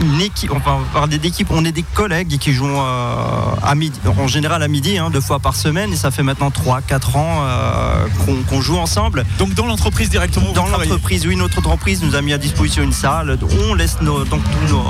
une 0.00 0.20
équipe, 0.20 0.52
enfin, 0.52 0.76
on 0.76 0.78
va 0.80 1.00
parler 1.00 1.18
d'équipe, 1.18 1.48
on 1.50 1.64
est 1.64 1.72
des 1.72 1.82
collègues 1.82 2.38
qui 2.38 2.52
jouent 2.52 2.66
euh, 2.66 3.54
à 3.62 3.74
midi, 3.74 3.98
en 4.06 4.26
général 4.26 4.62
à 4.62 4.68
midi, 4.68 4.98
hein, 4.98 5.10
deux 5.10 5.20
fois 5.20 5.38
par 5.38 5.54
semaine, 5.54 5.92
et 5.92 5.96
ça 5.96 6.10
fait 6.10 6.22
maintenant 6.22 6.50
3-4 6.50 7.16
ans 7.16 7.40
euh, 7.42 8.06
qu'on 8.48 8.60
joue 8.60 8.76
ensemble. 8.76 9.24
Donc 9.38 9.54
dans 9.54 9.66
l'entreprise 9.66 10.08
directement 10.08 10.52
Dans 10.52 10.66
l'entreprise, 10.66 11.26
oui, 11.26 11.36
notre 11.36 11.58
entreprise 11.58 12.02
nous 12.02 12.14
a 12.14 12.22
mis 12.22 12.32
à 12.32 12.38
disposition 12.38 12.82
une 12.82 12.92
salle 12.92 13.38
où 13.42 13.70
on 13.70 13.74
laisse 13.74 14.00
nos, 14.00 14.24
donc, 14.24 14.40
tous 14.44 14.74
nos, 14.74 14.84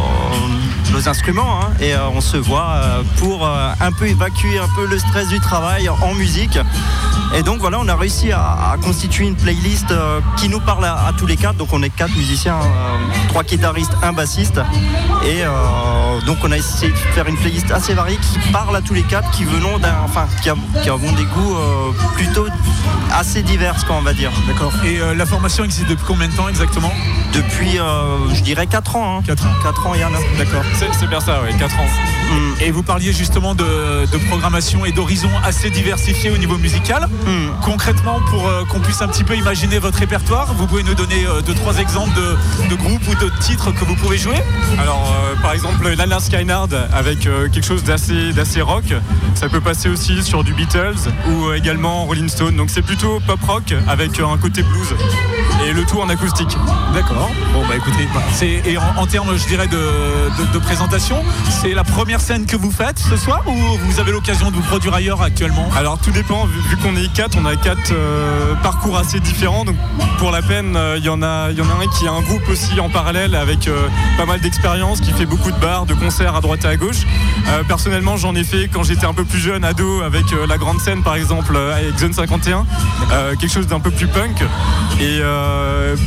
nos 0.92 1.08
instruments 1.08 1.60
hein, 1.62 1.70
et 1.80 1.94
euh, 1.94 2.08
on 2.14 2.20
se 2.20 2.36
voit 2.36 2.80
pour 3.16 3.46
un 3.46 3.92
peu 3.92 4.06
évacuer 4.06 4.58
un 4.58 4.68
peu 4.76 4.86
le 4.86 4.98
stress 4.98 5.28
du 5.28 5.40
travail 5.40 5.88
en 5.88 6.14
musique. 6.14 6.58
Et 7.34 7.42
donc 7.42 7.58
voilà, 7.58 7.78
on 7.80 7.88
a 7.88 7.96
réussi 7.96 8.32
à, 8.32 8.40
à 8.72 8.76
constituer 8.82 9.26
une 9.26 9.34
playlist 9.36 9.90
euh, 9.90 10.20
qui 10.36 10.48
nous 10.48 10.60
parle 10.60 10.84
à, 10.84 11.06
à 11.08 11.12
tous 11.12 11.26
les 11.26 11.36
quatre. 11.36 11.56
Donc 11.56 11.68
on 11.72 11.82
est 11.82 11.90
quatre 11.90 12.14
musiciens, 12.16 12.54
euh, 12.56 13.28
trois 13.28 13.42
guitaristes, 13.42 13.92
un 14.02 14.12
bassiste. 14.12 14.58
Et 15.24 15.42
euh, 15.42 16.20
donc 16.24 16.38
on 16.44 16.52
a 16.52 16.56
essayé 16.56 16.92
de 16.92 16.96
faire 16.96 17.26
une 17.26 17.36
playlist 17.36 17.70
assez 17.72 17.94
variée 17.94 18.16
qui 18.18 18.38
parle 18.52 18.74
à 18.76 18.80
tous 18.80 18.94
les 18.94 19.02
quatre, 19.02 19.30
qui 19.32 19.44
venons 19.44 19.78
d'un, 19.78 19.94
enfin, 20.04 20.26
qui, 20.42 20.48
a- 20.50 20.54
qui 20.82 20.88
avons 20.88 21.12
des 21.12 21.24
goûts 21.24 21.56
euh, 21.56 21.90
plutôt 22.14 22.46
assez 23.12 23.42
divers, 23.42 23.84
quoi, 23.86 23.96
on 23.96 24.02
va 24.02 24.14
dire. 24.14 24.30
D'accord. 24.46 24.72
Et 24.84 24.98
euh, 25.00 25.14
la 25.14 25.26
formation 25.26 25.64
existe 25.64 25.88
depuis 25.88 26.04
combien 26.06 26.28
de 26.28 26.34
temps 26.34 26.48
exactement? 26.48 26.92
Depuis, 27.32 27.78
euh, 27.78 28.32
je 28.34 28.40
dirais 28.42 28.66
4 28.66 28.96
ans. 28.96 29.22
4 29.26 29.44
ans. 29.46 29.50
4 29.62 29.86
ans, 29.88 29.94
Yann. 29.94 30.12
D'accord. 30.38 30.62
C'est 30.98 31.08
bien 31.08 31.20
ça, 31.20 31.40
oui, 31.44 31.54
4 31.58 31.74
ans. 31.80 31.86
Et 32.60 32.70
vous 32.70 32.82
parliez 32.82 33.12
justement 33.12 33.54
de, 33.54 34.06
de 34.10 34.16
programmation 34.28 34.84
et 34.86 34.92
d'horizons 34.92 35.30
assez 35.44 35.70
diversifiés 35.70 36.30
au 36.30 36.38
niveau 36.38 36.56
musical. 36.56 37.06
Hmm. 37.26 37.50
Concrètement, 37.62 38.20
pour 38.30 38.48
euh, 38.48 38.64
qu'on 38.64 38.80
puisse 38.80 39.02
un 39.02 39.08
petit 39.08 39.24
peu 39.24 39.36
imaginer 39.36 39.78
votre 39.78 39.98
répertoire, 39.98 40.52
vous 40.54 40.66
pouvez 40.66 40.82
nous 40.82 40.94
donner 40.94 41.26
euh, 41.26 41.42
deux, 41.42 41.54
trois 41.54 41.78
exemples 41.78 42.16
de, 42.16 42.68
de 42.70 42.74
groupes 42.74 43.06
ou 43.08 43.14
de 43.14 43.30
titres 43.40 43.72
que 43.72 43.84
vous 43.84 43.94
pouvez 43.94 44.16
jouer? 44.16 44.36
Alors, 44.78 45.14
euh, 45.14 45.40
par 45.42 45.52
exemple, 45.52 45.86
Lana 45.88 46.18
Skynard 46.18 46.68
avec 46.92 47.26
euh, 47.26 47.48
quelque 47.50 47.66
chose 47.66 47.84
d'assez 47.84 48.32
d'assez 48.32 48.62
rock. 48.62 48.94
Ça 49.34 49.48
peut 49.48 49.60
passer 49.60 49.88
aussi 49.88 50.24
sur 50.24 50.42
du 50.42 50.54
Beatles 50.54 50.96
ou 51.28 51.52
également 51.52 52.06
Rolling 52.06 52.28
Stone. 52.28 52.56
Donc, 52.56 52.70
c'est 52.70 52.82
plutôt 52.82 53.20
pop 53.26 53.40
rock 53.46 53.74
avec 53.86 54.18
un 54.18 54.38
côté 54.38 54.62
blues 54.62 54.94
et 55.64 55.72
le 55.72 55.84
tout 55.84 56.00
en 56.00 56.08
acoustique. 56.08 56.56
D'accord. 56.94 57.30
Bon 57.52 57.62
bah 57.68 57.76
écoutez, 57.76 58.08
c'est 58.32 58.62
et 58.64 58.76
en, 58.78 58.82
en 58.96 59.06
termes, 59.06 59.36
je 59.36 59.46
dirais, 59.46 59.66
de, 59.68 59.76
de- 59.76 60.52
de 60.52 60.58
présentation, 60.58 61.22
c'est 61.48 61.72
la 61.74 61.84
première 61.84 62.20
scène 62.20 62.46
que 62.46 62.56
vous 62.56 62.70
faites 62.70 62.98
ce 62.98 63.16
soir 63.16 63.42
ou 63.46 63.52
vous 63.84 64.00
avez 64.00 64.12
l'occasion 64.12 64.50
de 64.50 64.56
vous 64.56 64.62
produire 64.62 64.94
ailleurs 64.94 65.22
actuellement? 65.22 65.68
Alors 65.76 65.98
tout 65.98 66.10
dépend, 66.10 66.44
vu, 66.46 66.60
vu 66.68 66.76
qu'on 66.76 66.96
est 66.96 67.12
quatre, 67.12 67.36
on 67.40 67.46
a 67.46 67.56
quatre 67.56 67.92
euh, 67.92 68.54
parcours 68.62 68.98
assez 68.98 69.20
différents. 69.20 69.64
Donc 69.64 69.76
pour 70.18 70.30
la 70.30 70.42
peine, 70.42 70.76
euh, 70.76 70.96
il 70.98 71.04
y 71.04 71.08
en 71.08 71.22
a, 71.22 71.50
il 71.50 71.58
y 71.58 71.60
en 71.60 71.64
a 71.68 71.72
un 71.82 71.86
qui 71.98 72.06
a 72.06 72.12
un 72.12 72.20
groupe 72.22 72.48
aussi 72.48 72.78
en 72.80 72.88
parallèle 72.88 73.34
avec 73.34 73.68
euh, 73.68 73.88
pas 74.18 74.26
mal 74.26 74.40
d'expérience, 74.40 75.00
qui 75.00 75.12
fait 75.12 75.26
beaucoup 75.26 75.50
de 75.50 75.58
bars, 75.58 75.86
de 75.86 75.94
concerts 75.94 76.34
à 76.36 76.40
droite 76.40 76.64
et 76.64 76.68
à 76.68 76.76
gauche. 76.76 77.02
Personnellement, 77.68 78.16
j'en 78.16 78.34
ai 78.34 78.42
fait 78.44 78.68
quand 78.72 78.82
j'étais 78.82 79.06
un 79.06 79.14
peu 79.14 79.24
plus 79.24 79.38
jeune, 79.38 79.64
ado, 79.64 80.02
avec 80.02 80.24
la 80.48 80.58
grande 80.58 80.80
scène 80.80 81.02
par 81.02 81.14
exemple, 81.14 81.56
avec 81.56 81.96
Zone 81.98 82.12
51, 82.12 82.66
euh, 83.12 83.34
quelque 83.36 83.52
chose 83.52 83.66
d'un 83.66 83.80
peu 83.80 83.90
plus 83.90 84.06
punk. 84.08 84.42
Et 85.00 85.18
euh, 85.20 85.45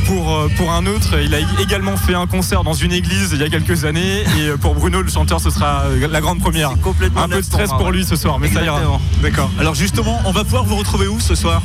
pour 0.06 0.34
euh, 0.36 0.48
pour 0.56 0.70
un 0.72 0.86
autre, 0.86 1.18
il 1.22 1.34
a 1.34 1.38
également 1.60 1.96
fait 1.96 2.14
un 2.14 2.26
concert 2.26 2.64
dans 2.64 2.72
une 2.74 2.92
église 2.92 3.30
il 3.32 3.40
y 3.40 3.44
a 3.44 3.48
quelques 3.48 3.84
années. 3.84 4.22
Et 4.38 4.48
euh, 4.48 4.56
pour 4.56 4.74
Bruno, 4.74 5.02
le 5.02 5.10
chanteur, 5.10 5.40
ce 5.40 5.50
sera 5.50 5.82
euh, 5.86 6.08
la 6.10 6.20
grande 6.20 6.40
première. 6.40 6.70
complètement 6.82 7.22
un 7.22 7.28
peu 7.28 7.36
de 7.36 7.42
stress 7.42 7.70
pour 7.70 7.86
ouais. 7.86 7.92
lui 7.92 8.04
ce 8.04 8.16
soir, 8.16 8.38
mais 8.38 8.48
ça 8.48 8.62
ira. 8.62 8.76
Exactement. 8.78 9.00
D'accord. 9.22 9.50
Alors 9.58 9.74
justement, 9.74 10.20
on 10.24 10.32
va 10.32 10.44
pouvoir 10.44 10.64
vous 10.64 10.76
retrouver 10.76 11.06
où 11.08 11.20
ce 11.20 11.34
soir? 11.34 11.62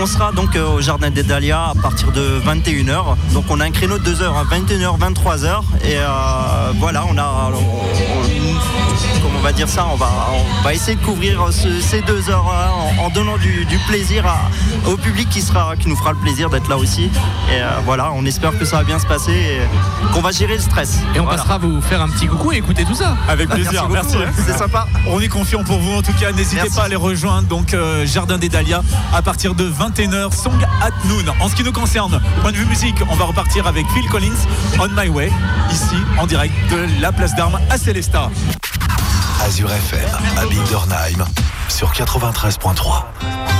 On 0.00 0.06
sera 0.06 0.32
donc 0.32 0.54
euh, 0.56 0.68
au 0.76 0.80
Jardin 0.80 1.10
des 1.10 1.22
Dahlias 1.22 1.70
à 1.70 1.74
partir 1.80 2.12
de 2.12 2.40
21h. 2.46 3.16
Donc 3.32 3.44
on 3.48 3.60
a 3.60 3.64
un 3.64 3.70
créneau 3.70 3.98
de 3.98 4.10
2h 4.10 4.24
à 4.24 4.44
21h, 4.44 4.98
23h. 4.98 5.60
Et 5.84 5.96
euh, 5.96 6.72
voilà, 6.78 7.04
on 7.10 7.16
a. 7.18 7.50
on- 7.54 8.17
on- 9.38 9.42
va 9.42 9.52
dire 9.52 9.68
ça 9.68 9.86
on 9.90 9.96
va, 9.96 10.10
on 10.32 10.62
va 10.62 10.74
essayer 10.74 10.96
de 10.96 11.04
couvrir 11.04 11.46
ce- 11.52 11.80
ces 11.80 12.00
deux 12.02 12.28
heures 12.30 12.46
en, 12.46 13.04
en 13.04 13.10
donnant 13.10 13.36
du, 13.38 13.64
du 13.64 13.78
plaisir 13.88 14.26
à- 14.26 14.50
au 14.88 14.96
public 14.96 15.28
qui, 15.30 15.40
sera, 15.42 15.74
qui 15.76 15.88
nous 15.88 15.96
fera 15.96 16.12
le 16.12 16.18
plaisir 16.18 16.50
d'être 16.50 16.68
là 16.68 16.76
aussi. 16.76 17.04
Et 17.04 17.08
euh, 17.52 17.68
voilà, 17.84 18.10
on 18.14 18.24
espère 18.26 18.56
que 18.58 18.64
ça 18.64 18.78
va 18.78 18.84
bien 18.84 18.98
se 18.98 19.06
passer 19.06 19.32
et 19.32 20.12
qu'on 20.12 20.20
va 20.20 20.30
gérer 20.32 20.54
le 20.56 20.62
stress. 20.62 20.98
Et 21.14 21.20
on 21.20 21.24
Voilà. 21.24 21.38
passera 21.38 21.58
vous 21.58 21.80
faire 21.80 22.02
un 22.02 22.08
petit 22.08 22.26
coucou 22.26 22.52
et 22.52 22.56
écouter 22.56 22.84
tout 22.84 22.94
ça. 22.94 23.16
Avec 23.28 23.48
plaisir, 23.48 23.88
merci, 23.88 24.16
beaucoup, 24.16 24.30
c'est 24.46 24.56
sympa. 24.58 24.86
On 25.06 25.20
est 25.20 25.28
confiant 25.28 25.62
pour 25.64 25.78
vous 25.78 25.92
en 25.94 26.02
tout 26.02 26.12
cas. 26.12 26.32
N'hésitez 26.32 26.68
pas 26.74 26.84
à 26.84 26.88
les 26.88 26.96
rejoindre. 26.96 27.48
Donc 27.48 27.74
euh, 27.74 28.06
Jardin 28.06 28.38
des 28.38 28.48
Dahlias 28.48 28.82
à 29.14 29.22
partir 29.22 29.54
de 29.54 29.68
21h, 29.70 30.34
Song 30.34 30.52
at 30.82 30.90
Noon. 31.06 31.24
En 31.40 31.48
ce 31.48 31.54
qui 31.54 31.62
nous 31.64 31.72
concerne, 31.72 32.20
point 32.42 32.52
de 32.52 32.56
vue 32.56 32.66
musique, 32.66 32.96
on 33.10 33.14
va 33.16 33.24
repartir 33.24 33.66
avec 33.66 33.86
Phil 33.94 34.08
Collins, 34.08 34.28
On 34.78 34.88
My 35.00 35.08
Way, 35.08 35.30
ici 35.70 35.96
en 36.18 36.26
direct 36.26 36.54
de 36.70 37.00
la 37.00 37.12
place 37.12 37.34
d'armes 37.34 37.58
à 37.70 37.78
Célestat. 37.78 38.30
Azure 39.44 39.72
FM 39.72 40.08
à 40.36 40.46
Bildernheim 40.46 41.24
sur 41.68 41.92
93.3. 41.92 43.57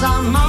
some 0.00 0.47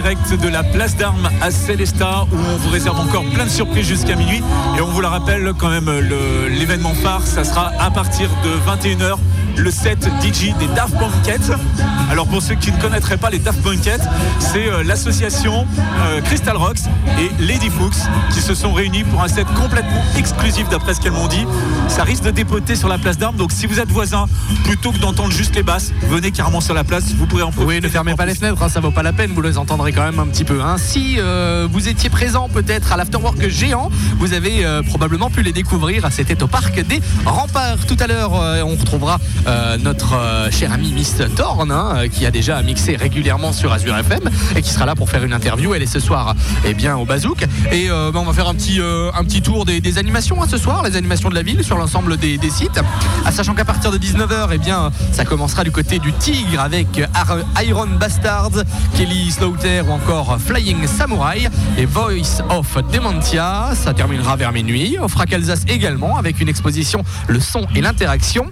de 0.00 0.48
la 0.48 0.62
place 0.62 0.96
d'armes 0.96 1.28
à 1.42 1.50
Célestat 1.50 2.24
où 2.32 2.36
on 2.36 2.56
vous 2.56 2.70
réserve 2.70 2.98
encore 2.98 3.24
plein 3.34 3.44
de 3.44 3.50
surprises 3.50 3.86
jusqu'à 3.86 4.16
minuit. 4.16 4.42
Et 4.78 4.80
on 4.80 4.86
vous 4.86 5.02
le 5.02 5.06
rappelle 5.06 5.52
quand 5.58 5.68
même, 5.68 5.90
l'événement 6.48 6.94
phare, 6.94 7.26
ça 7.26 7.44
sera 7.44 7.70
à 7.78 7.90
partir 7.90 8.30
de 8.42 8.50
21h 8.70 9.18
le 9.56 9.70
set 9.70 10.08
DJ 10.22 10.56
des 10.58 10.66
Daft 10.74 10.94
Punkets. 10.98 11.54
Alors 12.10 12.26
pour 12.26 12.42
ceux 12.42 12.54
qui 12.54 12.72
ne 12.72 12.80
connaîtraient 12.80 13.16
pas 13.16 13.30
les 13.30 13.38
Daft 13.38 13.62
Punkets, 13.62 13.98
c'est 14.38 14.68
euh, 14.68 14.82
l'association 14.82 15.66
euh, 16.00 16.20
Crystal 16.22 16.56
Rocks 16.56 16.80
et 17.18 17.30
Lady 17.42 17.70
Fuchs 17.70 18.08
qui 18.32 18.40
se 18.40 18.54
sont 18.54 18.72
réunis 18.72 19.04
pour 19.04 19.22
un 19.22 19.28
set 19.28 19.46
complètement 19.54 20.02
exclusif 20.16 20.68
d'après 20.68 20.94
ce 20.94 21.00
qu'elles 21.00 21.12
m'ont 21.12 21.28
dit. 21.28 21.46
Ça 21.88 22.02
risque 22.04 22.24
de 22.24 22.30
dépoter 22.30 22.76
sur 22.76 22.88
la 22.88 22.98
place 22.98 23.18
d'armes, 23.18 23.36
donc 23.36 23.52
si 23.52 23.66
vous 23.66 23.78
êtes 23.80 23.90
voisin, 23.90 24.26
plutôt 24.64 24.92
que 24.92 24.98
d'entendre 24.98 25.30
juste 25.32 25.54
les 25.54 25.62
basses, 25.62 25.92
venez 26.08 26.30
carrément 26.30 26.60
sur 26.60 26.74
la 26.74 26.84
place, 26.84 27.04
vous 27.14 27.26
pourrez 27.26 27.42
en 27.42 27.50
profiter. 27.52 27.74
Oui, 27.76 27.80
ne 27.80 27.88
fermez 27.88 28.14
pas 28.14 28.26
les 28.26 28.34
fenêtres, 28.34 28.62
hein, 28.62 28.68
ça 28.68 28.80
vaut 28.80 28.90
pas 28.90 29.02
la 29.02 29.12
peine, 29.12 29.32
vous 29.32 29.42
les 29.42 29.58
entendrez 29.58 29.92
quand 29.92 30.02
même 30.04 30.18
un 30.18 30.26
petit 30.26 30.44
peu. 30.44 30.60
hein. 30.62 30.76
Si 30.78 31.16
euh, 31.18 31.68
vous 31.70 31.88
étiez 31.88 32.10
présent 32.10 32.48
peut-être 32.48 32.92
à 32.92 32.96
l'afterwork 32.96 33.48
géant, 33.48 33.90
vous 34.18 34.32
avez 34.32 34.64
euh, 34.64 34.82
probablement 34.82 35.30
pu 35.30 35.42
les 35.42 35.52
découvrir. 35.52 36.06
C'était 36.10 36.42
au 36.42 36.46
parc 36.46 36.80
des 36.80 37.00
Remparts. 37.24 37.86
Tout 37.86 37.96
à 38.00 38.06
l'heure, 38.06 38.32
euh, 38.34 38.62
on 38.64 38.76
retrouvera 38.76 39.18
euh, 39.50 39.76
notre 39.78 40.14
euh, 40.14 40.50
cher 40.50 40.72
ami 40.72 40.92
Miss 40.92 41.16
Thorne, 41.34 41.72
hein, 41.72 41.94
euh, 41.96 42.08
qui 42.08 42.24
a 42.24 42.30
déjà 42.30 42.62
mixé 42.62 42.94
régulièrement 42.94 43.52
sur 43.52 43.72
Azure 43.72 43.96
FM 43.98 44.30
et 44.54 44.62
qui 44.62 44.70
sera 44.70 44.86
là 44.86 44.94
pour 44.94 45.10
faire 45.10 45.24
une 45.24 45.32
interview. 45.32 45.74
Elle 45.74 45.82
est 45.82 45.86
ce 45.86 45.98
soir 45.98 46.36
eh 46.64 46.72
bien, 46.72 46.96
au 46.96 47.04
Bazouk. 47.04 47.42
Et 47.72 47.88
ben, 47.88 48.12
on 48.14 48.24
va 48.24 48.32
faire 48.32 48.48
un 48.48 48.54
petit, 48.54 48.80
un 48.80 49.24
petit 49.24 49.42
tour 49.42 49.64
des, 49.64 49.98
animations 49.98 50.42
hein, 50.42 50.46
ce 50.48 50.56
soir, 50.56 50.82
les 50.84 50.96
animations 50.96 51.30
de 51.30 51.34
la 51.34 51.42
ville 51.42 51.64
sur 51.64 51.76
l'ensemble 51.76 52.16
des, 52.16 52.38
sites. 52.50 52.80
À 53.24 53.32
sachant 53.32 53.54
qu'à 53.54 53.64
partir 53.64 53.90
de 53.90 53.98
19h, 53.98 54.48
eh 54.52 54.58
bien, 54.58 54.90
ça 55.12 55.24
commencera 55.24 55.64
du 55.64 55.72
côté 55.72 55.98
du 55.98 56.12
Tigre 56.12 56.60
avec 56.60 57.00
Iron 57.64 57.88
Bastards, 57.98 58.64
Kelly 58.96 59.30
Slaughter 59.30 59.82
ou 59.88 59.92
encore 59.92 60.38
Flying 60.38 60.86
Samurai 60.86 61.48
et 61.76 61.86
Voice 61.86 62.42
of 62.50 62.76
Dementia. 62.92 63.70
Ça 63.74 63.94
terminera 63.94 64.36
vers 64.36 64.52
minuit. 64.52 64.98
Au 64.98 65.08
Frac 65.08 65.32
Alsace 65.32 65.62
également 65.68 66.16
avec 66.16 66.40
une 66.40 66.48
exposition 66.48 67.02
Le 67.26 67.40
son 67.40 67.66
et 67.74 67.80
l'interaction. 67.80 68.46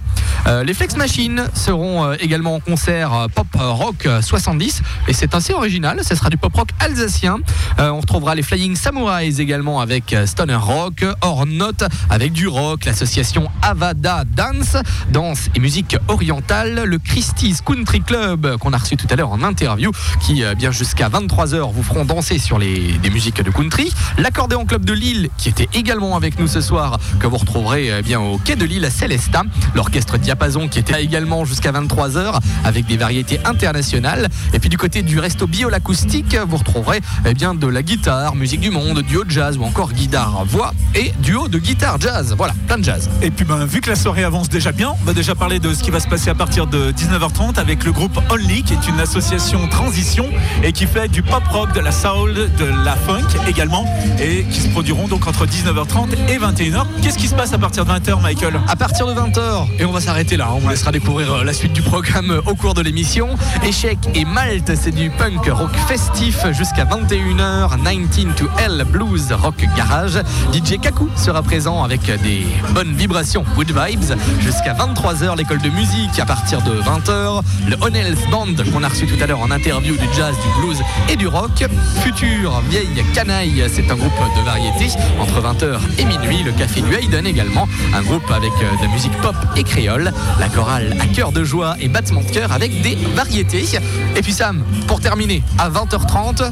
Les 0.63 0.73
Flex 0.79 0.95
Machines 0.95 1.43
seront 1.55 2.05
euh, 2.05 2.15
également 2.21 2.55
en 2.55 2.61
concert 2.61 3.27
pop 3.35 3.47
rock 3.53 4.05
euh, 4.05 4.21
70 4.21 4.81
et 5.09 5.13
c'est 5.13 5.35
assez 5.35 5.51
original. 5.51 5.99
Ce 6.05 6.15
sera 6.15 6.29
du 6.29 6.37
pop 6.37 6.55
rock 6.55 6.69
alsacien. 6.79 7.39
Euh, 7.79 7.89
on 7.89 7.99
retrouvera 7.99 8.33
les 8.33 8.43
Flying 8.43 8.77
Samurais 8.77 9.27
également 9.41 9.81
avec 9.81 10.13
euh, 10.13 10.25
Stoner 10.25 10.55
Rock, 10.55 11.03
Or 11.19 11.45
Note 11.45 11.83
avec 12.09 12.31
du 12.31 12.47
rock, 12.47 12.85
l'association 12.85 13.49
Avada 13.61 14.23
Dance, 14.23 14.77
danse 15.11 15.49
et 15.53 15.59
musique 15.59 15.97
orientale, 16.07 16.83
le 16.85 16.97
Christie's 16.97 17.59
Country 17.59 17.99
Club 17.99 18.55
qu'on 18.55 18.71
a 18.71 18.77
reçu 18.77 18.95
tout 18.95 19.07
à 19.09 19.17
l'heure 19.17 19.31
en 19.31 19.43
interview 19.43 19.91
qui 20.21 20.43
bien 20.57 20.71
jusqu'à 20.71 21.09
23h 21.09 21.73
vous 21.73 21.83
feront 21.83 22.05
danser 22.05 22.39
sur 22.39 22.57
les 22.57 22.93
des 22.99 23.09
musiques 23.09 23.41
de 23.41 23.51
country, 23.51 23.91
l'accordéon 24.17 24.65
club 24.65 24.85
de 24.85 24.93
Lille 24.93 25.29
qui 25.37 25.49
était 25.49 25.67
également 25.73 26.15
avec 26.15 26.39
nous 26.39 26.47
ce 26.47 26.61
soir 26.61 26.99
que 27.19 27.27
vous 27.27 27.37
retrouverez 27.37 28.01
bien 28.01 28.21
au 28.21 28.37
quai 28.37 28.55
de 28.55 28.63
Lille 28.63 28.85
à 28.85 28.89
Célestat, 28.89 29.43
l'orchestre 29.75 30.17
Diapason 30.17 30.68
qui 30.69 30.79
était 30.79 30.93
là 30.93 30.99
également 30.99 31.45
jusqu'à 31.45 31.71
23h 31.71 32.39
avec 32.63 32.85
des 32.85 32.97
variétés 32.97 33.39
internationales 33.45 34.27
et 34.53 34.59
puis 34.59 34.69
du 34.69 34.77
côté 34.77 35.01
du 35.01 35.19
resto 35.19 35.47
Biolacoustique 35.47 36.37
vous 36.47 36.57
retrouverez 36.57 37.01
eh 37.25 37.33
bien 37.33 37.53
de 37.53 37.67
la 37.67 37.83
guitare, 37.83 38.35
musique 38.35 38.61
du 38.61 38.69
monde, 38.69 39.01
duo 39.01 39.23
de 39.23 39.31
jazz 39.31 39.57
ou 39.57 39.63
encore 39.63 39.93
guitare 39.93 40.43
voix 40.45 40.73
et 40.95 41.11
duo 41.19 41.47
de 41.47 41.59
guitare 41.59 41.99
jazz. 41.99 42.33
Voilà, 42.37 42.53
plein 42.67 42.77
de 42.77 42.83
jazz. 42.83 43.09
Et 43.21 43.31
puis 43.31 43.45
ben, 43.45 43.65
vu 43.65 43.81
que 43.81 43.89
la 43.89 43.95
soirée 43.95 44.23
avance 44.23 44.49
déjà 44.49 44.71
bien, 44.71 44.93
on 45.01 45.05
va 45.05 45.13
déjà 45.13 45.35
parler 45.35 45.59
de 45.59 45.73
ce 45.73 45.83
qui 45.83 45.91
va 45.91 45.99
se 45.99 46.07
passer 46.07 46.29
à 46.29 46.35
partir 46.35 46.67
de 46.67 46.91
19h30 46.91 47.59
avec 47.59 47.83
le 47.83 47.91
groupe 47.91 48.19
Only, 48.29 48.63
qui 48.63 48.73
est 48.73 48.87
une 48.87 48.99
association 48.99 49.67
transition 49.67 50.27
et 50.63 50.71
qui 50.71 50.85
fait 50.85 51.07
du 51.07 51.21
pop 51.21 51.43
rock, 51.49 51.73
de 51.73 51.79
la 51.79 51.91
soul, 51.91 52.33
de 52.33 52.65
la 52.85 52.95
funk 52.95 53.27
également, 53.47 53.85
et 54.19 54.43
qui 54.45 54.61
se 54.61 54.69
produiront 54.69 55.07
donc 55.07 55.27
entre 55.27 55.45
19h30 55.45 56.09
et 56.29 56.37
21h. 56.37 56.85
Qu'est-ce 57.01 57.17
qui 57.17 57.27
se 57.27 57.35
passe 57.35 57.53
à 57.53 57.57
partir 57.57 57.85
de 57.85 57.91
20h, 57.91 58.21
Michael? 58.21 58.59
À 58.67 58.75
partir 58.75 59.07
de 59.07 59.13
20h, 59.13 59.67
et 59.79 59.85
on 59.85 59.91
va 59.91 60.01
s'arrêter 60.01 60.37
là, 60.37 60.49
hein, 60.51 60.58
on 60.59 60.63
vous 60.63 60.69
laissera 60.69 60.91
découvrir 60.91 61.33
euh, 61.33 61.43
la 61.45 61.53
suite 61.53 61.71
du 61.71 61.81
programme 61.81 62.31
euh, 62.31 62.41
au 62.45 62.53
cours 62.53 62.73
de 62.73 62.81
l'émission. 62.81 63.29
Échec 63.65 63.97
et 64.13 64.25
Malte, 64.25 64.73
c'est 64.75 64.91
du 64.91 65.09
punk 65.09 65.45
rock 65.47 65.71
festif 65.87 66.45
jusqu'à 66.51 66.83
21h, 66.83 67.77
19 68.11 68.35
to 68.35 68.45
L 68.57 68.85
blues 68.91 69.31
rock 69.31 69.55
garage. 69.77 70.19
DJ 70.51 70.77
Kaku 70.81 71.09
sera 71.15 71.41
présent 71.43 71.83
avec 71.83 72.01
des 72.21 72.45
bonnes 72.73 72.93
vibrations, 72.93 73.45
good 73.55 73.71
vibes, 73.71 74.13
jusqu'à 74.41 74.73
23h, 74.73 75.37
l'école 75.37 75.61
de 75.61 75.69
musique 75.69 76.19
à 76.19 76.25
partir 76.25 76.61
de 76.61 76.71
20h, 76.71 77.41
le 77.69 77.77
Honels 77.81 78.17
Band 78.29 78.47
qu'on 78.73 78.83
a 78.83 78.89
reçu 78.89 79.05
tout 79.07 79.21
à 79.23 79.27
l'heure 79.27 79.41
en 79.41 79.51
interview 79.51 79.95
du 79.95 80.07
jazz, 80.13 80.35
du 80.35 80.61
blues 80.61 80.81
et 81.09 81.15
du 81.15 81.27
rock. 81.27 81.65
Futur 82.03 82.61
Vieille 82.69 83.05
Canaille, 83.13 83.63
c'est 83.73 83.89
un 83.89 83.95
groupe 83.95 84.11
de 84.37 84.43
variété 84.43 84.87
entre 85.19 85.41
20h 85.41 85.79
et 85.99 86.05
minuit, 86.05 86.43
le 86.43 86.51
café 86.51 86.81
du 86.81 86.93
Hayden 86.93 87.25
également, 87.25 87.67
un 87.93 88.01
groupe 88.01 88.29
avec 88.31 88.51
euh, 88.61 88.77
de 88.77 88.87
la 88.87 88.93
musique 88.93 89.15
pop 89.21 89.35
et 89.55 89.63
créole, 89.63 90.11
à 90.57 91.07
cœur 91.13 91.31
de 91.31 91.43
joie 91.43 91.75
et 91.79 91.87
battement 91.87 92.21
de 92.21 92.31
cœur 92.31 92.51
avec 92.51 92.81
des 92.81 92.95
variétés. 93.15 93.65
Et 94.15 94.21
puis 94.21 94.33
Sam, 94.33 94.63
pour 94.87 94.99
terminer, 94.99 95.43
à 95.57 95.69
20h30, 95.69 96.43
À 96.43 96.51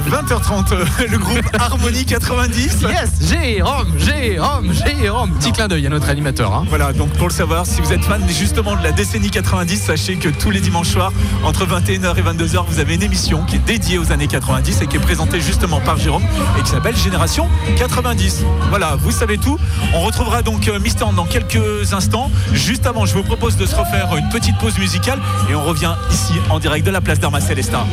20h30, 0.00 0.72
euh, 0.72 0.84
le 1.08 1.18
groupe 1.18 1.40
Harmonie 1.58 2.04
90. 2.04 2.82
Yes, 2.82 3.28
Jérôme, 3.30 3.86
Jérôme, 3.98 4.72
Jérôme. 4.72 5.30
Petit 5.38 5.52
clin 5.52 5.68
d'œil 5.68 5.86
à 5.86 5.90
notre 5.90 6.08
animateur. 6.08 6.52
hein. 6.52 6.64
Voilà, 6.68 6.92
donc 6.92 7.10
pour 7.10 7.28
le 7.28 7.32
savoir, 7.32 7.64
si 7.66 7.80
vous 7.80 7.92
êtes 7.92 8.04
fan 8.04 8.22
justement 8.28 8.76
de 8.76 8.82
la 8.82 8.92
décennie 8.92 9.30
90, 9.30 9.80
sachez 9.82 10.16
que 10.16 10.28
tous 10.28 10.50
les 10.50 10.60
dimanches 10.60 10.88
soirs, 10.88 11.12
entre 11.44 11.66
21h 11.66 12.16
et 12.18 12.22
22h, 12.22 12.64
vous 12.68 12.80
avez 12.80 12.94
une 12.94 13.02
émission 13.02 13.44
qui 13.44 13.56
est 13.56 13.64
dédiée 13.66 13.98
aux 13.98 14.10
années 14.12 14.26
90 14.26 14.82
et 14.82 14.86
qui 14.86 14.96
est 14.96 15.00
présentée 15.00 15.40
justement 15.40 15.80
par 15.80 15.96
Jérôme 15.96 16.24
et 16.58 16.62
qui 16.62 16.70
s'appelle 16.70 16.96
Génération 16.96 17.48
90. 17.76 18.44
Voilà, 18.70 18.96
vous 18.96 19.10
savez 19.12 19.38
tout. 19.38 19.58
On 19.94 20.00
retrouvera 20.00 20.42
donc 20.42 20.68
euh, 20.68 20.78
Mister 20.80 21.04
dans 21.14 21.24
quelques 21.26 21.92
instants. 21.92 22.30
Juste 22.52 22.86
avant, 22.86 23.06
je 23.06 23.14
vous 23.14 23.22
propose 23.22 23.56
de 23.56 23.66
se 23.66 23.74
refaire 23.76 24.14
une 24.16 24.28
petite 24.28 24.58
pause 24.58 24.76
musicale 24.78 25.20
et 25.50 25.54
on 25.54 25.62
revient 25.62 25.94
ici 26.10 26.34
en 26.50 26.58
direct 26.58 26.84
de 26.86 26.90
la 26.90 27.00
place 27.00 27.20
d'Arma 27.20 27.40
Célestin. 27.40 27.86